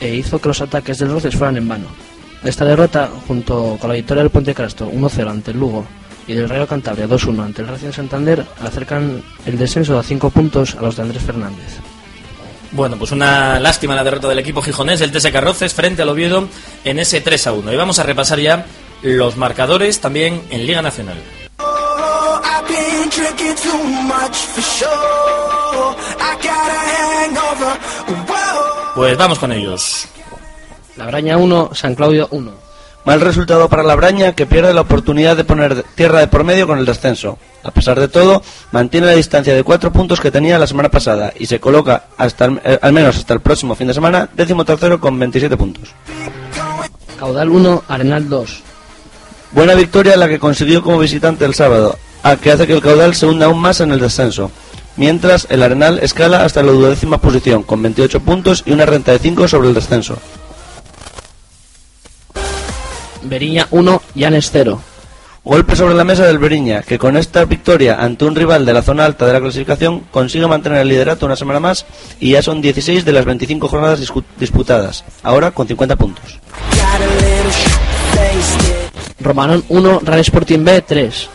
e 0.00 0.16
hizo 0.16 0.40
que 0.40 0.48
los 0.48 0.60
ataques 0.60 0.98
del 0.98 1.10
Roces 1.10 1.36
fueran 1.36 1.56
en 1.56 1.68
vano. 1.68 1.86
Esta 2.42 2.64
derrota, 2.64 3.08
junto 3.28 3.76
con 3.80 3.88
la 3.88 3.94
victoria 3.94 4.22
del 4.22 4.30
Puente 4.30 4.54
Crasto 4.54 4.90
1-0 4.90 5.30
ante 5.30 5.52
el 5.52 5.60
Lugo 5.60 5.84
y 6.26 6.34
del 6.34 6.48
Rayo 6.48 6.66
Cantabria 6.66 7.06
2-1 7.06 7.44
ante 7.44 7.62
el 7.62 7.68
Racing 7.68 7.92
Santander, 7.92 8.44
acercan 8.60 9.22
el 9.46 9.58
descenso 9.58 9.96
a 9.96 10.02
5 10.02 10.30
puntos 10.30 10.74
a 10.74 10.82
los 10.82 10.96
de 10.96 11.02
Andrés 11.02 11.22
Fernández. 11.22 11.78
Bueno, 12.72 12.96
pues 12.96 13.12
una 13.12 13.60
lástima 13.60 13.94
la 13.94 14.02
derrota 14.02 14.28
del 14.28 14.38
equipo 14.38 14.62
gijonés, 14.62 15.02
el 15.02 15.12
TSK 15.12 15.34
Roces, 15.40 15.74
frente 15.74 16.02
al 16.02 16.08
Oviedo 16.08 16.48
en 16.84 16.98
ese 16.98 17.20
3 17.20 17.46
a 17.48 17.52
1. 17.52 17.72
Y 17.72 17.76
vamos 17.76 17.98
a 17.98 18.02
repasar 18.02 18.40
ya 18.40 18.64
los 19.02 19.36
marcadores 19.36 20.00
también 20.00 20.42
en 20.48 20.66
Liga 20.66 20.80
Nacional. 20.80 21.18
Whoa. 28.26 28.94
Pues 28.94 29.16
vamos 29.18 29.38
con 29.38 29.52
ellos. 29.52 30.08
La 30.96 31.06
Braña 31.06 31.36
1, 31.36 31.70
San 31.74 31.94
Claudio 31.94 32.28
1. 32.30 32.71
Mal 33.04 33.20
resultado 33.20 33.68
para 33.68 33.82
la 33.82 33.96
Braña, 33.96 34.32
que 34.32 34.46
pierde 34.46 34.72
la 34.72 34.82
oportunidad 34.82 35.36
de 35.36 35.42
poner 35.44 35.82
tierra 35.96 36.20
de 36.20 36.28
por 36.28 36.44
medio 36.44 36.68
con 36.68 36.78
el 36.78 36.84
descenso. 36.86 37.36
A 37.64 37.72
pesar 37.72 37.98
de 37.98 38.06
todo, 38.06 38.42
mantiene 38.70 39.08
la 39.08 39.12
distancia 39.14 39.54
de 39.54 39.64
cuatro 39.64 39.92
puntos 39.92 40.20
que 40.20 40.30
tenía 40.30 40.56
la 40.58 40.68
semana 40.68 40.88
pasada 40.88 41.32
y 41.36 41.46
se 41.46 41.58
coloca 41.58 42.04
hasta 42.16 42.44
el- 42.44 42.60
eh, 42.64 42.78
al 42.80 42.92
menos 42.92 43.16
hasta 43.16 43.34
el 43.34 43.40
próximo 43.40 43.74
fin 43.74 43.88
de 43.88 43.94
semana 43.94 44.28
décimo 44.34 44.64
tercero 44.64 45.00
con 45.00 45.18
27 45.18 45.56
puntos. 45.56 45.88
Caudal 47.18 47.50
1, 47.50 47.82
Arenal 47.88 48.28
2. 48.28 48.62
Buena 49.50 49.74
victoria 49.74 50.16
la 50.16 50.28
que 50.28 50.38
consiguió 50.38 50.82
como 50.82 50.98
visitante 51.00 51.44
el 51.44 51.54
sábado, 51.54 51.98
a 52.22 52.36
que 52.36 52.52
hace 52.52 52.66
que 52.68 52.72
el 52.72 52.80
caudal 52.82 53.14
se 53.16 53.26
hunda 53.26 53.46
aún 53.46 53.60
más 53.60 53.80
en 53.80 53.90
el 53.90 54.00
descenso. 54.00 54.50
Mientras 54.96 55.46
el 55.50 55.62
Arenal 55.62 55.98
escala 56.02 56.44
hasta 56.44 56.62
la 56.62 56.70
duodécima 56.72 57.18
posición 57.18 57.62
con 57.64 57.82
28 57.82 58.20
puntos 58.20 58.62
y 58.64 58.72
una 58.72 58.86
renta 58.86 59.10
de 59.12 59.18
5 59.18 59.48
sobre 59.48 59.68
el 59.68 59.74
descenso. 59.74 60.18
Beriña 63.24 63.66
1, 63.70 64.02
Llanes 64.14 64.50
0. 64.52 64.80
Golpe 65.44 65.74
sobre 65.74 65.94
la 65.94 66.04
mesa 66.04 66.24
del 66.24 66.38
Beriña, 66.38 66.82
que 66.82 66.98
con 66.98 67.16
esta 67.16 67.44
victoria 67.44 67.96
ante 68.00 68.24
un 68.24 68.36
rival 68.36 68.64
de 68.64 68.72
la 68.72 68.82
zona 68.82 69.04
alta 69.04 69.26
de 69.26 69.32
la 69.32 69.40
clasificación 69.40 70.00
consigue 70.12 70.46
mantener 70.46 70.78
el 70.78 70.88
liderato 70.88 71.26
una 71.26 71.34
semana 71.34 71.58
más 71.58 71.84
y 72.20 72.30
ya 72.30 72.42
son 72.42 72.62
16 72.62 73.04
de 73.04 73.12
las 73.12 73.24
25 73.24 73.66
jornadas 73.66 74.00
disputadas, 74.38 75.04
ahora 75.24 75.50
con 75.50 75.66
50 75.66 75.96
puntos. 75.96 76.38
Romanón 79.18 79.64
1, 79.68 80.00
Real 80.04 80.20
Sporting 80.20 80.64
B 80.64 80.82
3. 80.82 81.28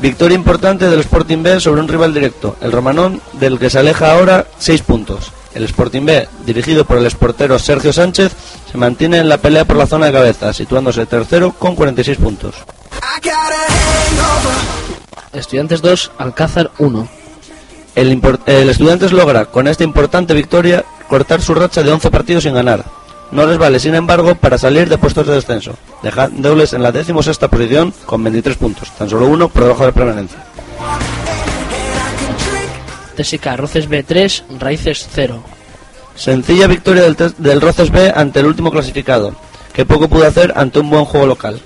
Victoria 0.00 0.34
importante 0.34 0.88
del 0.88 1.00
Sporting 1.00 1.42
B 1.42 1.60
sobre 1.60 1.82
un 1.82 1.88
rival 1.88 2.14
directo, 2.14 2.56
el 2.62 2.72
Romanón, 2.72 3.20
del 3.34 3.58
que 3.58 3.68
se 3.68 3.78
aleja 3.78 4.12
ahora 4.12 4.46
6 4.58 4.80
puntos. 4.80 5.30
El 5.54 5.64
Sporting 5.64 6.04
B, 6.04 6.28
dirigido 6.46 6.84
por 6.84 6.98
el 6.98 7.06
esportero 7.06 7.58
Sergio 7.58 7.92
Sánchez, 7.92 8.32
se 8.70 8.78
mantiene 8.78 9.18
en 9.18 9.28
la 9.28 9.38
pelea 9.38 9.64
por 9.64 9.76
la 9.76 9.86
zona 9.86 10.06
de 10.06 10.12
cabeza, 10.12 10.52
situándose 10.52 11.06
tercero 11.06 11.52
con 11.52 11.74
46 11.74 12.18
puntos. 12.18 12.54
Estudiantes 15.32 15.82
2, 15.82 16.12
Alcázar 16.18 16.70
1. 16.78 17.08
El, 17.96 18.20
el 18.46 18.68
Estudiantes 18.68 19.12
logra, 19.12 19.46
con 19.46 19.66
esta 19.66 19.84
importante 19.84 20.34
victoria, 20.34 20.84
cortar 21.08 21.42
su 21.42 21.54
racha 21.54 21.82
de 21.82 21.92
11 21.92 22.10
partidos 22.10 22.44
sin 22.44 22.54
ganar. 22.54 22.84
No 23.32 23.46
les 23.46 23.58
vale, 23.58 23.78
sin 23.78 23.94
embargo, 23.94 24.34
para 24.34 24.58
salir 24.58 24.88
de 24.88 24.98
puestos 24.98 25.26
de 25.26 25.34
descenso, 25.34 25.74
dejándoles 26.02 26.72
en 26.72 26.82
la 26.82 26.90
decimosexta 26.90 27.48
posición 27.48 27.92
con 28.06 28.22
23 28.24 28.56
puntos, 28.56 28.90
tan 28.96 29.08
solo 29.08 29.26
uno 29.26 29.48
por 29.48 29.64
debajo 29.64 29.82
de 29.82 29.88
la 29.88 29.94
permanencia. 29.94 30.38
TSK 33.22 33.56
Roces 33.56 33.88
B 33.88 34.02
3, 34.02 34.44
Raíces 34.58 35.08
0. 35.12 35.42
Sencilla 36.14 36.66
victoria 36.66 37.02
del, 37.02 37.16
del 37.38 37.60
Roces 37.60 37.90
B 37.90 38.12
ante 38.14 38.40
el 38.40 38.46
último 38.46 38.70
clasificado, 38.70 39.34
que 39.72 39.84
poco 39.84 40.08
pudo 40.08 40.26
hacer 40.26 40.52
ante 40.56 40.80
un 40.80 40.90
buen 40.90 41.04
juego 41.04 41.26
local. 41.26 41.60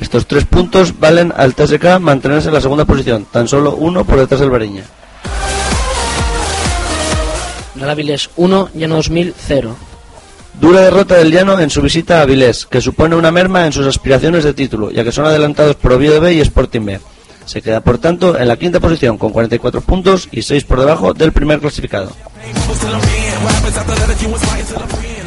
Estos 0.00 0.26
tres 0.26 0.44
puntos 0.44 0.98
valen 0.98 1.32
al 1.36 1.54
TSK 1.54 1.98
mantenerse 2.00 2.48
en 2.48 2.54
la 2.54 2.60
segunda 2.60 2.84
posición, 2.84 3.26
tan 3.30 3.48
solo 3.48 3.74
uno 3.76 4.04
por 4.04 4.18
detrás 4.18 4.40
del 4.40 4.50
Bariña. 4.50 4.84
Real 7.76 7.90
Avilés 7.90 8.30
1, 8.36 8.70
Llano 8.74 8.96
2000 8.96 9.34
0. 9.38 9.76
Dura 10.60 10.80
derrota 10.80 11.16
del 11.16 11.30
Llano 11.30 11.60
en 11.60 11.70
su 11.70 11.82
visita 11.82 12.18
a 12.18 12.22
Avilés, 12.22 12.66
que 12.66 12.80
supone 12.80 13.14
una 13.14 13.30
merma 13.30 13.66
en 13.66 13.72
sus 13.72 13.86
aspiraciones 13.86 14.44
de 14.44 14.54
título, 14.54 14.90
ya 14.90 15.04
que 15.04 15.12
son 15.12 15.26
adelantados 15.26 15.76
por 15.76 15.92
Oviedo 15.92 16.20
B 16.20 16.34
y 16.34 16.40
Sporting 16.40 16.84
B. 16.84 17.00
Se 17.46 17.62
queda, 17.62 17.80
por 17.80 17.98
tanto, 17.98 18.38
en 18.38 18.48
la 18.48 18.56
quinta 18.56 18.80
posición 18.80 19.16
con 19.18 19.32
44 19.32 19.80
puntos 19.80 20.28
y 20.32 20.42
6 20.42 20.64
por 20.64 20.80
debajo 20.80 21.14
del 21.14 21.32
primer 21.32 21.60
clasificado. 21.60 22.10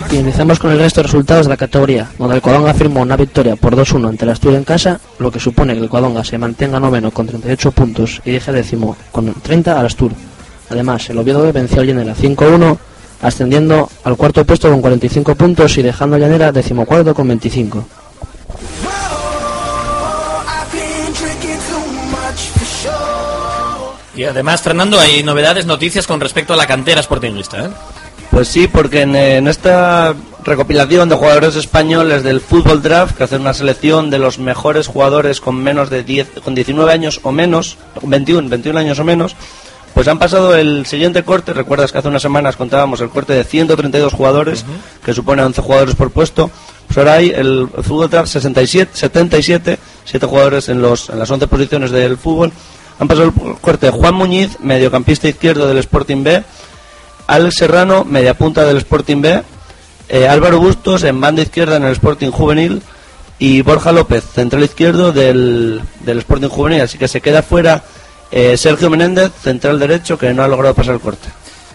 Finalizamos 0.09 0.59
con 0.59 0.71
el 0.71 0.79
resto 0.79 0.99
de 0.99 1.03
resultados 1.03 1.45
de 1.45 1.49
la 1.51 1.57
categoría, 1.57 2.09
donde 2.17 2.35
el 2.35 2.41
Codonga 2.41 2.73
firmó 2.73 3.01
una 3.01 3.15
victoria 3.15 3.55
por 3.55 3.75
2-1 3.75 4.09
ante 4.09 4.25
la 4.25 4.33
Asturias 4.33 4.57
en 4.57 4.65
casa, 4.65 4.99
lo 5.19 5.31
que 5.31 5.39
supone 5.39 5.73
que 5.73 5.79
el 5.79 5.89
Codonga 5.89 6.23
se 6.23 6.37
mantenga 6.37 6.79
noveno 6.79 7.11
con 7.11 7.27
38 7.27 7.71
puntos 7.71 8.21
y 8.25 8.31
deje 8.31 8.51
décimo 8.51 8.97
con 9.11 9.33
30 9.33 9.79
al 9.79 9.85
Astur. 9.85 10.11
Además, 10.69 11.09
el 11.09 11.17
Oviedo 11.19 11.51
venció 11.53 11.81
al 11.81 11.87
Llanera 11.87 12.15
5-1, 12.15 12.77
ascendiendo 13.21 13.89
al 14.03 14.17
cuarto 14.17 14.43
puesto 14.45 14.69
con 14.69 14.81
45 14.81 15.35
puntos 15.35 15.77
y 15.77 15.83
dejando 15.83 16.15
a 16.15 16.19
Llanera 16.19 16.51
decimocuarto 16.51 17.13
con 17.13 17.27
25. 17.27 17.85
Y 24.19 24.25
además, 24.25 24.61
Fernando, 24.61 24.99
hay 24.99 25.23
novedades, 25.23 25.65
noticias 25.65 26.05
con 26.05 26.19
respecto 26.19 26.51
a 26.51 26.57
la 26.57 26.67
cantera 26.67 27.01
sportingista. 27.01 27.67
¿eh? 27.67 27.69
Pues 28.29 28.49
sí, 28.49 28.67
porque 28.67 29.03
en, 29.03 29.15
en 29.15 29.47
esta 29.47 30.13
recopilación 30.43 31.07
de 31.07 31.15
jugadores 31.15 31.55
españoles 31.55 32.21
del 32.23 32.41
Fútbol 32.41 32.81
Draft, 32.81 33.15
que 33.15 33.23
hace 33.23 33.37
una 33.37 33.53
selección 33.53 34.09
de 34.09 34.19
los 34.19 34.37
mejores 34.37 34.87
jugadores 34.87 35.39
con 35.39 35.55
menos 35.55 35.89
de 35.89 36.03
10, 36.03 36.41
con 36.43 36.53
19 36.53 36.91
años 36.91 37.21
o 37.23 37.31
menos, 37.31 37.77
21, 38.01 38.49
21 38.49 38.77
años 38.77 38.99
o 38.99 39.05
menos, 39.05 39.37
pues 39.93 40.09
han 40.09 40.19
pasado 40.19 40.53
el 40.53 40.85
siguiente 40.85 41.23
corte. 41.23 41.53
Recuerdas 41.53 41.93
que 41.93 41.99
hace 41.99 42.09
unas 42.09 42.21
semanas 42.21 42.57
contábamos 42.57 42.99
el 42.99 43.09
corte 43.11 43.31
de 43.31 43.45
132 43.45 44.11
jugadores, 44.11 44.65
que 45.05 45.13
supone 45.13 45.43
11 45.43 45.61
jugadores 45.61 45.95
por 45.95 46.11
puesto. 46.11 46.51
Pues 46.87 46.97
ahora 46.97 47.13
hay 47.13 47.29
el 47.29 47.69
Fútbol 47.83 48.09
Draft 48.09 48.27
67, 48.27 48.91
77, 48.95 49.79
7 50.03 50.25
jugadores 50.25 50.67
en, 50.67 50.81
los, 50.81 51.09
en 51.09 51.19
las 51.19 51.31
11 51.31 51.47
posiciones 51.47 51.91
del 51.91 52.17
fútbol. 52.17 52.51
Han 52.99 53.07
pasado 53.07 53.27
el 53.27 53.55
corte 53.61 53.89
Juan 53.89 54.13
Muñiz, 54.13 54.59
mediocampista 54.59 55.27
izquierdo 55.27 55.67
del 55.67 55.77
Sporting 55.77 56.23
B, 56.23 56.43
Alex 57.27 57.55
Serrano, 57.55 58.03
media 58.03 58.33
punta 58.33 58.65
del 58.65 58.77
Sporting 58.77 59.21
B, 59.21 59.41
eh, 60.09 60.27
Álvaro 60.27 60.59
Bustos 60.59 61.03
en 61.03 61.21
banda 61.21 61.41
izquierda 61.41 61.77
en 61.77 61.83
el 61.83 61.93
Sporting 61.93 62.31
Juvenil 62.31 62.81
y 63.37 63.61
Borja 63.61 63.91
López, 63.93 64.23
central 64.23 64.63
izquierdo 64.63 65.13
del, 65.13 65.81
del 66.01 66.17
Sporting 66.19 66.49
Juvenil. 66.49 66.81
Así 66.81 66.97
que 66.97 67.07
se 67.07 67.21
queda 67.21 67.41
fuera 67.41 67.83
eh, 68.31 68.57
Sergio 68.57 68.89
Menéndez, 68.89 69.31
central 69.41 69.79
derecho, 69.79 70.17
que 70.17 70.33
no 70.33 70.43
ha 70.43 70.47
logrado 70.47 70.75
pasar 70.75 70.95
el 70.95 70.99
corte. 70.99 71.29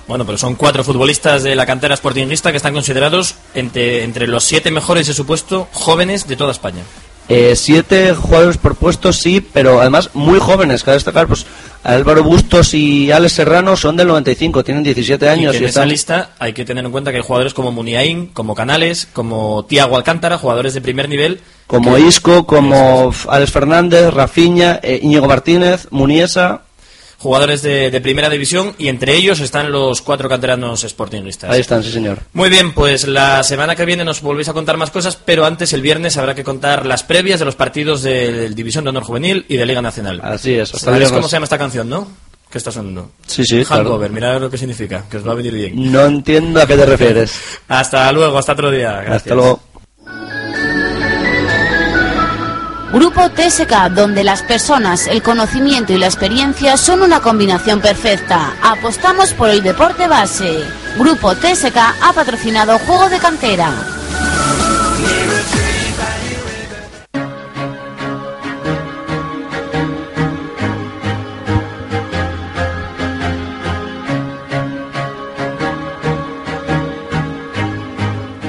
Bueno, 0.07 0.27
pero 0.27 0.37
son 0.37 0.55
cuatro 0.57 0.85
futbolistas 0.85 1.43
de 1.43 1.55
la 1.55 1.64
cantera 1.64 1.97
sportingista 1.97 2.51
que 2.51 2.59
están 2.59 2.75
considerados 2.75 3.37
entre, 3.55 4.05
entre 4.05 4.27
los 4.27 4.45
siete 4.45 4.70
mejores 4.70 5.07
de 5.07 5.14
su 5.14 5.25
puesto 5.25 5.68
jóvenes 5.72 6.29
de 6.29 6.37
toda 6.37 6.53
España. 6.53 6.83
Eh, 7.29 7.55
siete 7.57 8.14
jugadores 8.14 8.59
por 8.59 8.75
puesto, 8.77 9.12
sí, 9.12 9.41
pero 9.41 9.81
además 9.81 10.11
muy 10.14 10.39
jóvenes. 10.39 10.85
Cabe 10.85 10.97
destacar, 10.99 11.27
pues 11.27 11.47
Álvaro 11.83 12.22
Bustos 12.22 12.75
y 12.75 13.11
Alex 13.12 13.33
Serrano 13.33 13.77
son 13.77 13.97
del 13.97 14.09
95, 14.09 14.62
tienen 14.62 14.83
17 14.83 15.25
Y 15.25 15.29
años 15.29 15.53
que 15.53 15.59
y, 15.59 15.62
en 15.64 15.68
esa 15.70 15.87
lista 15.87 16.31
hay 16.39 16.53
que 16.53 16.64
tener 16.66 16.85
en 16.85 16.91
cuenta 16.91 17.11
que 17.11 17.18
hay 17.18 17.22
jugadores 17.22 17.55
como 17.55 17.72
Muniain, 17.72 18.27
como 18.27 18.55
Canales, 18.55 19.09
como 19.12 19.64
Tiago 19.64 19.97
Alcántara, 19.97 20.37
jugadores 20.39 20.75
de 20.75 20.81
primer 20.83 21.09
nivel. 21.09 21.41
como 21.66 21.95
que- 21.95 22.03
Isco, 22.03 22.47
como 22.47 23.11
Alex 23.29 23.51
Fernández, 23.53 24.12
Rafiña, 24.12 24.81
eh, 24.83 25.01
Íñigo 25.03 25.27
Martínez, 25.27 25.89
Muniesa. 25.91 26.62
Jugadores 27.19 27.62
de, 27.62 27.91
de 27.91 28.01
primera 28.01 28.29
división 28.29 28.75
y 28.79 28.89
entre 28.89 29.15
ellos 29.17 29.41
están 29.41 29.73
los 29.73 30.03
cuatro 30.03 30.29
canteranos 30.29 30.83
sportingistas. 30.83 31.51
Ahí 31.51 31.61
están, 31.61 31.83
sí 31.83 31.91
señor. 31.91 32.19
Muy 32.33 32.51
bien, 32.51 32.73
pues 32.73 33.07
la 33.07 33.43
semana 33.43 33.77
que 33.77 33.85
viene 33.85 34.05
nos 34.05 34.21
volvéis 34.21 34.49
a 34.49 34.53
contar 34.53 34.77
más 34.77 34.91
cosas, 34.91 35.17
pero 35.17 35.45
antes 35.45 35.73
el 35.73 35.83
viernes 35.83 36.17
habrá 36.17 36.35
que 36.35 36.45
contar 36.45 36.87
las 36.87 37.03
previas 37.03 37.39
de 37.39 37.45
los 37.45 37.55
partidos 37.57 38.03
de 38.03 38.51
División 38.51 38.85
de 38.85 38.91
Honor 38.91 39.05
Juvenil 39.05 39.45
y 39.49 39.57
de 39.57 39.67
Liga 39.67 39.83
Nacional. 39.83 40.21
Así 40.23 40.55
es. 40.55 40.75
hasta 40.75 40.93
¿Sabéis 40.93 41.11
cómo 41.11 41.29
se 41.29 41.37
llama 41.37 41.45
esta 41.45 41.59
canción, 41.59 41.89
no? 41.89 42.09
¿Qué 42.51 42.59
está 42.59 42.71
sonando? 42.71 43.11
Sí, 43.27 43.45
sí, 43.45 43.65
claro. 43.65 43.83
Hangover, 43.83 44.12
mirad 44.12 44.41
lo 44.41 44.49
que 44.49 44.57
significa, 44.57 45.05
que 45.11 45.17
os 45.17 45.27
va 45.27 45.33
a 45.33 45.35
venir 45.35 45.53
bien. 45.53 45.91
No 45.91 46.05
entiendo 46.05 46.62
a 46.62 46.67
qué 46.67 46.77
te 46.77 46.87
refieres. 46.87 47.37
Hasta 47.69 48.12
luego, 48.12 48.39
hasta 48.39 48.53
otro 48.53 48.71
día. 48.71 48.93
Gracias. 48.93 49.17
Hasta 49.17 49.35
luego. 49.35 49.61
Grupo 52.95 53.29
TSK, 53.29 53.91
donde 53.91 54.23
las 54.23 54.45
personas, 54.45 55.09
el 55.09 55.21
conocimiento 55.21 55.93
y 55.93 55.99
la 55.99 56.07
experiencia 56.07 56.77
son 56.77 57.03
una 57.03 57.19
combinación 57.19 57.81
perfecta. 57.81 58.55
Apostamos 58.63 59.33
por 59.33 59.51
el 59.51 59.65
deporte 59.65 60.07
base. 60.07 60.63
Grupo 60.97 61.35
TSK 61.35 61.77
ha 61.77 62.13
patrocinado 62.15 62.79
Juego 62.79 63.09
de 63.09 63.19
Cantera. 63.19 63.73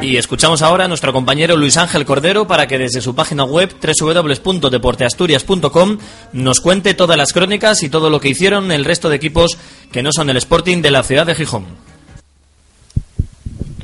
Y 0.06 0.18
escuchamos 0.18 0.62
ahora 0.62 0.84
a 0.86 0.88
nuestro 0.88 1.12
compañero 1.12 1.58
Luis 1.58 1.78
Ángel 1.78 2.06
Cordero 2.06 2.45
para 2.45 2.68
que 2.68 2.78
desde 2.78 3.01
su 3.01 3.16
página 3.16 3.43
web 3.43 3.74
www.deporteasturias.com 3.82 5.97
nos 6.32 6.62
cuente 6.62 6.93
todas 6.93 7.18
las 7.18 7.34
crónicas 7.34 7.82
y 7.82 7.89
todo 7.89 8.12
lo 8.12 8.20
que 8.20 8.30
hicieron 8.30 8.72
el 8.72 8.86
resto 8.86 9.10
de 9.10 9.16
equipos 9.16 9.58
que 9.91 10.03
no 10.03 10.12
son 10.12 10.30
el 10.30 10.38
Sporting 10.38 10.84
de 10.84 10.91
la 10.91 11.01
ciudad 11.01 11.26
de 11.26 11.34
Gijón. 11.34 11.66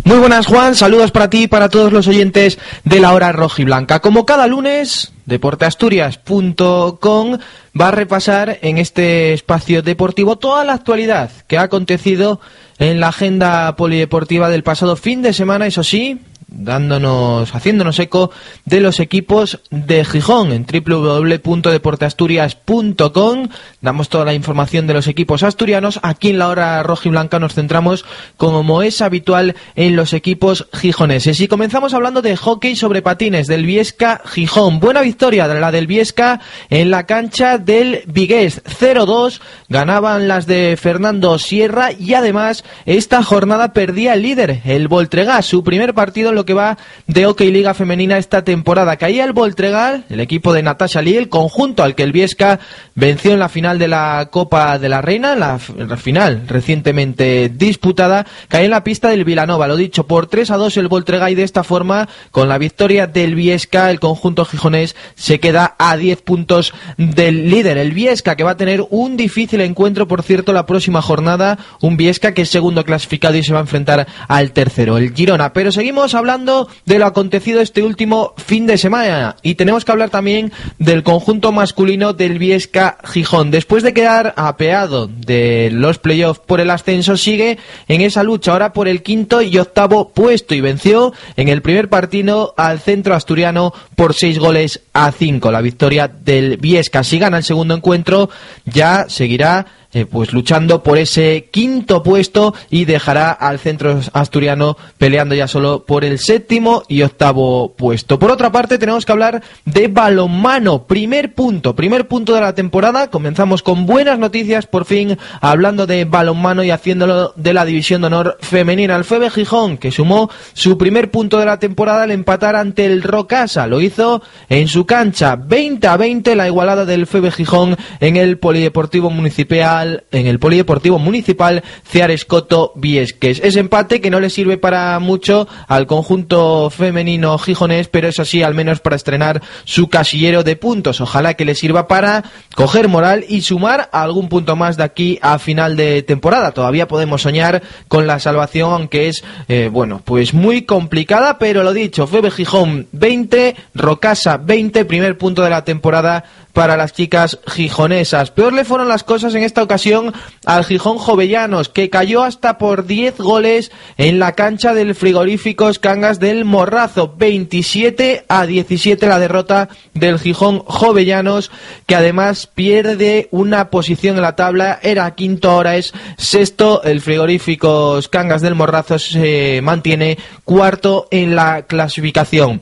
Muy 0.03 0.19
buenas 0.19 0.45
Juan, 0.45 0.76
saludos 0.76 1.09
para 1.09 1.32
ti 1.32 1.41
y 1.43 1.47
para 1.47 1.69
todos 1.69 1.91
los 1.91 2.07
oyentes 2.07 2.59
de 2.84 2.99
la 2.99 3.13
hora 3.13 3.32
rojiblanca. 3.32 3.99
Como 3.99 4.24
cada 4.24 4.45
lunes, 4.45 5.13
deporteasturias.com 5.26 7.39
va 7.80 7.88
a 7.88 7.91
repasar 7.91 8.59
en 8.61 8.78
este 8.78 9.34
espacio 9.34 9.82
deportivo 9.82 10.38
toda 10.38 10.63
la 10.65 10.74
actualidad 10.74 11.32
que 11.47 11.57
ha 11.57 11.63
acontecido 11.63 12.39
en 12.82 12.99
la 12.99 13.09
agenda 13.09 13.75
polideportiva 13.75 14.49
del 14.49 14.63
pasado 14.63 14.95
fin 14.95 15.21
de 15.21 15.34
semana, 15.34 15.67
eso 15.67 15.84
sí, 15.84 16.19
dándonos, 16.51 17.55
haciéndonos 17.55 17.97
eco 17.99 18.29
de 18.65 18.81
los 18.81 18.99
equipos 18.99 19.61
de 19.71 20.05
Gijón 20.05 20.51
en 20.51 20.65
www.deporteasturias.com. 20.65 23.47
Damos 23.79 24.09
toda 24.09 24.25
la 24.25 24.33
información 24.33 24.85
de 24.85 24.93
los 24.93 25.07
equipos 25.07 25.43
asturianos. 25.43 26.01
Aquí 26.03 26.27
en 26.29 26.37
la 26.37 26.49
hora 26.49 26.83
roja 26.83 27.07
y 27.07 27.11
blanca 27.11 27.39
nos 27.39 27.55
centramos, 27.55 28.03
como 28.37 28.83
es 28.83 29.01
habitual, 29.01 29.55
en 29.75 29.95
los 29.95 30.13
equipos 30.13 30.67
gijoneses. 30.73 31.39
Y 31.39 31.47
comenzamos 31.47 31.93
hablando 31.93 32.21
de 32.21 32.35
hockey 32.35 32.75
sobre 32.75 33.01
patines 33.01 33.47
del 33.47 33.65
Viesca 33.65 34.21
Gijón. 34.25 34.79
Buena 34.79 34.99
victoria 35.01 35.47
de 35.47 35.59
la 35.59 35.71
del 35.71 35.87
Viesca 35.87 36.41
en 36.69 36.91
la 36.91 37.05
cancha 37.05 37.57
del 37.57 38.03
Vigués 38.07 38.61
0-2. 38.65 39.39
Ganaban 39.69 40.27
las 40.27 40.47
de 40.47 40.77
Fernando 40.79 41.39
Sierra 41.39 41.93
y 41.93 42.13
además 42.13 42.65
esta 42.85 43.23
jornada 43.23 43.71
perdía 43.73 44.13
el 44.13 44.21
líder, 44.23 44.61
el 44.65 44.89
Voltregá, 44.89 45.41
su 45.41 45.63
primer 45.63 45.93
partido 45.93 46.29
en 46.29 46.35
que 46.45 46.53
va 46.53 46.77
de 47.07 47.25
Hockey 47.25 47.51
Liga 47.51 47.73
Femenina 47.73 48.17
esta 48.17 48.43
temporada. 48.43 48.97
Caía 48.97 49.23
el 49.23 49.33
Voltregal, 49.33 50.05
el 50.09 50.19
equipo 50.19 50.53
de 50.53 50.63
Natasha 50.63 51.01
Lee, 51.01 51.17
el 51.17 51.29
conjunto 51.29 51.83
al 51.83 51.95
que 51.95 52.03
el 52.03 52.11
Viesca 52.11 52.59
venció 52.95 53.31
en 53.33 53.39
la 53.39 53.49
final 53.49 53.79
de 53.79 53.87
la 53.87 54.29
Copa 54.31 54.77
de 54.77 54.89
la 54.89 55.01
Reina, 55.01 55.35
la, 55.35 55.59
final 55.59 56.43
recientemente 56.47 57.49
disputada, 57.49 58.25
caía 58.47 58.65
en 58.65 58.71
la 58.71 58.83
pista 58.83 59.09
del 59.09 59.25
Vilanova, 59.25 59.67
lo 59.67 59.75
dicho, 59.75 60.07
por 60.07 60.27
3 60.27 60.51
a 60.51 60.57
2 60.57 60.77
el 60.77 60.87
Voltregá 60.87 61.29
y 61.29 61.35
de 61.35 61.43
esta 61.43 61.63
forma, 61.63 62.09
con 62.31 62.49
la 62.49 62.57
victoria 62.57 63.07
del 63.07 63.35
Viesca, 63.35 63.89
el 63.89 63.99
conjunto 63.99 64.45
gijonés 64.45 64.95
se 65.15 65.39
queda 65.39 65.75
a 65.77 65.97
10 65.97 66.21
puntos 66.21 66.73
del 66.97 67.49
líder. 67.49 67.77
El 67.77 67.91
Viesca 67.91 68.35
que 68.35 68.43
va 68.43 68.51
a 68.51 68.57
tener 68.57 68.85
un 68.89 69.17
difícil 69.17 69.61
encuentro, 69.61 70.07
por 70.07 70.23
cierto, 70.23 70.53
la 70.53 70.65
próxima 70.65 71.01
jornada, 71.01 71.57
un 71.81 71.97
Viesca 71.97 72.33
que 72.33 72.43
es 72.43 72.49
segundo 72.49 72.83
clasificado 72.85 73.35
y 73.35 73.43
se 73.43 73.53
va 73.53 73.59
a 73.59 73.63
enfrentar 73.63 74.07
al 74.27 74.51
tercero, 74.51 74.97
el 74.97 75.13
Girona. 75.13 75.53
Pero 75.53 75.71
seguimos 75.71 76.13
hablando 76.15 76.30
de 76.38 76.97
lo 76.97 77.05
acontecido 77.05 77.59
este 77.59 77.84
último 77.84 78.34
fin 78.38 78.65
de 78.65 78.77
semana 78.77 79.36
y 79.41 79.55
tenemos 79.55 79.84
que 79.84 79.91
hablar 79.91 80.09
también 80.09 80.53
del 80.79 81.03
conjunto 81.03 81.51
masculino 81.51 82.13
del 82.13 82.39
Viesca 82.39 82.97
Gijón. 83.03 83.51
Después 83.51 83.84
de 83.84 83.93
quedar 83.93 84.34
apeado 84.38 85.07
de 85.07 85.69
los 85.73 85.97
playoffs 85.97 86.39
por 86.45 86.61
el 86.61 86.69
ascenso, 86.69 87.17
sigue 87.17 87.57
en 87.89 87.99
esa 87.99 88.23
lucha 88.23 88.53
ahora 88.53 88.71
por 88.71 88.88
el 88.88 89.03
quinto 89.03 89.41
y 89.41 89.57
octavo 89.57 90.09
puesto 90.09 90.55
y 90.55 90.61
venció 90.61 91.11
en 91.36 91.49
el 91.49 91.61
primer 91.61 91.89
partido 91.89 92.53
al 92.55 92.79
centro 92.79 93.13
asturiano 93.13 93.73
por 93.97 94.13
seis 94.13 94.39
goles 94.39 94.82
a 94.93 95.11
cinco. 95.11 95.51
La 95.51 95.61
victoria 95.61 96.07
del 96.07 96.57
Viesca. 96.57 97.03
Si 97.03 97.19
gana 97.19 97.38
el 97.38 97.43
segundo 97.43 97.75
encuentro, 97.75 98.29
ya 98.65 99.05
seguirá 99.09 99.65
eh, 99.93 100.05
pues 100.05 100.31
luchando 100.31 100.83
por 100.83 100.97
ese 100.97 101.49
quinto 101.51 102.01
puesto 102.01 102.53
y 102.69 102.85
dejará 102.85 103.31
al 103.31 103.59
centro 103.59 103.99
asturiano 104.13 104.77
peleando 104.97 105.35
ya 105.35 105.49
solo 105.49 105.85
por 105.85 106.05
el 106.05 106.17
séptimo 106.17 106.83
y 106.87 107.01
octavo 107.01 107.73
puesto. 107.73 108.17
Por 108.17 108.31
otra 108.31 108.53
parte, 108.53 108.77
tenemos 108.77 109.05
que 109.05 109.11
hablar 109.11 109.43
de 109.65 109.89
balonmano. 109.89 110.87
Primer 110.87 111.33
punto, 111.33 111.75
primer 111.75 112.07
punto 112.07 112.33
de 112.33 112.39
la 112.39 112.55
temporada. 112.55 113.09
Comenzamos 113.09 113.63
con 113.63 113.85
buenas 113.85 114.17
noticias, 114.17 114.65
por 114.65 114.85
fin, 114.85 115.17
hablando 115.41 115.85
de 115.85 116.05
balonmano 116.05 116.63
y 116.63 116.71
haciéndolo 116.71 117.33
de 117.35 117.53
la 117.53 117.65
división 117.65 118.01
de 118.01 118.07
honor 118.07 118.37
femenina. 118.39 118.95
El 118.95 119.03
Febe 119.03 119.29
Gijón, 119.29 119.77
que 119.77 119.91
sumó 119.91 120.29
su 120.53 120.77
primer 120.77 121.11
punto 121.11 121.37
de 121.37 121.45
la 121.45 121.59
temporada 121.59 122.03
al 122.03 122.11
empatar 122.11 122.55
ante 122.55 122.85
el 122.85 123.03
Rocasa. 123.03 123.67
Lo 123.67 123.81
hizo 123.81 124.21
en 124.47 124.69
su 124.69 124.85
cancha 124.85 125.35
20 125.35 125.85
a 125.87 125.97
20, 125.97 126.35
la 126.37 126.47
igualada 126.47 126.85
del 126.85 127.07
Febe 127.07 127.31
Gijón 127.31 127.75
en 127.99 128.15
el 128.15 128.37
Polideportivo 128.37 129.09
Municipal 129.09 129.80
en 129.82 130.27
el 130.27 130.39
Polideportivo 130.39 130.99
Municipal 130.99 131.63
Cearescoto 131.86 132.73
Viesques. 132.75 133.41
Ese 133.43 133.59
empate 133.59 134.01
que 134.01 134.09
no 134.09 134.19
le 134.19 134.29
sirve 134.29 134.57
para 134.57 134.99
mucho 134.99 135.47
al 135.67 135.88
conjunto 135.88 136.69
femenino 136.69 137.38
gijonés, 137.38 137.88
pero 137.88 138.07
eso 138.07 138.25
sí, 138.25 138.43
al 138.43 138.53
menos 138.53 138.79
para 138.79 138.95
estrenar 138.95 139.41
su 139.63 139.89
casillero 139.89 140.43
de 140.43 140.55
puntos. 140.55 141.01
Ojalá 141.01 141.34
que 141.34 141.45
le 141.45 141.55
sirva 141.55 141.88
para 141.88 142.23
coger 142.55 142.88
moral 142.88 143.25
y 143.27 143.41
sumar 143.41 143.89
algún 143.91 144.29
punto 144.29 144.55
más 144.55 144.77
de 144.77 144.84
aquí 144.84 145.19
a 145.21 145.39
final 145.39 145.75
de 145.75 146.03
temporada. 146.03 146.51
Todavía 146.51 146.88
podemos 146.88 147.21
soñar 147.21 147.61
con 147.88 148.07
la 148.07 148.19
salvación, 148.19 148.73
aunque 148.73 149.07
es, 149.07 149.23
eh, 149.47 149.69
bueno, 149.71 150.01
pues 150.03 150.34
muy 150.34 150.63
complicada, 150.63 151.38
pero 151.38 151.63
lo 151.63 151.73
dicho, 151.73 152.07
Febe 152.07 152.32
Gijón 152.32 152.88
20, 152.91 153.55
Rocasa 153.75 154.38
20, 154.38 154.86
primer 154.86 155.17
punto 155.17 155.41
de 155.43 155.49
la 155.49 155.63
temporada 155.63 156.23
para 156.53 156.77
las 156.77 156.93
chicas 156.93 157.39
gijonesas. 157.47 158.31
Peor 158.31 158.53
le 158.53 158.65
fueron 158.65 158.87
las 158.87 159.03
cosas 159.03 159.35
en 159.35 159.43
esta 159.43 159.63
ocasión 159.63 160.13
al 160.45 160.65
Gijón 160.65 160.97
Jovellanos, 160.97 161.69
que 161.69 161.89
cayó 161.89 162.23
hasta 162.23 162.57
por 162.57 162.85
10 162.85 163.17
goles 163.17 163.71
en 163.97 164.19
la 164.19 164.33
cancha 164.33 164.73
del 164.73 164.95
frigoríficos 164.95 165.79
Cangas 165.79 166.19
del 166.19 166.45
Morrazo. 166.45 167.15
27 167.17 168.25
a 168.27 168.45
17 168.45 169.07
la 169.07 169.19
derrota 169.19 169.69
del 169.93 170.19
Gijón 170.19 170.59
Jovellanos, 170.65 171.51
que 171.85 171.95
además 171.95 172.47
pierde 172.47 173.27
una 173.31 173.69
posición 173.69 174.15
en 174.15 174.21
la 174.21 174.35
tabla. 174.35 174.79
Era 174.81 175.13
quinto, 175.15 175.51
ahora 175.51 175.75
es 175.75 175.93
sexto. 176.17 176.83
El 176.83 177.01
frigoríficos 177.01 178.07
Cangas 178.07 178.41
del 178.41 178.55
Morrazo 178.55 178.99
se 178.99 179.61
mantiene 179.61 180.17
cuarto 180.43 181.07
en 181.11 181.35
la 181.35 181.63
clasificación. 181.63 182.61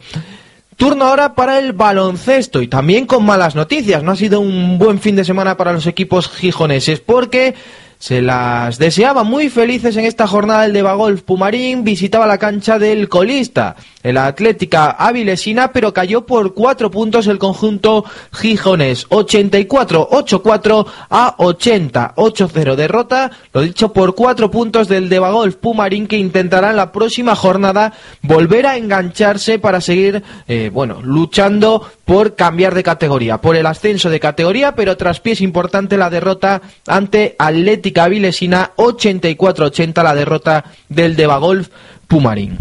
Turno 0.80 1.07
ahora 1.07 1.34
para 1.34 1.59
el 1.59 1.73
baloncesto 1.73 2.61
y 2.61 2.69
también 2.69 3.05
con 3.05 3.25
malas 3.25 3.53
noticias. 3.53 4.01
No 4.01 4.13
ha 4.13 4.15
sido 4.15 4.39
un 4.39 4.80
buen 4.80 4.99
fin 4.99 5.13
de 5.17 5.25
semana 5.25 5.57
para 5.57 5.73
los 5.73 5.86
equipos 5.88 6.30
gijoneses 6.30 7.01
porque 7.01 7.53
se 8.00 8.22
las 8.22 8.80
deseaba 8.80 9.26
muy 9.26 9.50
felices 9.50 9.97
en 9.97 10.06
esta 10.06 10.26
jornada 10.26 10.66
el 10.66 10.72
de 10.72 10.82
Bagolf 10.82 11.22
Pumarín, 11.24 11.84
visitaba 11.84 12.26
la 12.26 12.38
cancha 12.38 12.80
del 12.80 13.10
colista, 13.10 13.76
el 14.02 14.16
Atlética 14.16 14.91
Avilesina, 14.91 15.74
pero 15.74 15.93
cayó 15.93 16.26
por 16.26 16.54
cuatro 16.54 16.89
puntos 16.89 17.28
el 17.28 17.38
conjunto 17.38 18.06
gijones, 18.32 19.06
84-8-4 19.10 20.86
a 21.10 21.36
80-8-0 21.38 22.76
derrota, 22.76 23.32
lo 23.52 23.62
dicho 23.62 23.91
por 23.91 24.16
cuatro 24.16 24.50
puntos 24.50 24.88
del 24.88 25.10
de 25.10 25.20
Bagolf 25.20 25.56
Pumarín 25.56 26.08
que 26.08 26.18
intentará 26.18 26.70
en 26.70 26.78
la 26.78 26.93
próxima 26.93 27.36
jornada 27.36 27.91
volver 28.22 28.66
a 28.66 28.78
engancharse 28.78 29.60
para 29.60 29.82
seguir, 29.82 30.24
eh, 30.47 30.72
bueno, 30.74 31.02
luchando 31.04 31.86
por 32.06 32.36
cambiar 32.36 32.74
de 32.76 32.84
categoría, 32.84 33.41
por 33.41 33.58
el 33.58 33.66
ascenso 33.66 34.10
de 34.10 34.22
categoría, 34.22 34.74
pero 34.74 34.95
tras 34.95 35.20
pies 35.20 35.41
importante 35.41 35.97
la 35.97 36.10
derrota 36.10 36.62
ante 36.88 37.36
Atlética 37.38 37.88
Avilesina 37.97 38.71
84-80 38.75 40.03
la 40.03 40.15
derrota 40.15 40.65
del 40.89 41.15
Deva 41.15 41.37
Golf 41.37 41.69
Pumarín. 42.07 42.57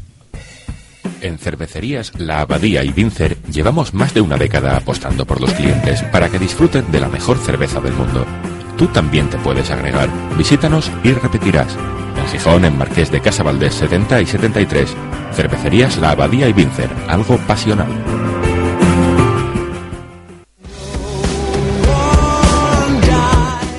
En 1.22 1.38
cervecerías 1.38 2.12
La 2.20 2.42
Abadía 2.42 2.84
y 2.84 2.92
Vincer 2.92 3.38
llevamos 3.50 3.94
más 3.94 4.14
de 4.14 4.20
una 4.22 4.38
década 4.38 4.76
apostando 4.76 5.26
por 5.26 5.40
los 5.40 5.54
clientes 5.54 6.04
para 6.04 6.30
que 6.30 6.40
disfruten 6.40 6.92
de 6.92 7.00
la 7.00 7.08
mejor 7.08 7.38
cerveza 7.38 7.80
del 7.80 7.94
mundo. 7.94 8.26
Tú 8.78 8.88
también 8.88 9.30
te 9.30 9.38
puedes 9.38 9.70
agregar. 9.72 10.10
Visítanos 10.38 10.92
y 11.04 11.14
repetirás. 11.14 11.78
En 12.18 12.28
Gijón, 12.28 12.66
en 12.66 12.78
Marqués 12.78 13.12
de 13.12 13.22
Casa 13.22 13.44
Valdés 13.44 13.76
70 13.76 14.22
y 14.22 14.26
73. 14.26 14.96
Cervecerías 15.34 15.98
La 15.98 16.12
Abadía 16.12 16.48
y 16.48 16.54
Vincer. 16.54 16.90
Algo 17.08 17.38
pasional. 17.38 17.88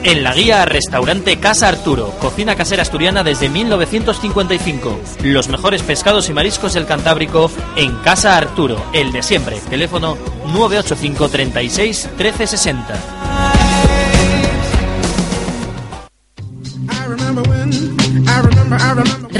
En 0.04 0.22
la 0.22 0.34
guía 0.34 0.66
Restaurante 0.66 1.38
Casa 1.38 1.66
Arturo, 1.66 2.10
cocina 2.20 2.54
casera 2.56 2.82
asturiana 2.82 3.24
desde 3.24 3.48
1955. 3.48 5.00
Los 5.22 5.48
mejores 5.48 5.82
pescados 5.82 6.28
y 6.28 6.34
mariscos 6.34 6.74
del 6.74 6.84
Cantábrico 6.84 7.50
en 7.74 7.96
Casa 7.96 8.36
Arturo, 8.36 8.76
el 8.92 9.12
de 9.12 9.22
siempre. 9.22 9.58
Teléfono 9.70 10.18
985 10.52 11.28
36 11.30 12.10
1360. 12.18 13.23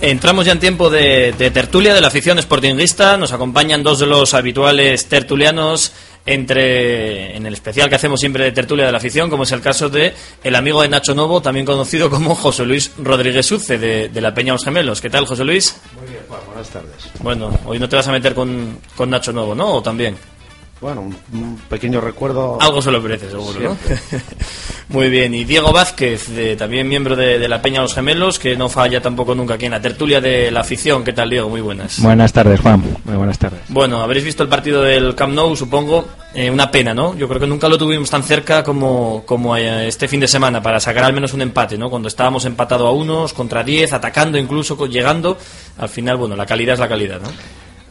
Entramos 0.00 0.46
ya 0.46 0.52
en 0.52 0.58
tiempo 0.58 0.90
de, 0.90 1.32
de 1.38 1.52
tertulia 1.52 1.94
de 1.94 2.00
la 2.00 2.08
afición 2.08 2.36
sportinguista. 2.42 3.16
Nos 3.16 3.32
acompañan 3.32 3.84
dos 3.84 4.00
de 4.00 4.06
los 4.06 4.34
habituales 4.34 5.06
tertulianos 5.06 5.92
entre 6.24 7.36
en 7.36 7.46
el 7.46 7.52
especial 7.54 7.88
que 7.88 7.96
hacemos 7.96 8.20
siempre 8.20 8.44
de 8.44 8.52
tertulia 8.52 8.86
de 8.86 8.92
la 8.92 8.98
afición, 8.98 9.28
como 9.28 9.42
es 9.42 9.52
el 9.52 9.60
caso 9.60 9.88
de 9.88 10.14
el 10.42 10.54
amigo 10.54 10.82
de 10.82 10.88
Nacho 10.88 11.14
Novo, 11.14 11.42
también 11.42 11.66
conocido 11.66 12.10
como 12.10 12.34
José 12.34 12.64
Luis 12.64 12.92
Rodríguez 12.98 13.46
Suce 13.46 13.78
de, 13.78 14.08
de 14.08 14.20
la 14.20 14.32
Peña 14.34 14.52
Los 14.52 14.64
Gemelos. 14.64 15.00
¿Qué 15.00 15.10
tal, 15.10 15.26
José 15.26 15.44
Luis? 15.44 15.80
Muy 15.98 16.10
bien, 16.10 16.22
Juan, 16.28 16.40
buenas 16.46 16.68
tardes. 16.68 17.10
Bueno, 17.20 17.58
hoy 17.64 17.78
no 17.78 17.88
te 17.88 17.96
vas 17.96 18.08
a 18.08 18.12
meter 18.12 18.34
con, 18.34 18.78
con 18.96 19.10
Nacho 19.10 19.32
Novo, 19.32 19.54
¿no? 19.54 19.74
¿O 19.74 19.82
también? 19.82 20.16
Bueno, 20.82 21.02
un, 21.32 21.58
pequeño 21.68 22.00
recuerdo. 22.00 22.58
Algo 22.60 22.82
se 22.82 22.90
lo 22.90 23.00
merece, 23.00 23.30
seguro, 23.30 23.60
¿no? 23.60 23.76
Muy 24.88 25.08
bien, 25.10 25.32
y 25.32 25.44
Diego 25.44 25.72
Vázquez, 25.72 26.28
de- 26.30 26.56
también 26.56 26.88
miembro 26.88 27.14
de, 27.14 27.38
de 27.38 27.48
la 27.48 27.62
Peña 27.62 27.80
Los 27.80 27.94
Gemelos, 27.94 28.40
que 28.40 28.56
no 28.56 28.68
falla 28.68 29.00
tampoco 29.00 29.32
nunca 29.36 29.54
aquí 29.54 29.66
en 29.66 29.70
la 29.70 29.80
tertulia 29.80 30.20
de 30.20 30.50
la 30.50 30.60
afición. 30.62 31.04
¿Qué 31.04 31.12
tal, 31.12 31.30
Diego? 31.30 31.48
Muy 31.48 31.60
buenas. 31.60 32.02
Buenas 32.02 32.32
tardes, 32.32 32.58
Juan. 32.60 32.82
Muy 33.04 33.16
buenas 33.16 33.38
tardes. 33.38 33.60
Bueno, 33.68 34.02
habréis 34.02 34.24
visto 34.24 34.42
el 34.42 34.48
partido 34.48 34.82
del 34.82 35.14
Camp 35.14 35.34
Nou, 35.34 35.54
supongo. 35.54 36.04
Eh, 36.34 36.50
una 36.50 36.68
pena, 36.68 36.92
¿no? 36.92 37.14
Yo 37.16 37.28
creo 37.28 37.38
que 37.38 37.46
nunca 37.46 37.68
lo 37.68 37.78
tuvimos 37.78 38.10
tan 38.10 38.24
cerca 38.24 38.64
como, 38.64 39.22
como 39.24 39.56
eh, 39.56 39.86
este 39.86 40.08
fin 40.08 40.18
de 40.18 40.26
semana 40.26 40.60
para 40.60 40.80
sacar 40.80 41.04
al 41.04 41.12
menos 41.12 41.32
un 41.32 41.42
empate, 41.42 41.78
¿no? 41.78 41.90
Cuando 41.90 42.08
estábamos 42.08 42.44
empatados 42.44 42.88
a 42.88 42.90
unos, 42.90 43.32
contra 43.34 43.62
10, 43.62 43.92
atacando 43.92 44.36
incluso, 44.36 44.84
llegando. 44.86 45.38
Al 45.78 45.88
final, 45.88 46.16
bueno, 46.16 46.34
la 46.34 46.44
calidad 46.44 46.74
es 46.74 46.80
la 46.80 46.88
calidad, 46.88 47.20
¿no? 47.20 47.28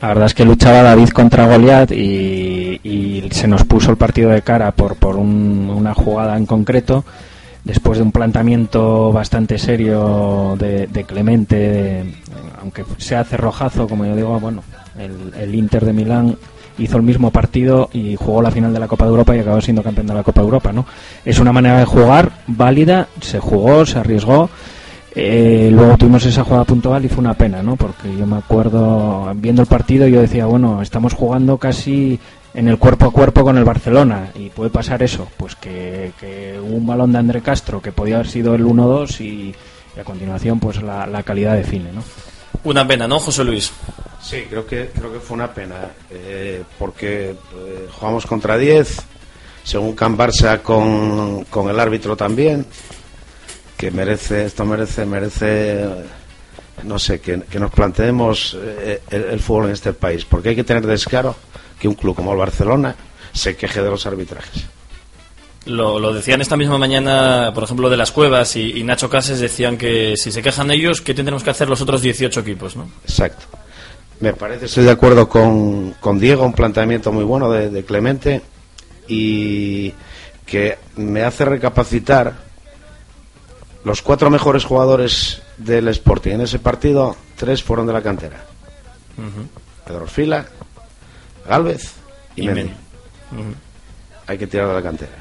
La 0.01 0.07
verdad 0.07 0.25
es 0.25 0.33
que 0.33 0.43
luchaba 0.43 0.81
David 0.81 1.09
contra 1.09 1.45
Goliat 1.45 1.91
y, 1.91 2.70
y 2.83 3.23
se 3.31 3.47
nos 3.47 3.63
puso 3.63 3.91
el 3.91 3.97
partido 3.97 4.29
de 4.31 4.41
cara 4.41 4.71
por, 4.71 4.95
por 4.95 5.15
un- 5.15 5.71
una 5.75 5.93
jugada 5.93 6.37
en 6.37 6.45
concreto. 6.45 7.03
Después 7.63 7.99
de 7.99 8.03
un 8.03 8.11
planteamiento 8.11 9.11
bastante 9.11 9.59
serio 9.59 10.55
de, 10.57 10.87
de 10.87 11.03
Clemente, 11.03 11.55
de- 11.57 12.15
aunque 12.59 12.83
se 12.97 13.15
hace 13.15 13.37
rojazo, 13.37 13.87
como 13.87 14.05
yo 14.05 14.15
digo, 14.15 14.39
bueno, 14.39 14.63
el, 14.97 15.33
el 15.39 15.53
Inter 15.55 15.85
de 15.85 15.93
Milán 15.93 16.37
hizo 16.79 16.97
el 16.97 17.03
mismo 17.03 17.29
partido 17.29 17.89
y 17.93 18.15
jugó 18.15 18.41
la 18.41 18.49
final 18.49 18.73
de 18.73 18.79
la 18.79 18.87
Copa 18.87 19.05
de 19.05 19.11
Europa 19.11 19.35
y 19.35 19.39
acabó 19.39 19.61
siendo 19.61 19.83
campeón 19.83 20.07
de 20.07 20.13
la 20.15 20.23
Copa 20.23 20.41
de 20.41 20.45
Europa, 20.45 20.71
¿no? 20.73 20.85
Es 21.23 21.37
una 21.37 21.51
manera 21.51 21.77
de 21.77 21.85
jugar 21.85 22.31
válida, 22.47 23.07
se 23.21 23.39
jugó, 23.39 23.85
se 23.85 23.99
arriesgó. 23.99 24.49
Eh, 25.13 25.69
luego 25.71 25.97
tuvimos 25.97 26.25
esa 26.25 26.43
jugada 26.43 26.63
puntual 26.63 27.03
y 27.03 27.09
fue 27.09 27.19
una 27.19 27.33
pena, 27.33 27.61
¿no? 27.61 27.75
Porque 27.75 28.15
yo 28.17 28.25
me 28.25 28.37
acuerdo, 28.37 29.29
viendo 29.35 29.61
el 29.61 29.67
partido, 29.67 30.07
yo 30.07 30.21
decía, 30.21 30.45
bueno, 30.45 30.81
estamos 30.81 31.13
jugando 31.13 31.57
casi 31.57 32.17
en 32.53 32.67
el 32.67 32.77
cuerpo 32.77 33.05
a 33.05 33.11
cuerpo 33.11 33.43
con 33.43 33.57
el 33.57 33.63
Barcelona 33.63 34.31
y 34.35 34.49
puede 34.49 34.69
pasar 34.69 35.01
eso, 35.03 35.27
pues 35.37 35.55
que, 35.55 36.11
que 36.19 36.59
un 36.59 36.85
balón 36.85 37.11
de 37.13 37.19
André 37.19 37.41
Castro 37.41 37.81
que 37.81 37.91
podía 37.91 38.15
haber 38.15 38.27
sido 38.27 38.55
el 38.55 38.65
1-2 38.65 39.21
y, 39.21 39.55
y 39.95 39.99
a 39.99 40.03
continuación 40.03 40.59
pues 40.59 40.81
la, 40.81 41.07
la 41.07 41.23
calidad 41.23 41.55
define, 41.55 41.91
¿no? 41.91 42.03
Una 42.63 42.87
pena, 42.87 43.07
¿no, 43.07 43.19
José 43.19 43.43
Luis? 43.43 43.71
Sí, 44.21 44.45
creo 44.49 44.65
que, 44.65 44.91
creo 44.93 45.11
que 45.11 45.19
fue 45.19 45.35
una 45.35 45.51
pena, 45.51 45.77
eh, 46.11 46.63
porque 46.77 47.31
eh, 47.31 47.87
jugamos 47.91 48.25
contra 48.27 48.57
10, 48.57 48.97
según 49.63 49.95
Can 49.95 50.15
Barça 50.15 50.61
con, 50.61 51.45
con 51.45 51.69
el 51.69 51.79
árbitro 51.79 52.15
también, 52.15 52.65
que 53.75 53.89
merece, 53.89 54.45
esto 54.45 54.63
merece, 54.63 55.07
merece, 55.07 55.87
no 56.83 56.99
sé, 56.99 57.19
que, 57.19 57.41
que 57.41 57.59
nos 57.59 57.71
planteemos 57.71 58.55
eh, 58.61 59.01
el, 59.09 59.23
el 59.23 59.39
fútbol 59.39 59.65
en 59.65 59.71
este 59.71 59.93
país, 59.93 60.23
porque 60.25 60.49
hay 60.49 60.55
que 60.55 60.63
tener 60.63 60.85
descaro 60.85 61.35
que 61.81 61.87
un 61.87 61.95
club 61.95 62.15
como 62.15 62.31
el 62.31 62.37
Barcelona 62.37 62.95
se 63.33 63.55
queje 63.55 63.81
de 63.81 63.89
los 63.89 64.05
arbitrajes. 64.05 64.65
Lo, 65.65 65.99
lo 65.99 66.13
decían 66.13 66.41
esta 66.41 66.55
misma 66.55 66.77
mañana, 66.77 67.51
por 67.53 67.63
ejemplo, 67.63 67.89
de 67.89 67.97
las 67.97 68.11
cuevas 68.11 68.55
y, 68.55 68.79
y 68.79 68.83
Nacho 68.83 69.09
Cases 69.09 69.39
decían 69.39 69.77
que 69.77 70.15
si 70.15 70.31
se 70.31 70.41
quejan 70.41 70.69
ellos, 70.71 71.01
¿qué 71.01 71.13
tendremos 71.13 71.43
que 71.43 71.49
hacer 71.49 71.67
los 71.69 71.81
otros 71.81 72.01
18 72.01 72.39
equipos? 72.39 72.75
¿no? 72.75 72.87
Exacto. 73.03 73.45
Me 74.19 74.33
parece, 74.33 74.65
estoy 74.65 74.83
de 74.83 74.91
acuerdo 74.91 75.27
con, 75.27 75.95
con 75.99 76.19
Diego, 76.19 76.45
un 76.45 76.53
planteamiento 76.53 77.11
muy 77.11 77.23
bueno 77.23 77.51
de, 77.51 77.71
de 77.71 77.83
Clemente 77.83 78.41
y 79.07 79.93
que 80.45 80.77
me 80.97 81.23
hace 81.23 81.45
recapacitar 81.45 82.35
los 83.83 84.03
cuatro 84.03 84.29
mejores 84.29 84.65
jugadores 84.65 85.41
del 85.57 85.87
Sporting 85.87 86.33
en 86.33 86.41
ese 86.41 86.59
partido, 86.59 87.15
tres 87.35 87.63
fueron 87.63 87.87
de 87.87 87.93
la 87.93 88.03
cantera. 88.03 88.45
Pedro 89.85 90.03
Orfila, 90.03 90.45
Galvez 91.45 91.93
y, 92.35 92.43
Y 92.43 92.45
Mendy. 92.45 92.61
Mendy. 92.61 92.75
Ujú. 93.31 93.55
Hay 94.27 94.37
que 94.37 94.47
tirar 94.47 94.67
de 94.67 94.73
la 94.73 94.81
cantera. 94.81 95.11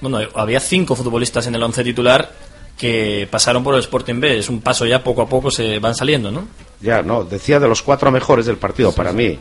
Bueno, 0.00 0.18
había 0.34 0.60
cinco 0.60 0.94
futbolistas 0.94 1.46
en 1.46 1.54
el 1.54 1.62
once 1.62 1.82
titular 1.82 2.30
que 2.76 3.26
pasaron 3.30 3.64
por 3.64 3.74
el 3.74 3.80
Sporting 3.80 4.20
B. 4.20 4.38
Es 4.38 4.48
un 4.48 4.60
paso 4.60 4.84
ya 4.84 5.02
poco 5.02 5.22
a 5.22 5.28
poco 5.28 5.50
se 5.50 5.78
van 5.78 5.94
saliendo, 5.94 6.30
¿no? 6.30 6.46
Ya, 6.80 7.02
no, 7.02 7.24
decía 7.24 7.58
de 7.58 7.68
los 7.68 7.82
cuatro 7.82 8.10
mejores 8.10 8.46
del 8.46 8.58
partido 8.58 8.92
para 8.92 9.12
mí. 9.12 9.38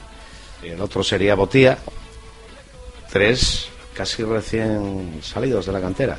El 0.63 0.79
otro 0.81 1.03
sería 1.03 1.35
Botía. 1.35 1.77
Tres 3.11 3.67
casi 3.93 4.23
recién 4.23 5.19
salidos 5.21 5.65
de 5.65 5.71
la 5.71 5.81
cantera. 5.81 6.17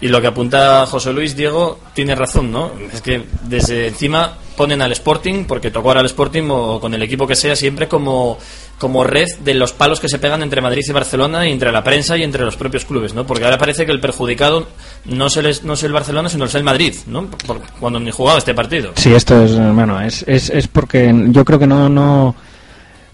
Y 0.00 0.08
lo 0.08 0.20
que 0.20 0.28
apunta 0.28 0.86
José 0.86 1.12
Luis 1.12 1.34
Diego 1.36 1.80
tiene 1.92 2.14
razón, 2.14 2.52
¿no? 2.52 2.70
Es 2.92 3.00
que 3.02 3.24
desde 3.48 3.88
encima 3.88 4.32
ponen 4.56 4.80
al 4.80 4.92
Sporting, 4.92 5.44
porque 5.44 5.70
tocó 5.72 5.88
ahora 5.88 6.00
al 6.00 6.06
Sporting 6.06 6.44
o 6.50 6.78
con 6.80 6.94
el 6.94 7.02
equipo 7.02 7.26
que 7.26 7.34
sea, 7.34 7.56
siempre 7.56 7.88
como, 7.88 8.38
como 8.78 9.02
red 9.02 9.26
de 9.40 9.54
los 9.54 9.72
palos 9.72 9.98
que 9.98 10.08
se 10.08 10.18
pegan 10.20 10.42
entre 10.42 10.60
Madrid 10.60 10.82
y 10.88 10.92
Barcelona 10.92 11.48
y 11.48 11.52
entre 11.52 11.72
la 11.72 11.82
prensa 11.82 12.16
y 12.16 12.22
entre 12.22 12.44
los 12.44 12.56
propios 12.56 12.84
clubes, 12.84 13.12
¿no? 13.12 13.26
Porque 13.26 13.44
ahora 13.44 13.58
parece 13.58 13.86
que 13.86 13.92
el 13.92 13.98
perjudicado 14.00 14.68
no 15.06 15.26
es 15.26 15.36
el, 15.36 15.52
no 15.64 15.72
es 15.72 15.82
el 15.82 15.92
Barcelona, 15.92 16.28
sino 16.28 16.44
es 16.44 16.54
el 16.54 16.62
Madrid, 16.64 16.94
¿no? 17.08 17.26
Por- 17.26 17.60
cuando 17.80 17.98
ni 17.98 18.12
jugaba 18.12 18.38
este 18.38 18.54
partido. 18.54 18.92
Sí, 18.94 19.12
esto 19.12 19.42
es, 19.42 19.56
bueno, 19.74 20.00
es, 20.00 20.24
es, 20.28 20.48
es 20.50 20.68
porque 20.68 21.12
yo 21.30 21.44
creo 21.44 21.58
que 21.58 21.66
no, 21.66 21.88
no, 21.88 22.36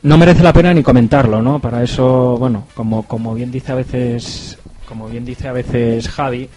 no 0.03 0.19
merece 0.19 0.43
la 0.43 0.53
pena 0.53 0.75
ni 0.75 0.83
comentarlo, 0.83 1.41
¿no? 1.41 1.61
Para 1.61 1.83
eso, 1.83 2.37
bueno, 2.39 2.67
como, 2.75 3.05
como 3.07 3.35
bien 3.35 3.51
dice 3.51 3.73
a 3.73 3.77
veces, 3.77 4.59
como 4.87 5.09
bien 5.09 5.25
dice 5.25 5.49
a 5.49 5.53
veces 5.53 6.09
Javi, 6.09 6.49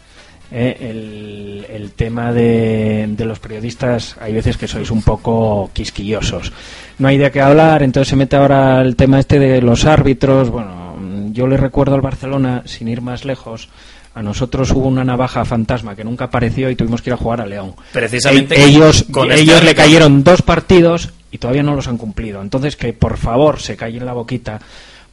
eh, 0.52 0.78
el, 0.80 1.66
el 1.70 1.92
tema 1.92 2.32
de, 2.32 3.06
de 3.10 3.26
los 3.26 3.40
periodistas, 3.40 4.16
hay 4.20 4.34
veces 4.34 4.58
que 4.58 4.68
sois 4.68 4.90
un 4.92 5.02
poco 5.02 5.70
quisquillosos. 5.74 6.52
No 7.00 7.08
hay 7.08 7.18
de 7.18 7.32
qué 7.32 7.42
hablar, 7.42 7.84
entonces 7.84 8.10
se 8.10 8.16
mete 8.16 8.36
ahora 8.36 8.82
el 8.82 8.96
tema 8.96 9.20
este 9.20 9.40
de 9.40 9.62
los 9.62 9.86
árbitros. 9.86 10.50
Bueno, 10.50 10.96
yo 11.32 11.48
le 11.48 11.58
recuerdo 11.58 11.96
al 11.96 12.02
Barcelona, 12.02 12.64
sin 12.66 12.88
ir 12.88 13.02
más 13.02 13.26
lejos, 13.26 13.70
a 14.16 14.24
nosotros 14.24 14.72
hubo 14.72 14.88
una 14.88 15.04
navaja 15.04 15.46
fantasma 15.46 15.96
que 15.96 16.04
nunca 16.04 16.26
apareció 16.26 16.70
y 16.72 16.76
tuvimos 16.76 17.02
que 17.04 17.12
ir 17.12 17.14
a 17.14 17.18
jugar 17.18 17.42
a 17.42 17.46
León. 17.46 17.74
Precisamente 17.94 18.56
E- 18.56 18.66
ellos 18.66 19.06
con 19.12 19.30
este 19.30 19.44
ellos 19.44 19.64
le 19.64 19.76
cayeron 19.76 20.24
dos 20.24 20.42
partidos 20.42 21.12
y 21.30 21.38
todavía 21.38 21.62
no 21.62 21.76
los 21.76 21.88
han 21.88 21.98
cumplido. 21.98 22.42
Entonces 22.42 22.76
que 22.76 22.94
por 22.94 23.18
favor 23.18 23.60
se 23.60 23.76
callen 23.78 24.06
la 24.08 24.14
boquita 24.14 24.60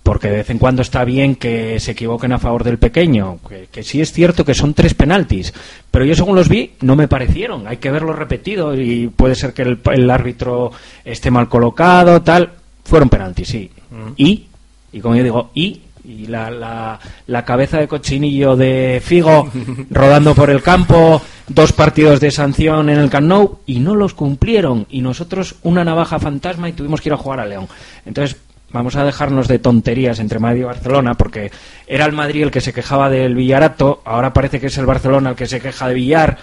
porque 0.05 0.29
de 0.29 0.37
vez 0.37 0.51
en 0.51 0.59
cuando 0.59 0.83
está 0.83 1.03
bien 1.05 1.35
que 1.35 1.81
se 1.81 1.93
equivoquen 1.93 2.33
a 2.33 2.39
favor 2.39 2.63
del 2.63 2.79
pequeño, 2.79 3.39
que, 3.49 3.69
que 3.73 3.83
sí 3.83 4.03
es 4.03 4.13
cierto 4.13 4.45
que 4.45 4.55
son 4.55 4.75
tres 4.75 4.93
penaltis, 4.93 5.53
pero 5.91 6.05
yo 6.05 6.15
según 6.15 6.37
los 6.37 6.49
vi 6.49 6.73
no 6.83 6.95
me 6.95 7.09
parecieron, 7.09 7.67
hay 7.67 7.79
que 7.79 7.91
verlo 7.91 8.13
repetido 8.13 8.79
y 8.79 9.09
puede 9.09 9.35
ser 9.35 9.55
que 9.55 9.63
el, 9.63 9.81
el 9.93 10.11
árbitro 10.11 10.71
esté 11.07 11.31
mal 11.31 11.49
colocado, 11.49 12.21
tal, 12.21 12.53
fueron 12.85 13.09
penaltis, 13.09 13.49
sí. 13.49 13.71
Y, 14.17 14.45
y 14.93 15.01
como 15.01 15.17
yo 15.17 15.23
digo, 15.23 15.51
y, 15.55 15.81
y 16.05 16.27
la, 16.27 16.51
la, 16.51 17.01
la 17.27 17.45
cabeza 17.47 17.79
de 17.79 17.89
cochinillo 17.89 18.57
de 18.57 19.01
Figo 19.03 19.51
rodando 19.91 20.35
por 20.35 20.51
el 20.51 20.63
campo, 20.63 21.23
dos 21.49 21.73
partidos 21.73 22.21
de 22.21 22.31
sanción 22.31 22.91
en 22.91 22.99
el 22.99 23.09
Camp 23.09 23.27
Nou 23.27 23.61
y 23.65 23.81
no 23.81 23.95
los 23.95 24.13
cumplieron 24.13 24.87
y 24.91 25.01
nosotros 25.01 25.57
una 25.63 25.83
navaja 25.83 26.19
fantasma 26.19 26.69
y 26.69 26.73
tuvimos 26.75 27.01
que 27.01 27.09
ir 27.09 27.15
a 27.15 27.17
jugar 27.17 27.41
a 27.41 27.47
León. 27.47 27.69
Entonces, 28.05 28.37
vamos 28.75 28.95
a 28.97 29.05
dejarnos 29.05 29.49
de 29.49 29.59
tonterías 29.59 30.19
entre 30.19 30.39
Madrid 30.39 30.61
y 30.61 30.65
Barcelona 30.65 31.15
porque 31.15 31.51
era 31.87 32.05
el 32.05 32.13
Madrid 32.13 32.43
el 32.43 32.51
que 32.51 32.61
se 32.61 32.75
quejaba 32.75 33.09
del 33.09 33.35
Villarato, 33.35 34.03
ahora 34.05 34.35
parece 34.35 34.61
que 34.61 34.67
es 34.67 34.77
el 34.77 34.85
Barcelona 34.85 35.31
el 35.31 35.37
que 35.37 35.47
se 35.47 35.61
queja 35.61 35.89
de 35.89 35.95
Villar. 35.95 36.39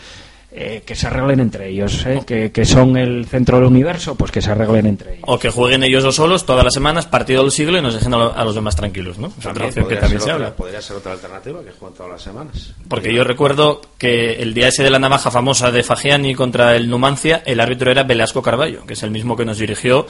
eh, 0.54 0.84
que 0.86 0.96
se 0.96 1.08
arreglen 1.08 1.40
entre 1.40 1.70
ellos, 1.70 2.06
eh, 2.06 2.24
que, 2.28 2.52
que 2.52 2.66
son 2.66 2.98
el 2.98 3.26
centro 3.26 3.56
del 3.56 3.68
universo, 3.68 4.16
pues 4.16 4.32
que 4.32 4.42
se 4.42 4.52
arreglen 4.52 4.86
entre 4.86 5.12
ellos. 5.14 5.24
O 5.26 5.40
que 5.40 5.50
jueguen 5.50 5.82
ellos 5.86 6.04
dos 6.04 6.16
solos 6.18 6.46
todas 6.46 6.66
las 6.66 6.74
semanas, 6.74 7.06
partido 7.06 7.42
del 7.44 7.54
siglo, 7.54 7.78
y 7.78 7.82
nos 7.82 7.94
dejen 7.94 8.14
a, 8.14 8.18
lo- 8.18 8.36
a 8.36 8.44
los 8.44 8.54
demás 8.54 8.76
tranquilos, 8.76 9.18
¿no? 9.18 9.28
Es 9.28 9.46
otra 9.46 9.68
opción 9.68 9.72
que 9.74 9.82
podría 9.82 10.00
también 10.02 10.20
ser 10.20 10.28
se 10.28 10.34
otra- 10.34 10.46
habla. 10.48 10.56
podría 10.58 10.82
ser 10.82 10.98
otra 10.98 11.14
alternativa 11.14 11.64
que 11.64 11.72
juegan 11.72 11.96
todas 11.96 12.12
las 12.12 12.22
semanas. 12.22 12.74
Porque 12.90 13.14
yo 13.16 13.24
recuerdo 13.24 13.80
que 13.98 14.42
el 14.42 14.54
día 14.54 14.68
ese 14.68 14.84
de 14.84 14.90
la 14.90 15.00
navaja 15.00 15.32
famosa 15.32 15.72
de 15.72 15.84
Fagiani 15.84 16.36
contra 16.36 16.76
el 16.76 16.90
Numancia, 16.90 17.44
el 17.46 17.62
árbitro 17.62 17.90
era 17.90 18.04
Velasco 18.04 18.42
Carballo, 18.42 18.86
que 18.86 18.96
es 18.96 19.04
el 19.04 19.12
mismo 19.12 19.38
que 19.38 19.46
nos 19.46 19.58
dirigió 19.58 20.06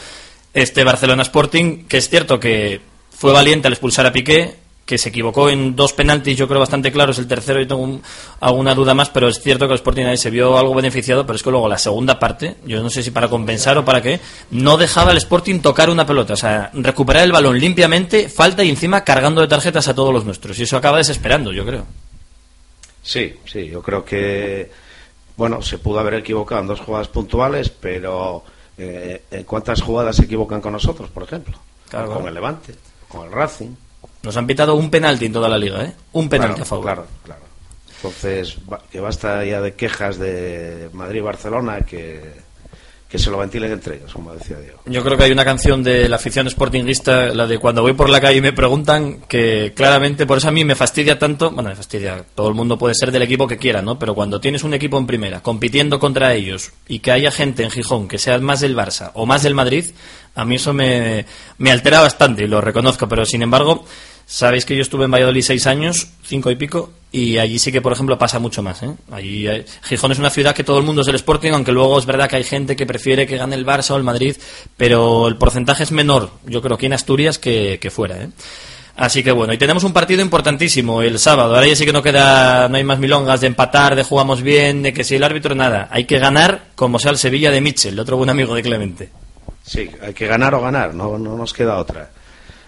este 0.54 0.84
Barcelona 0.84 1.24
Sporting, 1.24 1.86
que 1.88 1.97
es 1.97 2.10
cierto 2.10 2.39
que 2.39 2.82
fue 3.10 3.32
valiente 3.32 3.68
al 3.68 3.74
expulsar 3.74 4.06
a 4.06 4.12
Piqué, 4.12 4.56
que 4.86 4.97
se 4.97 5.10
equivocó 5.10 5.49
en 5.49 5.76
dos 5.76 5.93
penaltis, 5.93 6.36
yo 6.36 6.47
creo 6.49 6.60
bastante 6.60 6.91
claros, 6.91 7.18
el 7.20 7.28
tercero 7.28 7.62
y 7.62 7.68
tengo 7.68 7.82
un- 7.82 8.02
alguna 8.41 8.76
duda 8.76 8.93
más, 8.93 9.10
pero 9.10 9.30
es 9.30 9.39
cierto 9.39 9.66
que 9.68 9.74
el 9.74 9.78
Sporting 9.78 10.04
ahí 10.06 10.18
se 10.18 10.30
vio 10.32 10.58
algo 10.58 10.74
beneficiado, 10.74 11.26
pero 11.26 11.38
es 11.38 11.43
que 11.43 11.52
luego 11.52 11.70
la 11.70 11.78
segunda 11.78 12.20
parte, 12.20 12.56
yo 12.66 12.82
no 12.84 12.89
sé 12.89 13.02
si 13.04 13.12
para 13.12 13.30
compensar 13.30 13.78
o 13.78 13.86
para 13.86 14.02
qué, 14.02 14.20
no 14.49 14.76
dejaba 14.78 15.12
al 15.12 15.18
Sporting 15.18 15.60
tocar 15.62 15.89
una 15.89 16.06
pelota, 16.06 16.34
o 16.34 16.38
sea, 16.38 16.72
recuperar 16.74 17.24
el 17.24 17.32
balón 17.32 17.58
limpiamente, 17.58 18.28
falta 18.28 18.64
y 18.66 18.70
encima 18.70 19.04
cargando 19.06 19.39
de 19.39 19.47
tarjetas 19.47 19.88
a 19.88 19.95
todos 19.95 20.14
los 20.14 20.26
nuestros, 20.26 20.60
y 20.60 20.64
eso 20.64 20.76
acaba 20.76 20.97
desesperando, 20.97 21.54
yo 21.54 21.66
creo. 21.66 21.86
Sí, 23.02 23.34
sí, 23.45 23.68
yo 23.68 23.82
creo 23.82 24.04
que, 24.04 24.70
bueno, 25.38 25.62
se 25.62 25.78
pudo 25.78 25.99
haber 25.99 26.16
equivocado 26.16 26.62
en 26.62 26.68
dos 26.68 26.82
jugadas 26.82 27.08
puntuales, 27.08 27.70
pero 27.70 28.43
eh, 28.82 29.22
¿en 29.32 29.44
cuántas 29.44 29.82
jugadas 29.82 30.16
se 30.16 30.26
equivocan 30.26 30.62
con 30.62 30.74
nosotros, 30.74 31.10
por 31.10 31.24
ejemplo? 31.24 31.58
Claro, 31.90 32.08
con 32.08 32.16
claro. 32.16 32.28
el 32.30 32.34
Levante, 32.34 32.76
con 33.08 33.28
el 33.28 33.32
Racing. 33.32 33.76
Nos 34.24 34.38
han 34.38 34.48
pitado 34.48 34.76
un 34.76 34.90
penalti 34.90 35.26
en 35.26 35.34
toda 35.34 35.50
la 35.50 35.58
liga, 35.58 35.84
¿eh? 35.84 35.94
Un 36.14 36.30
penalti 36.30 36.56
Claro, 36.56 36.64
a 36.64 36.66
favor. 36.66 36.86
Claro, 36.86 37.06
claro. 37.24 37.42
Entonces, 37.98 38.58
que 38.92 39.00
basta 39.00 39.46
ya 39.46 39.62
de 39.62 39.76
quejas 39.76 40.18
de 40.18 40.90
Madrid 40.94 41.20
y 41.20 41.22
Barcelona 41.22 41.82
que, 41.82 42.41
que 43.12 43.20
se 43.20 43.30
lo 43.30 43.38
ventilen 43.38 43.74
entre 43.74 43.97
ellos, 43.97 44.14
como 44.14 44.34
decía 44.34 44.57
Diego. 44.57 44.80
Yo 44.86 45.03
creo 45.03 45.18
que 45.18 45.26
hay 45.26 45.32
una 45.34 45.43
canción 45.43 45.84
de 45.84 46.07
la 46.07 46.16
afición 46.16 46.49
sportinguista, 46.49 47.28
la 47.36 47.45
de 47.45 47.59
cuando 47.59 47.82
voy 47.82 47.91
por 47.91 48.09
la 48.09 48.22
calle 48.22 48.38
y 48.38 48.41
me 48.41 48.53
preguntan, 48.53 49.24
que 49.28 49.74
claramente 49.76 50.26
por 50.26 50.38
eso 50.38 50.47
a 50.47 50.51
mí 50.51 50.64
me 50.64 50.76
fastidia 50.76 51.20
tanto, 51.20 51.51
bueno, 51.51 51.70
me 51.70 51.76
fastidia, 51.76 52.24
todo 52.34 52.47
el 52.47 52.55
mundo 52.55 52.78
puede 52.78 52.95
ser 52.95 53.12
del 53.12 53.24
equipo 53.24 53.47
que 53.47 53.57
quiera, 53.57 53.82
¿no? 53.82 53.99
Pero 53.99 54.16
cuando 54.16 54.39
tienes 54.39 54.64
un 54.64 54.74
equipo 54.74 54.97
en 54.97 55.07
primera, 55.07 55.41
compitiendo 55.41 55.99
contra 55.99 56.34
ellos, 56.34 56.72
y 56.88 56.99
que 56.99 57.12
haya 57.12 57.32
gente 57.32 57.64
en 57.64 57.72
Gijón 57.72 58.07
que 58.07 58.18
sea 58.18 58.39
más 58.39 58.62
del 58.62 58.78
Barça 58.78 59.12
o 59.14 59.26
más 59.26 59.43
del 59.43 59.55
Madrid, 59.55 59.88
a 60.34 60.45
mí 60.45 60.55
eso 60.55 60.72
me, 60.72 61.26
me 61.57 61.72
altera 61.72 61.99
bastante 61.99 62.45
y 62.45 62.47
lo 62.47 62.62
reconozco, 62.62 63.09
pero 63.09 63.26
sin 63.26 63.41
embargo, 63.41 63.84
sabéis 64.26 64.65
que 64.65 64.76
yo 64.76 64.82
estuve 64.82 65.05
en 65.05 65.11
Valladolid 65.11 65.41
seis 65.41 65.67
años, 65.67 66.07
cinco 66.24 66.51
y 66.51 66.55
pico, 66.55 66.91
y 67.11 67.38
allí 67.38 67.59
sí 67.59 67.72
que, 67.72 67.82
por 67.82 67.91
ejemplo, 67.91 68.17
pasa 68.17 68.39
mucho 68.39 68.63
más. 68.63 68.82
¿eh? 68.84 68.91
Allí 69.11 69.47
Gijón 69.84 70.11
es 70.11 70.19
una 70.19 70.30
ciudad 70.30 70.55
que 70.55 70.63
todo 70.63 70.78
el 70.78 70.86
mundo 70.86 71.01
es 71.01 71.07
del 71.07 71.15
Sporting, 71.15 71.51
aunque 71.51 71.72
luego 71.72 71.99
es 71.99 72.05
verdad 72.05 72.30
que 72.30 72.38
hay 72.38 72.43
gente 72.43 72.76
que 72.76 72.86
prefiere 72.86 73.28
que 73.28 73.38
gane 73.38 73.55
el 73.55 73.65
Barça 73.65 73.91
o 73.91 73.97
el 73.97 74.03
Madrid, 74.03 74.36
pero 74.78 75.28
el 75.28 75.36
porcentaje 75.38 75.84
es 75.84 75.91
menor, 75.91 76.32
yo 76.45 76.61
creo 76.61 76.78
que 76.78 76.86
en 76.86 76.93
Asturias 76.93 77.38
que, 77.38 77.80
que 77.82 77.91
fuera. 77.91 78.22
¿eh? 78.22 78.30
Así 78.95 79.24
que 79.24 79.32
bueno, 79.32 79.53
y 79.53 79.57
tenemos 79.57 79.84
un 79.84 79.93
partido 79.93 80.22
importantísimo 80.22 81.01
el 81.01 81.17
sábado. 81.17 81.55
Ahora 81.55 81.67
ya 81.67 81.76
sí 81.76 81.86
que 81.86 81.93
no 81.93 82.03
queda, 82.03 82.67
no 82.69 82.78
hay 82.78 82.84
más 82.84 82.99
milongas 82.99 83.41
de 83.41 83.47
empatar, 83.47 83.95
de 83.95 84.03
jugamos 84.03 84.41
bien, 84.41 84.84
de 84.84 84.93
que 84.93 85.03
si 85.03 85.15
el 85.15 85.24
árbitro 85.24 85.55
nada. 85.55 85.88
Hay 85.91 86.05
que 86.05 86.19
ganar 86.19 86.67
como 86.76 86.99
sea 86.99 87.11
el 87.11 87.17
Sevilla 87.17 87.51
de 87.51 87.61
Mitchell, 87.61 87.99
otro 87.99 88.17
buen 88.17 88.30
amigo 88.30 88.53
de 88.53 88.61
Clemente. 88.61 89.09
Sí, 89.63 89.89
hay 90.01 90.13
que 90.13 90.28
ganar 90.28 90.53
o 90.55 90.61
ganar, 90.61 90.93
no, 90.93 91.17
no 91.17 91.38
nos 91.38 91.53
queda 91.53 91.78
otra. 91.78 92.09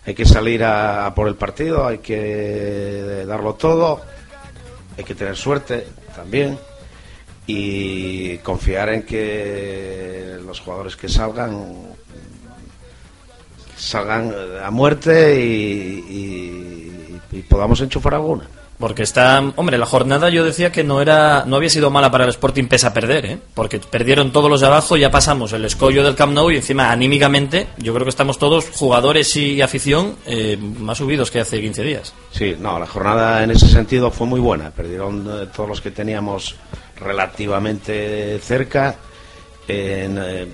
Hay 0.06 0.14
que 0.14 0.26
salir 0.26 0.64
a, 0.64 1.14
por 1.16 1.28
el 1.28 1.36
partido, 1.36 1.88
hay 1.88 2.00
que 2.00 3.24
darlo 3.28 3.54
todo, 3.56 4.02
hay 4.98 5.04
que 5.04 5.16
tener 5.16 5.36
suerte 5.36 5.88
también 6.16 6.58
y 7.48 8.38
confiar 8.40 8.90
en 8.90 9.04
que 9.04 10.38
los 10.46 10.60
jugadores 10.60 10.96
que 10.96 11.10
salgan 11.10 11.88
salgan 13.78 14.34
a 14.64 14.70
muerte 14.72 15.40
y- 15.42 17.20
y 17.32 17.42
podamos 17.42 17.82
enchufar 17.82 18.14
alguna. 18.16 18.48
Porque 18.80 19.04
está, 19.04 19.40
hombre, 19.56 19.78
la 19.78 19.86
jornada 19.86 20.30
yo 20.30 20.44
decía 20.44 20.72
que 20.72 20.84
no 20.84 21.02
era, 21.02 21.46
no 21.46 21.58
había 21.58 21.70
sido 21.70 21.90
mala 21.90 22.12
para 22.12 22.26
el 22.26 22.32
Sporting 22.32 22.66
pese 22.66 22.88
a 22.88 22.94
perder, 22.94 23.26
¿eh? 23.26 23.40
Porque 23.54 23.80
perdieron 23.80 24.32
todos 24.32 24.50
los 24.50 24.62
de 24.62 24.68
abajo, 24.68 24.98
ya 24.98 25.12
pasamos 25.12 25.54
el 25.54 25.64
escollo 25.66 26.04
del 26.04 26.16
Camp 26.16 26.34
Nou 26.34 26.52
y 26.52 26.58
encima 26.58 26.92
anímicamente, 26.92 27.68
yo 27.78 27.94
creo 27.94 28.06
que 28.06 28.10
estamos 28.10 28.40
todos 28.40 28.70
jugadores 28.72 29.36
y 29.36 29.62
afición 29.62 30.16
eh, 30.26 30.58
más 30.58 30.98
subidos 30.98 31.32
que 31.32 31.40
hace 31.40 31.62
15 31.62 31.84
días. 31.84 32.14
Sí, 32.32 32.56
no, 32.60 32.80
la 32.80 32.88
jornada 32.88 33.44
en 33.44 33.52
ese 33.52 33.68
sentido 33.68 34.12
fue 34.12 34.28
muy 34.28 34.40
buena. 34.40 34.72
Perdieron 34.72 35.26
eh, 35.30 35.48
todos 35.56 35.70
los 35.70 35.82
que 35.82 35.92
teníamos 35.92 36.56
relativamente 37.00 38.40
cerca. 38.40 38.96
En, 39.68 40.18
eh, 40.20 40.48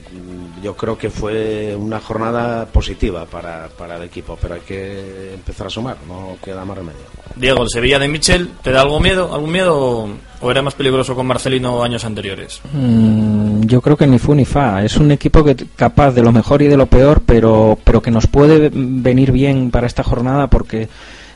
yo 0.62 0.76
creo 0.76 0.97
que 0.97 1.10
fue 1.10 1.76
una 1.76 1.99
jornada 1.99 2.66
positiva 2.68 3.26
para, 3.26 3.68
para 3.70 3.97
el 3.97 4.03
equipo, 4.03 4.38
pero 4.39 4.55
hay 4.55 4.62
que 4.62 5.34
empezar 5.34 5.68
a 5.68 5.70
sumar, 5.70 5.97
no 6.07 6.38
queda 6.43 6.64
más 6.64 6.78
remedio. 6.78 6.99
Diego, 7.36 7.64
el 7.64 7.70
Sevilla 7.70 7.97
de 7.97 8.07
Michel, 8.07 8.49
¿te 8.62 8.72
da 8.72 8.82
algo 8.82 8.99
miedo, 8.99 9.34
algún 9.34 9.51
miedo 9.51 9.76
o, 9.76 10.10
o 10.41 10.51
era 10.51 10.62
más 10.62 10.76
peligroso 10.76 11.16
con 11.16 11.26
Marcelino 11.26 11.82
años 11.84 12.05
anteriores? 12.05 12.62
Mm, 12.74 13.62
yo 13.62 13.82
creo 13.82 13.97
que 13.97 14.05
ni 14.05 14.20
fu 14.20 14.36
ni 14.36 14.45
fa. 14.45 14.84
Es 14.84 14.97
un 14.97 15.12
equipo 15.12 15.43
que 15.43 15.55
capaz 15.76 16.12
de 16.12 16.22
lo 16.22 16.32
mejor 16.32 16.62
y 16.62 16.68
de 16.68 16.78
lo 16.78 16.86
peor, 16.86 17.22
pero, 17.26 17.78
pero 17.84 18.01
que 18.01 18.12
nos 18.12 18.28
puede 18.28 18.70
venir 18.72 19.32
bien 19.32 19.72
para 19.72 19.88
esta 19.88 20.03
jornada 20.03 20.47
porque 20.47 20.88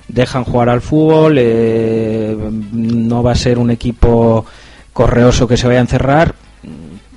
dejan 0.07 0.43
jugar 0.43 0.69
al 0.69 0.81
fútbol. 0.81 1.37
eh, 1.39 2.37
no 2.71 3.23
va 3.23 3.31
a 3.31 3.35
ser 3.35 3.57
un 3.57 3.71
equipo 3.71 4.45
correoso 4.91 5.47
que 5.47 5.57
se 5.57 5.67
vaya 5.67 5.79
a 5.79 5.83
encerrar. 5.83 6.35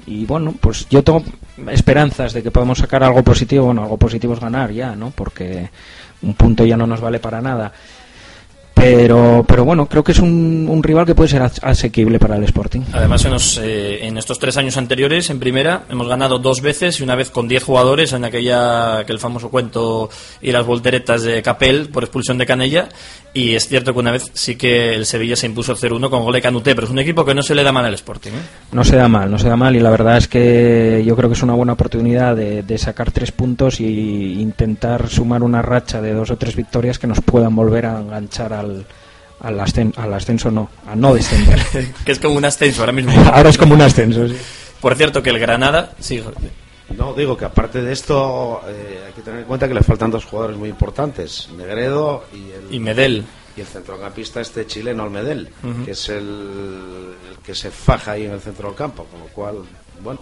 Y 0.07 0.25
bueno, 0.25 0.55
pues 0.61 0.89
yo 0.89 1.03
tengo 1.03 1.23
esperanzas 1.69 2.33
de 2.33 2.43
que 2.43 2.51
podamos 2.51 2.79
sacar 2.79 3.03
algo 3.03 3.23
positivo. 3.23 3.67
Bueno, 3.67 3.83
algo 3.83 3.97
positivo 3.97 4.35
es 4.35 4.41
ganar 4.41 4.71
ya, 4.71 4.95
¿no? 4.95 5.11
Porque 5.11 5.69
un 6.23 6.35
punto 6.35 6.65
ya 6.65 6.77
no 6.77 6.87
nos 6.87 7.01
vale 7.01 7.19
para 7.19 7.41
nada. 7.41 7.73
Pero, 8.79 9.43
pero 9.49 9.65
bueno, 9.65 9.87
creo 9.87 10.05
que 10.05 10.13
es 10.13 10.19
un, 10.19 10.67
un 10.71 10.83
rival 10.83 11.07
que 11.07 11.15
puede 11.15 11.31
ser 11.31 11.41
as- 11.43 11.59
asequible 11.65 12.19
para 12.19 12.37
el 12.37 12.45
Sporting. 12.45 12.83
Además, 12.93 13.25
en, 13.25 13.33
los, 13.33 13.59
eh, 13.59 14.07
en 14.07 14.19
estos 14.19 14.39
tres 14.39 14.57
años 14.59 14.77
anteriores, 14.77 15.31
en 15.31 15.41
primera, 15.41 15.85
hemos 15.89 16.07
ganado 16.07 16.39
dos 16.39 16.61
veces 16.61 17.01
y 17.01 17.03
una 17.03 17.15
vez 17.15 17.31
con 17.31 17.49
10 17.49 17.65
jugadores 17.65 18.13
en 18.13 18.25
aquella 18.27 18.99
aquel 18.99 19.19
famoso 19.19 19.49
cuento 19.49 20.11
y 20.43 20.53
las 20.53 20.67
volteretas 20.67 21.23
de 21.23 21.43
Capel 21.43 21.89
por 21.89 22.05
expulsión 22.05 22.37
de 22.37 22.45
Canella. 22.47 22.89
Y 23.33 23.55
es 23.55 23.67
cierto 23.69 23.93
que 23.93 23.99
una 23.99 24.13
vez 24.13 24.31
sí 24.33 24.57
que 24.57 24.95
el 24.95 25.05
Sevilla 25.05 25.37
se 25.37 25.45
impuso 25.47 25.75
0-1 25.77 26.09
con 26.09 26.23
gol 26.25 26.33
de 26.33 26.41
Canuté, 26.41 26.75
pero 26.75 26.87
es 26.87 26.93
un 26.93 26.99
equipo 26.99 27.23
que 27.25 27.35
no 27.35 27.43
se 27.43 27.55
le 27.55 27.63
da 27.63 27.73
mal 27.73 27.85
al 27.85 27.93
Sporting. 27.95 28.31
¿eh? 28.31 28.41
No 28.73 28.83
se 28.85 28.97
da 28.97 29.09
mal, 29.09 29.31
no 29.31 29.39
se 29.39 29.49
da 29.49 29.57
mal 29.57 29.75
y 29.77 29.81
la 29.81 29.91
verdad 29.91 30.17
es 30.17 30.27
que 30.29 31.03
yo 31.05 31.17
creo 31.17 31.29
que 31.29 31.35
es 31.35 31.43
una 31.43 31.53
buena 31.55 31.75
oportunidad 31.75 32.35
de, 32.37 32.63
de 32.63 32.79
sacar 32.79 33.11
tres 33.11 33.33
puntos 33.33 33.81
y 33.81 34.41
intentar 34.41 35.09
sumar 35.09 35.43
una 35.43 35.61
racha 35.61 36.01
de 36.01 36.15
dos 36.15 36.31
o 36.31 36.37
tres 36.39 36.57
victorias 36.57 36.99
que 36.99 37.07
nos 37.07 37.21
puedan 37.21 37.55
volver 37.55 37.85
a 37.87 38.01
enganchar 38.01 38.55
al, 38.67 38.87
al, 39.41 39.61
ascen- 39.61 39.97
al 39.97 40.13
ascenso, 40.15 40.51
no, 40.51 40.69
a 40.87 40.95
no 40.95 41.15
descender. 41.15 41.61
que 42.05 42.13
es 42.13 42.19
como 42.19 42.37
un 42.37 42.45
ascenso 42.45 42.83
ahora 42.83 42.93
mismo. 42.93 43.13
Ahora 43.33 43.49
es 43.51 43.59
como 43.59 43.75
un 43.75 43.81
ascenso, 43.83 44.29
sí. 44.29 44.37
Por 44.81 44.95
cierto, 44.95 45.23
que 45.23 45.31
el 45.31 45.39
Granada. 45.39 45.93
Sí, 45.99 46.23
No, 46.97 47.15
digo 47.15 47.37
que 47.37 47.45
aparte 47.47 47.81
de 47.83 47.93
esto 47.93 48.61
eh, 48.69 49.01
hay 49.07 49.13
que 49.15 49.23
tener 49.23 49.41
en 49.41 49.47
cuenta 49.47 49.67
que 49.67 49.75
le 49.75 49.83
faltan 49.83 50.11
dos 50.11 50.25
jugadores 50.25 50.57
muy 50.57 50.69
importantes, 50.69 51.49
Negredo 51.57 52.25
y 52.33 52.51
el, 52.53 52.75
Y 52.75 52.79
Medel. 52.79 53.25
y 53.57 53.61
el 53.63 53.67
centrocampista 53.67 54.41
este 54.41 54.67
chileno, 54.67 55.05
el 55.05 55.11
Medel, 55.11 55.49
Ujú. 55.65 55.85
que 55.85 55.91
es 55.93 56.09
el, 56.11 56.19
el 57.31 57.39
que 57.45 57.55
se 57.55 57.71
faja 57.71 58.13
ahí 58.13 58.27
en 58.27 58.33
el 58.33 58.41
centro 58.41 58.69
del 58.69 58.77
campo, 58.77 59.05
con 59.11 59.19
lo 59.21 59.27
cual, 59.27 59.57
bueno, 60.03 60.21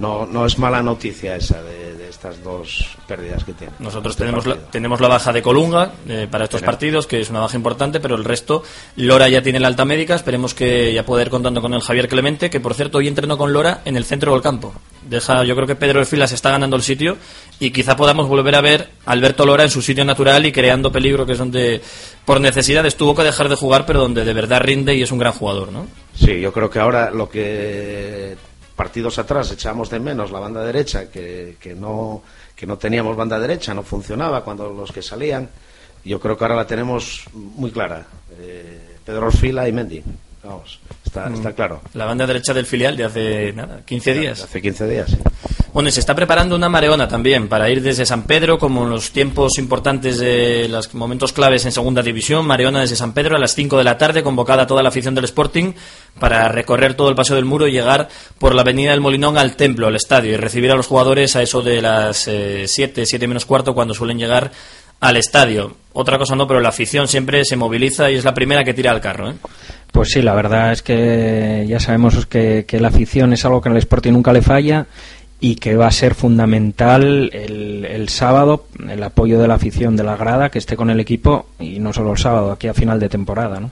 no, 0.00 0.26
no 0.26 0.46
es 0.46 0.58
mala 0.58 0.82
noticia 0.82 1.36
esa 1.36 1.62
de, 1.62 1.94
de 1.94 2.08
estas 2.08 2.42
dos 2.42 2.96
pérdidas 3.06 3.44
que 3.44 3.52
tiene. 3.52 3.72
Nosotros 3.78 4.12
Este 4.14 4.24
tenemos 4.24 4.46
la, 4.46 4.56
tenemos 4.56 5.00
la 5.00 5.08
baja 5.08 5.32
de 5.32 5.42
Colunga 5.42 5.92
eh, 6.08 6.26
para 6.30 6.44
estos 6.44 6.60
Tenemos. 6.60 6.74
partidos, 6.74 7.06
que 7.06 7.20
es 7.20 7.30
una 7.30 7.40
baja 7.40 7.56
importante, 7.56 8.00
pero 8.00 8.16
el 8.16 8.24
resto, 8.24 8.62
Lora 8.96 9.28
ya 9.28 9.42
tiene 9.42 9.60
la 9.60 9.68
alta 9.68 9.84
médica, 9.84 10.14
esperemos 10.14 10.54
que 10.54 10.92
ya 10.92 11.04
poder 11.04 11.26
ir 11.26 11.30
contando 11.30 11.60
con 11.60 11.74
el 11.74 11.80
Javier 11.82 12.08
Clemente, 12.08 12.50
que 12.50 12.60
por 12.60 12.74
cierto 12.74 12.98
hoy 12.98 13.08
entrenó 13.08 13.38
con 13.38 13.52
Lora 13.52 13.82
en 13.84 13.96
el 13.96 14.04
centro 14.04 14.32
del 14.32 14.42
campo. 14.42 14.72
Deja, 15.08 15.44
yo 15.44 15.54
creo 15.54 15.66
que 15.66 15.76
Pedro 15.76 16.00
de 16.00 16.06
Filas 16.06 16.32
está 16.32 16.50
ganando 16.50 16.76
el 16.76 16.82
sitio 16.82 17.16
y 17.58 17.70
quizá 17.70 17.96
podamos 17.96 18.28
volver 18.28 18.54
a 18.54 18.60
ver 18.60 18.90
a 19.06 19.12
Alberto 19.12 19.44
Lora 19.44 19.64
en 19.64 19.70
su 19.70 19.82
sitio 19.82 20.04
natural 20.04 20.44
y 20.46 20.52
creando 20.52 20.90
peligro, 20.92 21.26
que 21.26 21.32
es 21.32 21.38
donde 21.38 21.80
por 22.24 22.40
necesidades 22.40 22.96
tuvo 22.96 23.14
que 23.14 23.22
dejar 23.22 23.48
de 23.48 23.56
jugar, 23.56 23.86
pero 23.86 24.00
donde 24.00 24.24
de 24.24 24.32
verdad 24.34 24.60
rinde 24.60 24.94
y 24.94 25.02
es 25.02 25.12
un 25.12 25.18
gran 25.18 25.32
jugador, 25.32 25.72
¿no? 25.72 25.86
Sí, 26.14 26.40
yo 26.40 26.52
creo 26.52 26.70
que 26.70 26.78
ahora 26.78 27.10
lo 27.10 27.28
que 27.28 28.36
partidos 28.80 29.18
atrás 29.18 29.52
echamos 29.52 29.90
de 29.90 30.00
menos 30.00 30.30
la 30.30 30.40
banda 30.40 30.64
derecha, 30.64 31.10
que, 31.10 31.58
que 31.60 31.74
no 31.74 32.22
que 32.56 32.66
no 32.66 32.78
teníamos 32.78 33.14
banda 33.14 33.38
derecha, 33.38 33.74
no 33.74 33.82
funcionaba 33.82 34.42
cuando 34.42 34.72
los 34.72 34.90
que 34.90 35.02
salían. 35.02 35.50
Yo 36.02 36.18
creo 36.18 36.34
que 36.34 36.44
ahora 36.44 36.56
la 36.56 36.66
tenemos 36.66 37.24
muy 37.34 37.70
clara. 37.70 38.06
Eh, 38.38 38.96
Pedro 39.04 39.26
Orfila 39.26 39.68
y 39.68 39.72
Mendy. 39.72 40.02
Vamos, 40.42 40.80
está, 41.10 41.28
está 41.32 41.50
Mm. 41.50 41.54
claro. 41.54 41.80
La 41.94 42.04
banda 42.06 42.26
derecha 42.26 42.54
del 42.54 42.66
filial 42.66 42.96
de 42.96 43.04
hace 43.04 43.52
nada, 43.52 43.80
15 43.84 44.14
días. 44.14 44.42
Hace 44.44 44.62
15 44.62 44.86
días, 44.88 45.10
sí. 45.10 45.18
Bueno, 45.72 45.88
y 45.88 45.92
se 45.92 46.00
está 46.00 46.14
preparando 46.16 46.56
una 46.56 46.68
mareona 46.68 47.06
también 47.06 47.46
para 47.48 47.70
ir 47.70 47.80
desde 47.80 48.04
San 48.04 48.24
Pedro, 48.24 48.58
como 48.58 48.82
en 48.84 48.90
los 48.90 49.12
tiempos 49.12 49.56
importantes 49.58 50.18
de 50.18 50.66
los 50.68 50.92
momentos 50.94 51.32
claves 51.32 51.64
en 51.64 51.70
Segunda 51.70 52.02
División. 52.02 52.44
Mareona 52.44 52.80
desde 52.80 52.96
San 52.96 53.12
Pedro 53.14 53.36
a 53.36 53.38
las 53.38 53.54
5 53.54 53.78
de 53.78 53.84
la 53.84 53.96
tarde, 53.96 54.22
convocada 54.24 54.66
toda 54.66 54.82
la 54.82 54.88
afición 54.88 55.14
del 55.14 55.24
Sporting 55.26 55.72
para 56.18 56.48
recorrer 56.48 56.94
todo 56.94 57.08
el 57.08 57.14
Paseo 57.14 57.36
del 57.36 57.44
Muro 57.44 57.68
y 57.68 57.72
llegar 57.72 58.08
por 58.38 58.54
la 58.56 58.62
Avenida 58.62 58.90
del 58.90 59.00
Molinón 59.00 59.38
al 59.38 59.54
templo, 59.54 59.86
al 59.86 59.94
estadio, 59.94 60.32
y 60.32 60.36
recibir 60.36 60.72
a 60.72 60.74
los 60.74 60.88
jugadores 60.88 61.36
a 61.36 61.42
eso 61.42 61.62
de 61.62 61.80
las 61.80 62.28
7, 62.66 63.06
7 63.06 63.28
menos 63.28 63.46
cuarto, 63.46 63.72
cuando 63.72 63.94
suelen 63.94 64.18
llegar 64.18 64.50
al 64.98 65.16
estadio. 65.16 65.76
Otra 65.92 66.18
cosa 66.18 66.34
no, 66.36 66.46
pero 66.48 66.60
la 66.60 66.68
afición 66.70 67.06
siempre 67.08 67.44
se 67.44 67.56
moviliza 67.56 68.10
y 68.10 68.16
es 68.16 68.24
la 68.24 68.34
primera 68.34 68.64
que 68.64 68.74
tira 68.74 68.90
al 68.90 69.00
carro. 69.00 69.30
¿eh? 69.30 69.34
Pues 69.92 70.10
sí, 70.10 70.22
la 70.22 70.34
verdad 70.34 70.72
es 70.72 70.82
que 70.82 71.66
ya 71.68 71.80
sabemos 71.80 72.26
que, 72.26 72.64
que 72.66 72.80
la 72.80 72.88
afición 72.88 73.32
es 73.32 73.44
algo 73.44 73.60
que 73.60 73.68
en 73.68 73.74
el 73.74 73.78
Sporting 73.78 74.12
nunca 74.12 74.32
le 74.32 74.42
falla 74.42 74.86
y 75.40 75.56
que 75.56 75.74
va 75.74 75.86
a 75.86 75.92
ser 75.92 76.14
fundamental 76.14 77.30
el, 77.32 77.84
el 77.86 78.08
sábado 78.08 78.66
el 78.88 79.02
apoyo 79.02 79.40
de 79.40 79.48
la 79.48 79.54
afición 79.54 79.96
de 79.96 80.04
la 80.04 80.16
grada 80.16 80.50
que 80.50 80.58
esté 80.58 80.76
con 80.76 80.90
el 80.90 81.00
equipo 81.00 81.46
y 81.58 81.80
no 81.80 81.92
solo 81.92 82.12
el 82.12 82.18
sábado, 82.18 82.52
aquí 82.52 82.68
a 82.68 82.74
final 82.74 83.00
de 83.00 83.08
temporada, 83.08 83.58
¿no? 83.58 83.70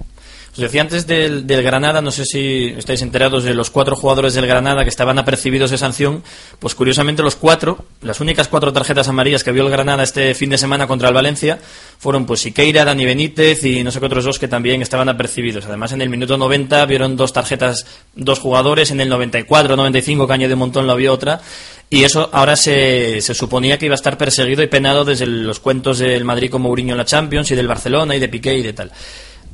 Os 0.59 0.63
decía 0.63 0.81
antes 0.81 1.07
del, 1.07 1.47
del 1.47 1.63
Granada, 1.63 2.03
no 2.03 2.11
sé 2.11 2.25
si 2.25 2.75
estáis 2.77 3.01
enterados 3.03 3.45
de 3.45 3.55
los 3.55 3.71
cuatro 3.71 3.95
jugadores 3.95 4.35
del 4.35 4.45
Granada 4.45 4.83
que 4.83 4.91
estaban 4.91 5.17
apercibidos 5.17 5.71
de 5.71 5.79
sanción, 5.79 6.25
pues 6.59 6.75
curiosamente 6.75 7.23
los 7.23 7.37
cuatro, 7.37 7.85
las 8.03 8.21
únicas 8.21 8.49
cuatro 8.49 8.73
tarjetas 8.73 9.07
amarillas 9.07 9.45
que 9.45 9.53
vio 9.53 9.63
el 9.63 9.71
Granada 9.71 10.03
este 10.03 10.35
fin 10.35 10.51
de 10.51 10.59
semana 10.59 10.89
contra 10.89 11.11
el 11.11 11.15
Valencia, 11.15 11.61
fueron 12.01 12.27
pues 12.27 12.41
Siqueira, 12.41 12.85
Dani 12.85 13.05
Benítez 13.05 13.63
y 13.63 13.85
no 13.85 13.93
sé 13.93 14.01
qué 14.01 14.07
otros 14.07 14.25
dos 14.25 14.41
que 14.41 14.49
también 14.49 14.83
estaban 14.83 15.09
apercibidos. 15.09 15.65
Además 15.67 15.93
en 15.93 16.03
el 16.03 16.09
minuto 16.09 16.37
90 16.37 16.85
vieron 16.87 17.15
dos 17.15 17.33
tarjetas, 17.33 17.87
dos 18.17 18.41
jugadores, 18.41 18.91
en 18.91 19.01
el 19.01 19.09
94, 19.09 19.77
95 19.77 20.27
Caño 20.27 20.49
de 20.49 20.57
Montón 20.57 20.89
lo 20.89 20.97
vio 20.97 21.13
otra, 21.13 21.41
y 21.89 22.03
eso 22.03 22.31
ahora 22.33 22.57
se, 22.57 23.21
se 23.21 23.33
suponía 23.33 23.79
que 23.79 23.87
iba 23.87 23.95
a 23.95 24.03
estar 24.03 24.19
perseguido 24.19 24.65
y 24.65 24.67
penado 24.67 25.05
desde 25.05 25.27
los 25.27 25.61
cuentos 25.61 26.01
del 26.01 26.25
Madrid 26.25 26.51
con 26.51 26.63
Mourinho 26.63 26.95
en 26.95 26.99
la 26.99 27.05
Champions 27.05 27.49
y 27.53 27.55
del 27.55 27.69
Barcelona 27.69 28.17
y 28.17 28.19
de 28.19 28.29
Piqué 28.29 28.59
y 28.59 28.63
de 28.63 28.73
tal. 28.73 28.91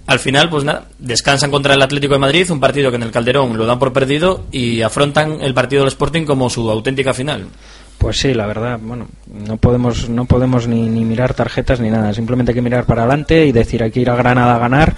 Al 0.07 0.18
final, 0.18 0.50
pues 0.50 0.64
nada, 0.64 0.86
descansan 0.98 1.50
contra 1.50 1.74
el 1.74 1.82
Atlético 1.82 2.14
de 2.14 2.20
Madrid, 2.20 2.50
un 2.50 2.61
partido 2.61 2.90
que 2.90 2.96
en 2.96 3.05
el 3.05 3.11
Calderón 3.11 3.57
lo 3.57 3.64
dan 3.64 3.78
por 3.78 3.92
perdido 3.92 4.44
y 4.52 4.82
afrontan 4.82 5.40
el 5.40 5.55
partido 5.55 5.82
del 5.82 5.88
Sporting 5.88 6.24
como 6.24 6.50
su 6.50 6.70
auténtica 6.70 7.14
final. 7.14 7.46
Pues 7.96 8.18
sí, 8.18 8.34
la 8.34 8.46
verdad, 8.46 8.78
bueno, 8.82 9.07
no 9.32 9.57
podemos, 9.57 10.11
no 10.11 10.26
podemos 10.26 10.68
ni, 10.68 10.88
ni 10.90 11.07
mirar 11.07 11.32
tarjetas 11.32 11.80
ni 11.80 11.88
nada, 11.88 12.12
simplemente 12.12 12.52
hay 12.52 12.55
que 12.55 12.62
mirar 12.62 12.84
para 12.84 13.02
adelante 13.02 13.46
y 13.46 13.52
decir 13.52 13.82
hay 13.82 13.90
que 13.90 14.00
ir 14.00 14.11
a 14.11 14.16
Granada 14.16 14.57
a 14.57 14.59
ganar. 14.59 14.94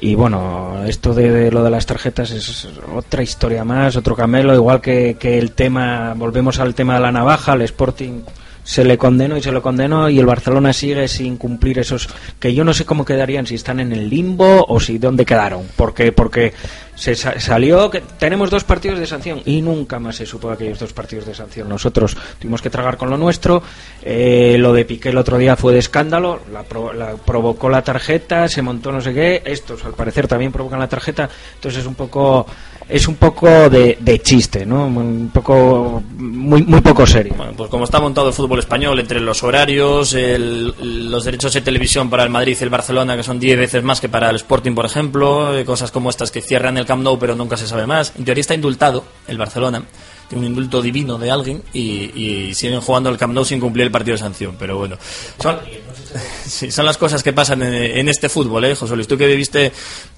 Y 0.00 0.14
bueno, 0.14 0.84
esto 0.86 1.12
de, 1.12 1.50
lo 1.50 1.64
de 1.64 1.70
las 1.70 1.86
tarjetas 1.86 2.30
es 2.30 2.68
otra 2.94 3.24
historia 3.24 3.64
más, 3.64 3.96
otro 3.96 4.14
camelo, 4.14 4.54
igual 4.54 4.80
que, 4.80 5.16
que 5.18 5.36
el 5.38 5.50
tema, 5.50 6.14
volvemos 6.14 6.60
al 6.60 6.76
tema 6.76 6.94
de 6.94 7.00
la 7.00 7.10
navaja, 7.10 7.54
el 7.54 7.62
Sporting 7.62 8.22
se 8.68 8.84
le 8.84 8.98
condenó 8.98 9.38
y 9.38 9.42
se 9.42 9.50
lo 9.50 9.62
condenó 9.62 10.10
y 10.10 10.18
el 10.18 10.26
Barcelona 10.26 10.74
sigue 10.74 11.08
sin 11.08 11.38
cumplir 11.38 11.78
esos 11.78 12.06
que 12.38 12.52
yo 12.52 12.64
no 12.64 12.74
sé 12.74 12.84
cómo 12.84 13.02
quedarían 13.02 13.46
si 13.46 13.54
están 13.54 13.80
en 13.80 13.92
el 13.94 14.10
limbo 14.10 14.62
o 14.68 14.78
si 14.78 14.98
dónde 14.98 15.24
quedaron. 15.24 15.62
Porque 15.74 16.12
porque 16.12 16.52
se 16.94 17.14
sa- 17.14 17.40
salió 17.40 17.88
que 17.90 18.02
tenemos 18.18 18.50
dos 18.50 18.64
partidos 18.64 18.98
de 18.98 19.06
sanción 19.06 19.40
y 19.46 19.62
nunca 19.62 19.98
más 19.98 20.16
se 20.16 20.26
supo 20.26 20.50
aquellos 20.50 20.78
dos 20.78 20.92
partidos 20.92 21.24
de 21.24 21.34
sanción. 21.34 21.66
Nosotros 21.66 22.14
tuvimos 22.38 22.60
que 22.60 22.68
tragar 22.68 22.98
con 22.98 23.08
lo 23.08 23.16
nuestro. 23.16 23.62
Eh, 24.02 24.56
lo 24.58 24.74
de 24.74 24.84
Piqué 24.84 25.08
el 25.08 25.16
otro 25.16 25.38
día 25.38 25.56
fue 25.56 25.72
de 25.72 25.78
escándalo 25.78 26.40
la, 26.52 26.62
la 26.94 27.14
provocó 27.16 27.70
la 27.70 27.80
tarjeta 27.82 28.48
se 28.48 28.60
montó 28.60 28.92
no 28.92 29.00
sé 29.00 29.14
qué. 29.14 29.42
Estos 29.46 29.82
al 29.86 29.94
parecer 29.94 30.28
también 30.28 30.52
provocan 30.52 30.78
la 30.78 30.88
tarjeta. 30.90 31.30
Entonces 31.54 31.80
es 31.80 31.86
un 31.86 31.94
poco 31.94 32.44
es 32.88 33.06
un 33.08 33.16
poco 33.16 33.46
de, 33.68 33.98
de 34.00 34.18
chiste, 34.20 34.64
¿no? 34.64 34.86
Un 34.86 35.30
poco 35.32 36.02
muy 36.16 36.62
muy 36.62 36.80
poco 36.80 37.06
serio. 37.06 37.34
Pues 37.56 37.68
como 37.70 37.84
está 37.84 38.00
montado 38.00 38.28
el 38.28 38.34
fútbol 38.34 38.58
español, 38.60 38.98
entre 38.98 39.20
los 39.20 39.42
horarios, 39.42 40.14
el- 40.14 40.74
los 41.10 41.24
derechos 41.24 41.52
de 41.52 41.60
televisión 41.60 42.08
para 42.10 42.24
el 42.24 42.30
Madrid 42.30 42.56
y 42.58 42.62
el 42.64 42.70
Barcelona, 42.70 43.16
que 43.16 43.22
son 43.22 43.38
10 43.38 43.58
veces 43.58 43.82
más 43.84 44.00
que 44.00 44.08
para 44.08 44.30
el 44.30 44.36
Sporting, 44.36 44.74
por 44.74 44.86
ejemplo, 44.86 45.56
eh, 45.56 45.64
cosas 45.64 45.90
como 45.90 46.10
estas 46.10 46.30
que 46.30 46.40
cierran 46.40 46.76
el 46.78 46.86
Camp 46.86 47.02
Nou 47.02 47.18
pero 47.18 47.34
nunca 47.36 47.56
se 47.56 47.66
sabe 47.66 47.86
más. 47.86 48.12
En 48.18 48.24
teoría 48.24 48.40
está 48.40 48.54
indultado 48.54 49.04
el 49.26 49.36
Barcelona, 49.38 49.82
tiene 50.28 50.44
un 50.44 50.50
indulto 50.52 50.80
divino 50.82 51.16
de 51.18 51.30
alguien 51.30 51.62
y, 51.72 52.48
y 52.48 52.54
siguen 52.54 52.80
jugando 52.80 53.08
el 53.10 53.16
Camp 53.16 53.32
Nou 53.34 53.44
sin 53.44 53.60
cumplir 53.60 53.86
el 53.86 53.90
partido 53.90 54.14
de 54.14 54.18
sanción. 54.22 54.56
Pero 54.58 54.76
bueno, 54.78 54.96
son, 55.40 55.58
sí, 56.46 56.70
son 56.70 56.84
las 56.84 56.98
cosas 56.98 57.22
que 57.22 57.32
pasan 57.32 57.62
en, 57.62 57.72
en 57.74 58.08
este 58.08 58.28
fútbol, 58.28 58.64
¿eh, 58.64 58.74
José 58.74 58.94
Luis? 58.94 59.08
Tú 59.08 59.16
que 59.16 59.26
viviste, 59.26 59.72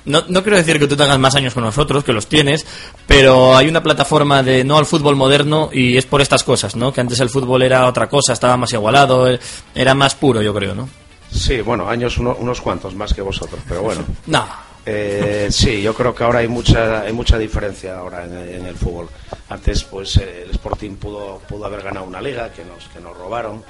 no, 0.07 0.25
no 0.29 0.43
quiero 0.43 0.57
decir 0.59 0.79
que 0.79 0.87
tú 0.89 0.97
tengas 0.97 1.19
más 1.19 1.35
años 1.37 1.55
con 1.55 1.63
nosotros, 1.65 2.03
que 2.05 2.13
los 2.13 2.27
tienes, 2.27 2.67
pero 3.07 3.57
hay 3.57 3.69
una 3.69 3.83
plataforma 3.83 4.43
de 4.43 4.65
no 4.65 4.79
al 4.79 4.87
fútbol 4.87 5.17
moderno 5.17 5.71
y 5.73 5.97
es 5.97 6.07
por 6.07 6.21
estas 6.21 6.43
cosas, 6.45 6.75
¿no? 6.77 6.93
Que 6.93 7.01
antes 7.01 7.21
el 7.21 7.31
fútbol 7.31 7.63
era 7.63 7.87
otra 7.87 8.09
cosa, 8.09 8.33
estaba 8.33 8.57
más 8.57 8.73
igualado, 8.73 9.29
eh, 9.31 9.39
era 9.75 9.95
más 9.95 10.15
puro, 10.15 10.43
yo 10.43 10.53
creo, 10.55 10.75
¿no? 10.75 10.89
Sí, 11.33 11.61
bueno, 11.61 11.89
años 11.89 12.19
uno- 12.19 12.37
unos 12.41 12.61
cuantos 12.61 12.95
más 12.97 13.15
que 13.15 13.23
vosotros, 13.23 13.61
pero 13.69 13.83
bueno. 13.83 14.03
No. 14.27 14.45
Eh, 14.87 15.49
sí, 15.51 15.83
yo 15.83 15.95
creo 15.95 16.15
que 16.15 16.25
ahora 16.25 16.39
hay 16.39 16.49
mucha 16.49 17.03
hay 17.03 17.13
mucha 17.13 17.37
diferencia 17.37 17.99
ahora 17.99 18.25
en, 18.25 18.65
el 18.67 18.75
fútbol. 18.75 19.09
Antes, 19.49 19.85
pues 19.85 20.17
eh, 20.17 20.45
el 20.45 20.51
Sporting 20.51 20.97
pudo 20.97 21.39
pudo 21.49 21.67
haber 21.67 21.83
ganado 21.83 22.07
una 22.07 22.21
liga 22.21 22.53
que 22.53 22.65
nos 22.65 22.89
que 22.89 23.01
nos 23.01 23.17
robaron. 23.17 23.63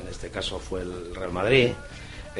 En 0.00 0.08
este 0.08 0.30
caso 0.30 0.58
fue 0.58 0.82
el 0.82 1.14
Real 1.14 1.32
Madrid. 1.32 1.70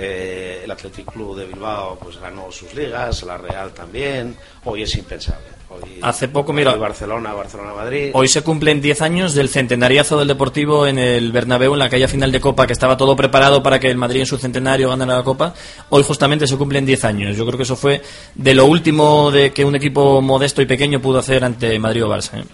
Eh, 0.02 0.62
el 0.64 0.70
Athletic 0.70 1.12
Club 1.12 1.36
de 1.36 1.44
Bilbao 1.44 1.98
pues 2.02 2.18
ganó 2.18 2.50
sus 2.50 2.72
ligas, 2.74 3.22
la 3.24 3.36
Real 3.36 3.72
también. 3.72 4.34
Hoy 4.64 4.82
es 4.82 4.94
impensable. 4.96 5.44
Hoy, 5.68 5.98
Hace 6.00 6.28
poco, 6.28 6.54
mira- 6.54 6.72
hoy 6.72 6.78
Barcelona, 6.80 7.34
Barcelona, 7.34 7.74
Madrid. 7.74 8.10
Hoy 8.14 8.26
se 8.26 8.42
cumplen 8.42 8.80
10 8.80 9.02
años 9.02 9.34
del 9.34 9.50
centenariazo 9.50 10.18
del 10.18 10.28
Deportivo 10.28 10.86
en 10.86 10.98
el 10.98 11.30
Bernabéu, 11.32 11.74
en 11.74 11.78
la 11.80 11.90
calle 11.90 12.08
final 12.08 12.32
de 12.32 12.40
Copa, 12.40 12.66
que 12.66 12.72
estaba 12.72 12.96
todo 12.96 13.14
preparado 13.14 13.62
para 13.62 13.78
que 13.78 13.88
el 13.88 13.98
Madrid 13.98 14.20
en 14.20 14.26
su 14.26 14.38
centenario 14.38 14.88
ganara 14.88 15.16
la 15.18 15.22
Copa. 15.22 15.52
Hoy 15.90 16.02
justamente 16.02 16.46
se 16.46 16.56
cumplen 16.56 16.86
10 16.86 17.04
años. 17.04 17.36
Yo 17.36 17.44
creo 17.44 17.58
que 17.58 17.64
eso 17.64 17.76
fue 17.76 18.00
de 18.34 18.54
lo 18.54 18.64
último 18.64 19.30
de 19.30 19.52
que 19.52 19.64
un 19.66 19.74
equipo 19.76 20.22
modesto 20.22 20.62
y 20.62 20.66
pequeño 20.66 21.00
pudo 21.02 21.18
hacer 21.18 21.44
ante 21.44 21.78
Madrid 21.78 22.04
o 22.04 22.08
Barça. 22.08 22.40
¿eh? 22.40 22.44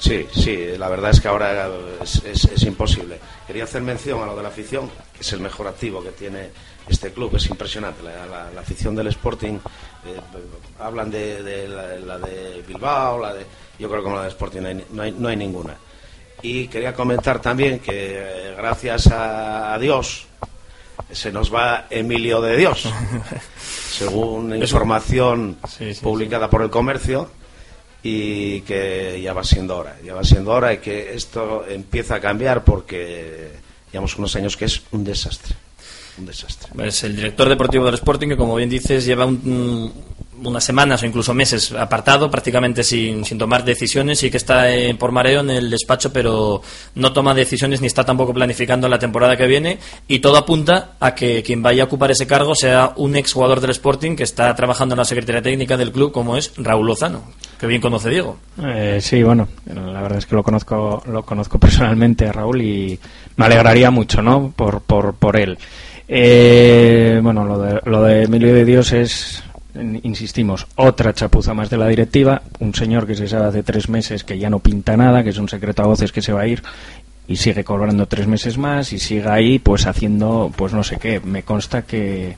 Sí, 0.00 0.26
sí, 0.32 0.58
la 0.78 0.88
verdad 0.88 1.10
es 1.10 1.20
que 1.20 1.28
ahora 1.28 1.68
es, 2.02 2.22
es- 2.24 2.44
es 2.44 2.62
imposible. 2.64 3.18
Quería 3.46 3.64
hacer 3.64 3.82
mención 3.82 4.22
a 4.22 4.26
lo 4.26 4.34
de 4.36 4.42
la 4.42 4.48
afición, 4.48 4.88
que 5.14 5.20
es 5.20 5.32
el 5.32 5.40
mejor 5.40 5.68
activo 5.68 6.02
que 6.02 6.10
tiene 6.12 6.48
este 6.90 7.12
club, 7.12 7.34
es 7.36 7.46
impresionante. 7.46 8.02
La, 8.02 8.26
la- 8.26 8.50
la 8.50 8.60
afición 8.60 8.94
del 8.94 9.06
Sporting, 9.08 9.54
eh, 10.06 10.20
hablan 10.78 11.10
de, 11.10 11.42
de 11.42 11.68
la, 11.68 11.96
la 11.96 12.18
de 12.18 12.62
Bilbao, 12.66 13.18
la 13.20 13.34
de, 13.34 13.44
yo 13.78 13.88
creo 13.88 14.00
que 14.00 14.04
como 14.04 14.16
la 14.16 14.22
de 14.24 14.28
Sporting 14.28 14.60
no 14.60 14.68
hay, 14.68 14.84
no 14.90 15.02
hay, 15.02 15.12
no 15.12 15.28
hay 15.28 15.36
ninguna. 15.36 15.76
Y 16.42 16.68
quería 16.68 16.94
comentar 16.94 17.40
también 17.40 17.80
que 17.80 17.92
eh, 18.18 18.54
gracias 18.56 19.06
a, 19.08 19.74
a 19.74 19.78
Dios 19.78 20.26
se 21.12 21.32
nos 21.32 21.52
va 21.52 21.86
Emilio 21.90 22.40
de 22.40 22.56
Dios, 22.56 22.84
según 23.90 24.54
información 24.56 25.56
Sí, 25.68 25.94
sí, 25.94 26.00
publicada 26.02 26.48
por 26.48 26.62
el 26.62 26.70
comercio 26.70 27.30
y 28.02 28.60
que 28.62 29.20
ya 29.22 29.32
va 29.34 29.44
siendo 29.44 29.76
hora, 29.76 29.96
ya 30.04 30.14
va 30.14 30.24
siendo 30.24 30.52
hora 30.52 30.72
y 30.72 30.78
que 30.78 31.12
esto 31.14 31.64
empieza 31.68 32.16
a 32.16 32.20
cambiar 32.20 32.64
porque 32.64 33.50
llevamos 33.92 34.16
unos 34.16 34.34
años 34.36 34.56
que 34.56 34.64
es 34.66 34.82
un 34.92 35.04
desastre, 35.04 35.54
un 36.18 36.26
desastre. 36.26 36.70
Es 36.86 37.02
el 37.04 37.16
director 37.16 37.48
deportivo 37.48 37.84
del 37.86 37.94
Sporting, 37.94 38.28
que 38.28 38.36
como 38.36 38.54
bien 38.56 38.68
dices, 38.70 39.04
lleva 39.04 39.26
un- 39.26 39.92
unas 40.42 40.64
semanas 40.64 41.02
o 41.02 41.06
incluso 41.06 41.34
meses 41.34 41.70
apartado, 41.72 42.30
prácticamente 42.30 42.82
sin, 42.82 43.26
sin 43.26 43.36
tomar 43.36 43.62
decisiones 43.62 44.22
y 44.22 44.30
que 44.30 44.38
está 44.38 44.74
eh, 44.74 44.94
por 44.94 45.12
mareo 45.12 45.40
en 45.40 45.50
el 45.50 45.68
despacho, 45.68 46.14
pero 46.14 46.62
no 46.94 47.12
toma 47.12 47.34
decisiones 47.34 47.82
ni 47.82 47.86
está 47.88 48.04
tampoco 48.06 48.32
planificando 48.32 48.88
la 48.88 48.98
temporada 48.98 49.36
que 49.36 49.46
viene. 49.46 49.78
Y 50.08 50.20
todo 50.20 50.38
apunta 50.38 50.92
a 50.98 51.14
que 51.14 51.42
quien 51.42 51.62
vaya 51.62 51.82
a 51.82 51.86
ocupar 51.86 52.10
ese 52.10 52.26
cargo 52.26 52.54
sea 52.54 52.94
un 52.96 53.16
exjugador 53.16 53.60
del 53.60 53.70
Sporting 53.72 54.16
que 54.16 54.22
está 54.22 54.54
trabajando 54.54 54.94
en 54.94 55.00
la 55.00 55.04
Secretaría 55.04 55.42
Técnica 55.42 55.76
del 55.76 55.92
club, 55.92 56.10
como 56.10 56.38
es 56.38 56.52
Raúl 56.56 56.86
Lozano, 56.86 57.22
que 57.58 57.66
bien 57.66 57.82
conoce 57.82 58.08
Diego. 58.08 58.38
Eh, 58.64 58.98
sí, 59.02 59.22
bueno, 59.22 59.46
la 59.66 60.00
verdad 60.00 60.16
es 60.18 60.24
que 60.24 60.36
lo 60.36 60.42
conozco, 60.42 61.02
lo 61.06 61.22
conozco 61.22 61.58
personalmente 61.58 62.26
a 62.26 62.32
Raúl 62.32 62.62
y 62.62 62.98
me 63.36 63.44
alegraría 63.44 63.90
mucho, 63.90 64.22
¿no? 64.22 64.54
Por, 64.56 64.80
por, 64.80 65.12
por 65.16 65.36
él. 65.38 65.58
Eh, 66.12 67.20
bueno, 67.22 67.44
lo 67.44 67.56
de, 67.60 67.80
lo 67.84 68.02
de 68.02 68.24
Emilio 68.24 68.52
de 68.52 68.64
Dios 68.64 68.92
es, 68.92 69.44
insistimos, 70.02 70.66
otra 70.74 71.14
chapuza 71.14 71.54
más 71.54 71.70
de 71.70 71.76
la 71.76 71.86
directiva. 71.86 72.42
Un 72.58 72.74
señor 72.74 73.06
que 73.06 73.14
se 73.14 73.28
sabe 73.28 73.46
hace 73.46 73.62
tres 73.62 73.88
meses 73.88 74.24
que 74.24 74.36
ya 74.36 74.50
no 74.50 74.58
pinta 74.58 74.96
nada, 74.96 75.22
que 75.22 75.30
es 75.30 75.38
un 75.38 75.48
secreto 75.48 75.82
a 75.82 75.86
voces 75.86 76.10
que 76.10 76.20
se 76.20 76.32
va 76.32 76.40
a 76.40 76.48
ir 76.48 76.64
y 77.28 77.36
sigue 77.36 77.62
cobrando 77.62 78.06
tres 78.06 78.26
meses 78.26 78.58
más 78.58 78.92
y 78.92 78.98
sigue 78.98 79.28
ahí, 79.28 79.60
pues 79.60 79.86
haciendo, 79.86 80.52
pues 80.56 80.72
no 80.72 80.82
sé 80.82 80.96
qué. 80.96 81.20
Me 81.20 81.44
consta 81.44 81.82
que 81.82 82.34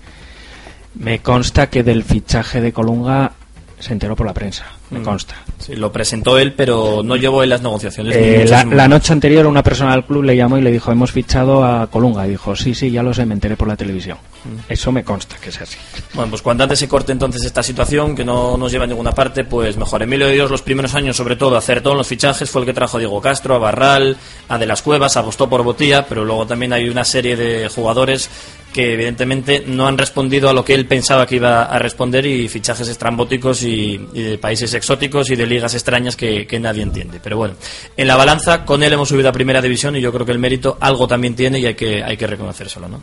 me 0.94 1.20
consta 1.20 1.70
que 1.70 1.82
del 1.82 2.04
fichaje 2.04 2.60
de 2.60 2.74
Colunga 2.74 3.32
se 3.78 3.94
enteró 3.94 4.14
por 4.14 4.26
la 4.26 4.34
prensa. 4.34 4.66
Me 4.92 5.00
Mm. 5.00 5.04
consta. 5.04 5.34
Sí, 5.58 5.74
lo 5.74 5.90
presentó 5.90 6.38
él, 6.38 6.52
pero 6.52 7.02
no 7.04 7.16
llevó 7.16 7.42
en 7.42 7.48
las 7.48 7.62
negociaciones. 7.62 8.14
Eh, 8.16 8.44
la, 8.48 8.86
noche 8.88 9.12
anterior 9.12 9.46
una 9.46 9.62
persona 9.62 9.92
del 9.92 10.04
club 10.04 10.22
le 10.24 10.36
llamó 10.36 10.58
y 10.58 10.60
le 10.62 10.70
dijo 10.70 10.92
hemos 10.92 11.10
fichado 11.12 11.64
a 11.64 11.86
Colunga 11.86 12.26
y 12.26 12.30
dijo 12.30 12.54
sí 12.54 12.74
sí 12.74 12.90
ya 12.90 13.02
lo 13.02 13.14
sé 13.14 13.24
me 13.24 13.32
enteré 13.34 13.56
por 13.56 13.68
la 13.68 13.76
televisión 13.76 14.18
Mm. 14.44 14.72
eso 14.72 14.90
me 14.90 15.04
consta 15.04 15.36
que 15.40 15.50
es 15.50 15.60
así 15.60 15.78
Bueno, 16.14 16.30
pues 16.30 16.42
cuando 16.42 16.64
antes 16.64 16.78
se 16.80 16.88
corte 16.88 17.12
entonces 17.12 17.44
esta 17.44 17.62
situación, 17.62 18.14
que 18.16 18.24
no 18.24 18.56
nos 18.56 18.70
lleva 18.72 18.84
a 18.84 18.88
ninguna 18.88 19.12
parte, 19.12 19.44
pues 19.44 19.76
mejor. 19.76 20.02
Emilio 20.02 20.26
de 20.26 20.34
Dios 20.34 20.50
los 20.50 20.62
primeros 20.62 20.94
años, 20.94 21.16
sobre 21.16 21.36
todo, 21.36 21.56
acertó 21.56 21.92
en 21.92 21.98
los 21.98 22.08
fichajes, 22.08 22.50
fue 22.50 22.60
el 22.62 22.66
que 22.66 22.74
trajo 22.74 22.96
a 22.96 23.00
Diego 23.00 23.20
Castro, 23.20 23.54
a 23.54 23.58
Barral, 23.58 24.16
a 24.48 24.58
De 24.58 24.66
las 24.66 24.82
Cuevas, 24.82 25.16
apostó 25.16 25.48
por 25.48 25.62
Botía, 25.62 26.06
pero 26.08 26.24
luego 26.24 26.44
también 26.46 26.72
hay 26.72 26.88
una 26.88 27.04
serie 27.04 27.36
de 27.36 27.68
jugadores 27.68 28.28
que 28.72 28.94
evidentemente 28.94 29.62
no 29.66 29.86
han 29.86 29.96
respondido 29.98 30.48
a 30.48 30.52
lo 30.54 30.64
que 30.64 30.74
él 30.74 30.86
pensaba 30.86 31.26
que 31.26 31.36
iba 31.36 31.64
a 31.64 31.78
responder 31.78 32.24
y 32.26 32.48
fichajes 32.48 32.88
estrambóticos 32.88 33.62
y, 33.62 34.00
y 34.14 34.22
de 34.22 34.38
países 34.38 34.72
exóticos 34.82 35.30
y 35.30 35.36
de 35.36 35.46
ligas 35.46 35.74
extrañas 35.74 36.16
que, 36.16 36.44
nadie 36.60 36.82
entiende. 36.82 37.20
Pero 37.22 37.36
bueno, 37.36 37.54
en 37.96 38.08
la 38.08 38.16
balanza 38.16 38.64
con 38.64 38.82
él 38.82 38.92
hemos 38.92 39.08
subido 39.08 39.28
a 39.28 39.32
primera 39.32 39.62
división 39.62 39.94
y 39.94 40.00
yo 40.00 40.12
creo 40.12 40.26
que 40.26 40.32
el 40.32 40.40
mérito 40.40 40.76
algo 40.80 41.06
también 41.06 41.36
tiene 41.36 41.60
y 41.60 41.66
hay 41.66 41.74
que, 41.74 42.02
hay 42.02 42.16
que 42.16 42.26
reconocérselo, 42.26 42.88
¿no? 42.88 43.00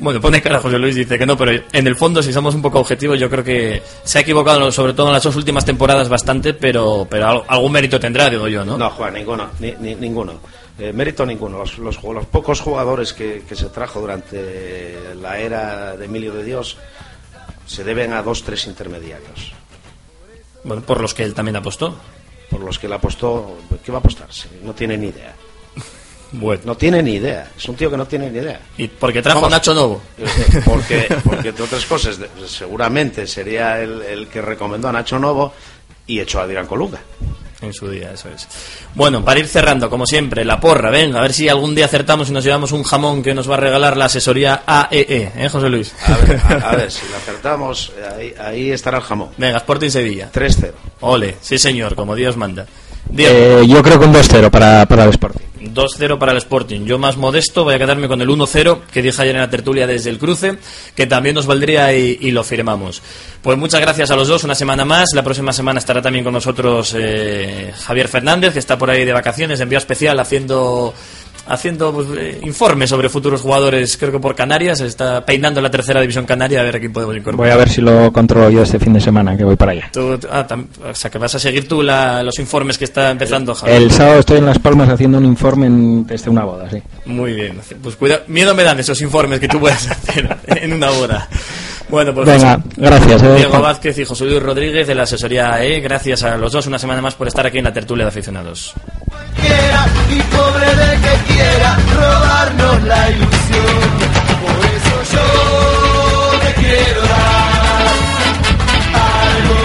Bueno, 0.00 0.20
pone 0.20 0.40
cara 0.40 0.60
José 0.60 0.78
Luis, 0.78 0.94
dice 0.94 1.18
que 1.18 1.26
no, 1.26 1.36
pero 1.36 1.60
en 1.72 1.86
el 1.88 1.96
fondo, 1.96 2.22
si 2.22 2.32
somos 2.32 2.54
un 2.54 2.62
poco 2.62 2.78
objetivos, 2.78 3.18
yo 3.18 3.28
creo 3.28 3.42
que 3.42 3.82
se 4.04 4.18
ha 4.18 4.20
equivocado, 4.20 4.70
sobre 4.70 4.92
todo 4.92 5.08
en 5.08 5.14
las 5.14 5.24
dos 5.24 5.34
últimas 5.34 5.64
temporadas, 5.64 6.08
bastante, 6.08 6.54
pero, 6.54 7.04
pero 7.10 7.26
al- 7.26 7.42
algún 7.48 7.72
mérito 7.72 7.98
tendrá, 7.98 8.30
digo 8.30 8.46
yo, 8.46 8.64
¿no? 8.64 8.78
No, 8.78 8.88
Juan, 8.90 9.14
ninguno, 9.14 9.50
ni- 9.58 9.74
ni- 9.80 9.96
ninguno. 9.96 10.34
Eh, 10.78 10.92
mérito 10.92 11.26
ninguno. 11.26 11.58
Los, 11.58 11.78
los 11.78 11.96
pocos 12.26 12.60
jugadores 12.60 13.12
que, 13.12 13.42
que 13.48 13.56
se 13.56 13.66
trajo 13.70 13.98
durante 14.00 14.94
la 15.20 15.40
era 15.40 15.96
de 15.96 16.04
Emilio 16.04 16.32
de 16.32 16.44
Dios 16.44 16.76
se 17.66 17.82
deben 17.82 18.12
a 18.12 18.22
dos, 18.22 18.44
tres 18.44 18.68
intermediarios. 18.68 19.52
Bueno, 20.68 20.82
por 20.82 21.00
los 21.00 21.14
que 21.14 21.24
él 21.24 21.34
también 21.34 21.56
apostó. 21.56 21.96
Por 22.50 22.60
los 22.60 22.78
que 22.78 22.86
él 22.86 22.92
apostó, 22.92 23.58
¿qué 23.84 23.90
va 23.90 23.98
a 23.98 24.00
apostarse? 24.00 24.48
No 24.62 24.72
tiene 24.74 24.96
ni 24.96 25.08
idea. 25.08 25.34
Bueno. 26.30 26.60
No 26.66 26.76
tiene 26.76 27.02
ni 27.02 27.12
idea. 27.14 27.50
Es 27.56 27.66
un 27.70 27.74
tío 27.74 27.90
que 27.90 27.96
no 27.96 28.06
tiene 28.06 28.30
ni 28.30 28.38
idea. 28.38 28.60
Y 28.76 28.86
porque 28.86 29.22
trajo 29.22 29.40
Vamos, 29.40 29.50
a 29.54 29.56
Nacho 29.56 29.72
Novo. 29.72 30.02
eh, 30.18 30.26
Porque, 30.62 31.08
porque 31.24 31.48
entre 31.48 31.64
otras 31.64 31.86
cosas, 31.86 32.20
seguramente 32.46 33.26
sería 33.26 33.80
el, 33.80 34.02
el 34.02 34.28
que 34.28 34.42
recomendó 34.42 34.88
a 34.88 34.92
Nacho 34.92 35.18
Novo 35.18 35.54
y 36.06 36.20
echó 36.20 36.40
a 36.40 36.42
Adrián 36.42 36.66
Colunga. 36.66 37.00
En 37.60 37.72
su 37.72 37.90
día, 37.90 38.12
eso 38.12 38.28
es. 38.28 38.46
Bueno, 38.94 39.24
para 39.24 39.40
ir 39.40 39.48
cerrando, 39.48 39.90
como 39.90 40.06
siempre, 40.06 40.44
la 40.44 40.60
porra, 40.60 40.90
venga, 40.90 41.18
a 41.18 41.22
ver 41.22 41.32
si 41.32 41.48
algún 41.48 41.74
día 41.74 41.86
acertamos 41.86 42.28
y 42.28 42.32
nos 42.32 42.44
llevamos 42.44 42.70
un 42.70 42.84
jamón 42.84 43.20
que 43.20 43.34
nos 43.34 43.50
va 43.50 43.54
a 43.54 43.58
regalar 43.58 43.96
la 43.96 44.04
asesoría 44.04 44.62
AEE, 44.64 45.32
¿eh, 45.34 45.48
José 45.48 45.68
Luis? 45.68 45.92
A 46.06 46.16
ver, 46.18 46.40
a, 46.40 46.70
a 46.70 46.76
ver, 46.76 46.90
si 46.92 47.08
lo 47.10 47.16
acertamos, 47.16 47.92
ahí, 48.16 48.32
ahí 48.38 48.70
estará 48.70 48.98
el 48.98 49.04
jamón. 49.04 49.30
Venga, 49.36 49.58
Sporting 49.58 49.90
Sevilla. 49.90 50.30
3-0. 50.32 50.72
Ole, 51.00 51.36
sí 51.40 51.58
señor, 51.58 51.96
como 51.96 52.14
Dios 52.14 52.36
manda. 52.36 52.64
Eh, 53.16 53.64
yo 53.66 53.82
creo 53.82 53.98
que 53.98 54.06
un 54.06 54.14
2-0 54.14 54.50
para, 54.50 54.86
para 54.86 55.04
el 55.04 55.10
Sporting 55.10 55.47
2-0 55.78 56.18
para 56.18 56.32
el 56.32 56.38
Sporting. 56.38 56.84
Yo 56.84 56.98
más 56.98 57.16
modesto 57.16 57.64
voy 57.64 57.74
a 57.74 57.78
quedarme 57.78 58.08
con 58.08 58.20
el 58.20 58.28
1-0 58.28 58.80
que 58.92 59.00
dije 59.00 59.22
ayer 59.22 59.36
en 59.36 59.42
la 59.42 59.50
tertulia 59.50 59.86
desde 59.86 60.10
el 60.10 60.18
cruce, 60.18 60.58
que 60.94 61.06
también 61.06 61.34
nos 61.34 61.46
valdría 61.46 61.94
y, 61.94 62.30
lo 62.32 62.44
firmamos. 62.44 63.00
Pues 63.40 63.56
muchas 63.56 63.80
gracias 63.80 64.10
a 64.10 64.16
los 64.16 64.28
dos, 64.28 64.44
una 64.44 64.54
semana 64.54 64.84
más. 64.84 65.10
La 65.14 65.22
próxima 65.22 65.52
semana 65.52 65.78
estará 65.78 66.02
también 66.02 66.24
con 66.24 66.34
nosotros 66.34 66.94
eh, 66.98 67.72
Javier 67.86 68.08
Fernández, 68.08 68.52
que 68.52 68.58
está 68.58 68.76
por 68.76 68.90
ahí 68.90 69.04
de 69.04 69.12
vacaciones, 69.12 69.58
de 69.58 69.62
envío 69.62 69.78
especial, 69.78 70.18
haciendo 70.20 70.92
haciendo 71.48 71.92
pues, 71.92 72.08
eh, 72.18 72.40
informes 72.42 72.90
sobre 72.90 73.08
futuros 73.08 73.40
jugadores, 73.42 73.96
creo 73.96 74.12
que 74.12 74.18
por 74.20 74.34
Canarias, 74.34 74.80
está 74.80 75.24
peinando 75.24 75.60
la 75.60 75.70
tercera 75.70 76.00
división 76.00 76.24
canaria 76.26 76.60
a 76.60 76.64
ver 76.64 76.76
a 76.76 76.80
quién 76.80 76.92
podemos 76.92 77.16
incorporar. 77.16 77.50
voy 77.50 77.54
a 77.54 77.58
ver 77.58 77.68
si 77.70 77.80
lo 77.80 78.12
controlo 78.12 78.50
yo 78.50 78.62
este 78.62 78.78
fin 78.78 78.92
de 78.92 79.00
semana 79.00 79.36
que 79.36 79.44
voy 79.44 79.56
para 79.56 79.72
allá 79.72 79.90
Tú- 79.92 80.18
ah, 80.30 80.46
o 80.90 80.94
sea, 80.94 81.10
que 81.10 81.18
vas 81.18 81.34
a 81.34 81.38
seguir 81.38 81.66
tú 81.66 81.82
la- 81.82 82.22
los 82.22 82.38
informes 82.38 82.78
que 82.78 82.84
está 82.84 83.10
empezando 83.10 83.54
Javier. 83.54 83.82
el 83.82 83.90
sábado 83.90 84.20
estoy 84.20 84.38
en 84.38 84.46
Las 84.46 84.58
Palmas 84.58 84.88
haciendo 84.88 85.18
un 85.18 85.24
informe 85.24 85.66
en- 85.66 86.06
desde 86.06 86.30
una 86.30 86.44
boda 86.44 86.68
sí 86.70 86.82
Muy 87.06 87.32
bien. 87.32 87.58
Pues 87.82 87.96
cuidado, 87.96 88.22
miedo 88.28 88.54
me 88.54 88.62
dan 88.64 88.78
esos 88.80 89.00
informes 89.00 89.40
que 89.40 89.48
tú 89.48 89.58
puedas 89.60 89.86
hacer 89.90 90.36
en 90.46 90.72
una 90.72 90.90
hora. 90.90 91.28
Bueno, 91.88 92.12
pues 92.14 92.26
Venga, 92.26 92.60
gracias. 92.76 93.22
eh, 93.22 93.34
Diego. 93.36 93.60
Vázquez 93.62 93.98
y 93.98 94.04
José 94.04 94.24
Luis 94.26 94.42
Rodríguez 94.42 94.86
de 94.86 94.94
la 94.94 95.04
asesoría 95.04 95.62
E. 95.64 95.80
Gracias 95.80 96.22
a 96.22 96.36
los 96.36 96.52
dos 96.52 96.66
una 96.66 96.78
semana 96.78 97.00
más 97.00 97.14
por 97.14 97.26
estar 97.28 97.46
aquí 97.46 97.58
en 97.58 97.64
la 97.64 97.72
tertulia 97.72 98.04
de 98.04 98.08
aficionados. 98.10 98.74
y 100.10 100.20
pobre 100.36 100.66
de 100.66 100.96
que 101.00 101.32
quiera 101.32 101.78
robarnos 101.94 102.82
la 102.84 103.10
ilusión. 103.10 103.88
Por 104.42 104.64
eso 104.66 105.16
yo 105.16 106.38
te 106.40 106.52
quiero 106.60 107.00
dar 107.00 107.86
algo 108.94 109.58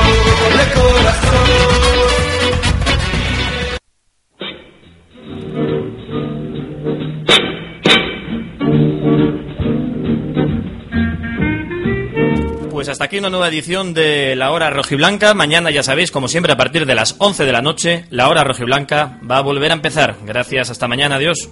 de 0.57 0.65
corazón. 0.73 1.32
Pues 12.83 12.91
hasta 12.91 13.05
aquí 13.05 13.17
una 13.17 13.29
nueva 13.29 13.47
edición 13.47 13.93
de 13.93 14.35
La 14.35 14.51
Hora 14.51 14.69
Rojiblanca. 14.69 15.33
Mañana, 15.33 15.71
ya 15.71 15.83
sabéis, 15.83 16.11
como 16.11 16.27
siempre, 16.27 16.51
a 16.51 16.57
partir 16.57 16.85
de 16.85 16.95
las 16.95 17.15
11 17.17 17.45
de 17.45 17.51
la 17.53 17.61
noche, 17.61 18.03
La 18.09 18.27
Hora 18.27 18.43
Rojiblanca 18.43 19.19
va 19.23 19.37
a 19.37 19.41
volver 19.41 19.71
a 19.71 19.75
empezar. 19.75 20.17
Gracias, 20.25 20.69
hasta 20.69 20.89
mañana, 20.89 21.15
adiós. 21.15 21.49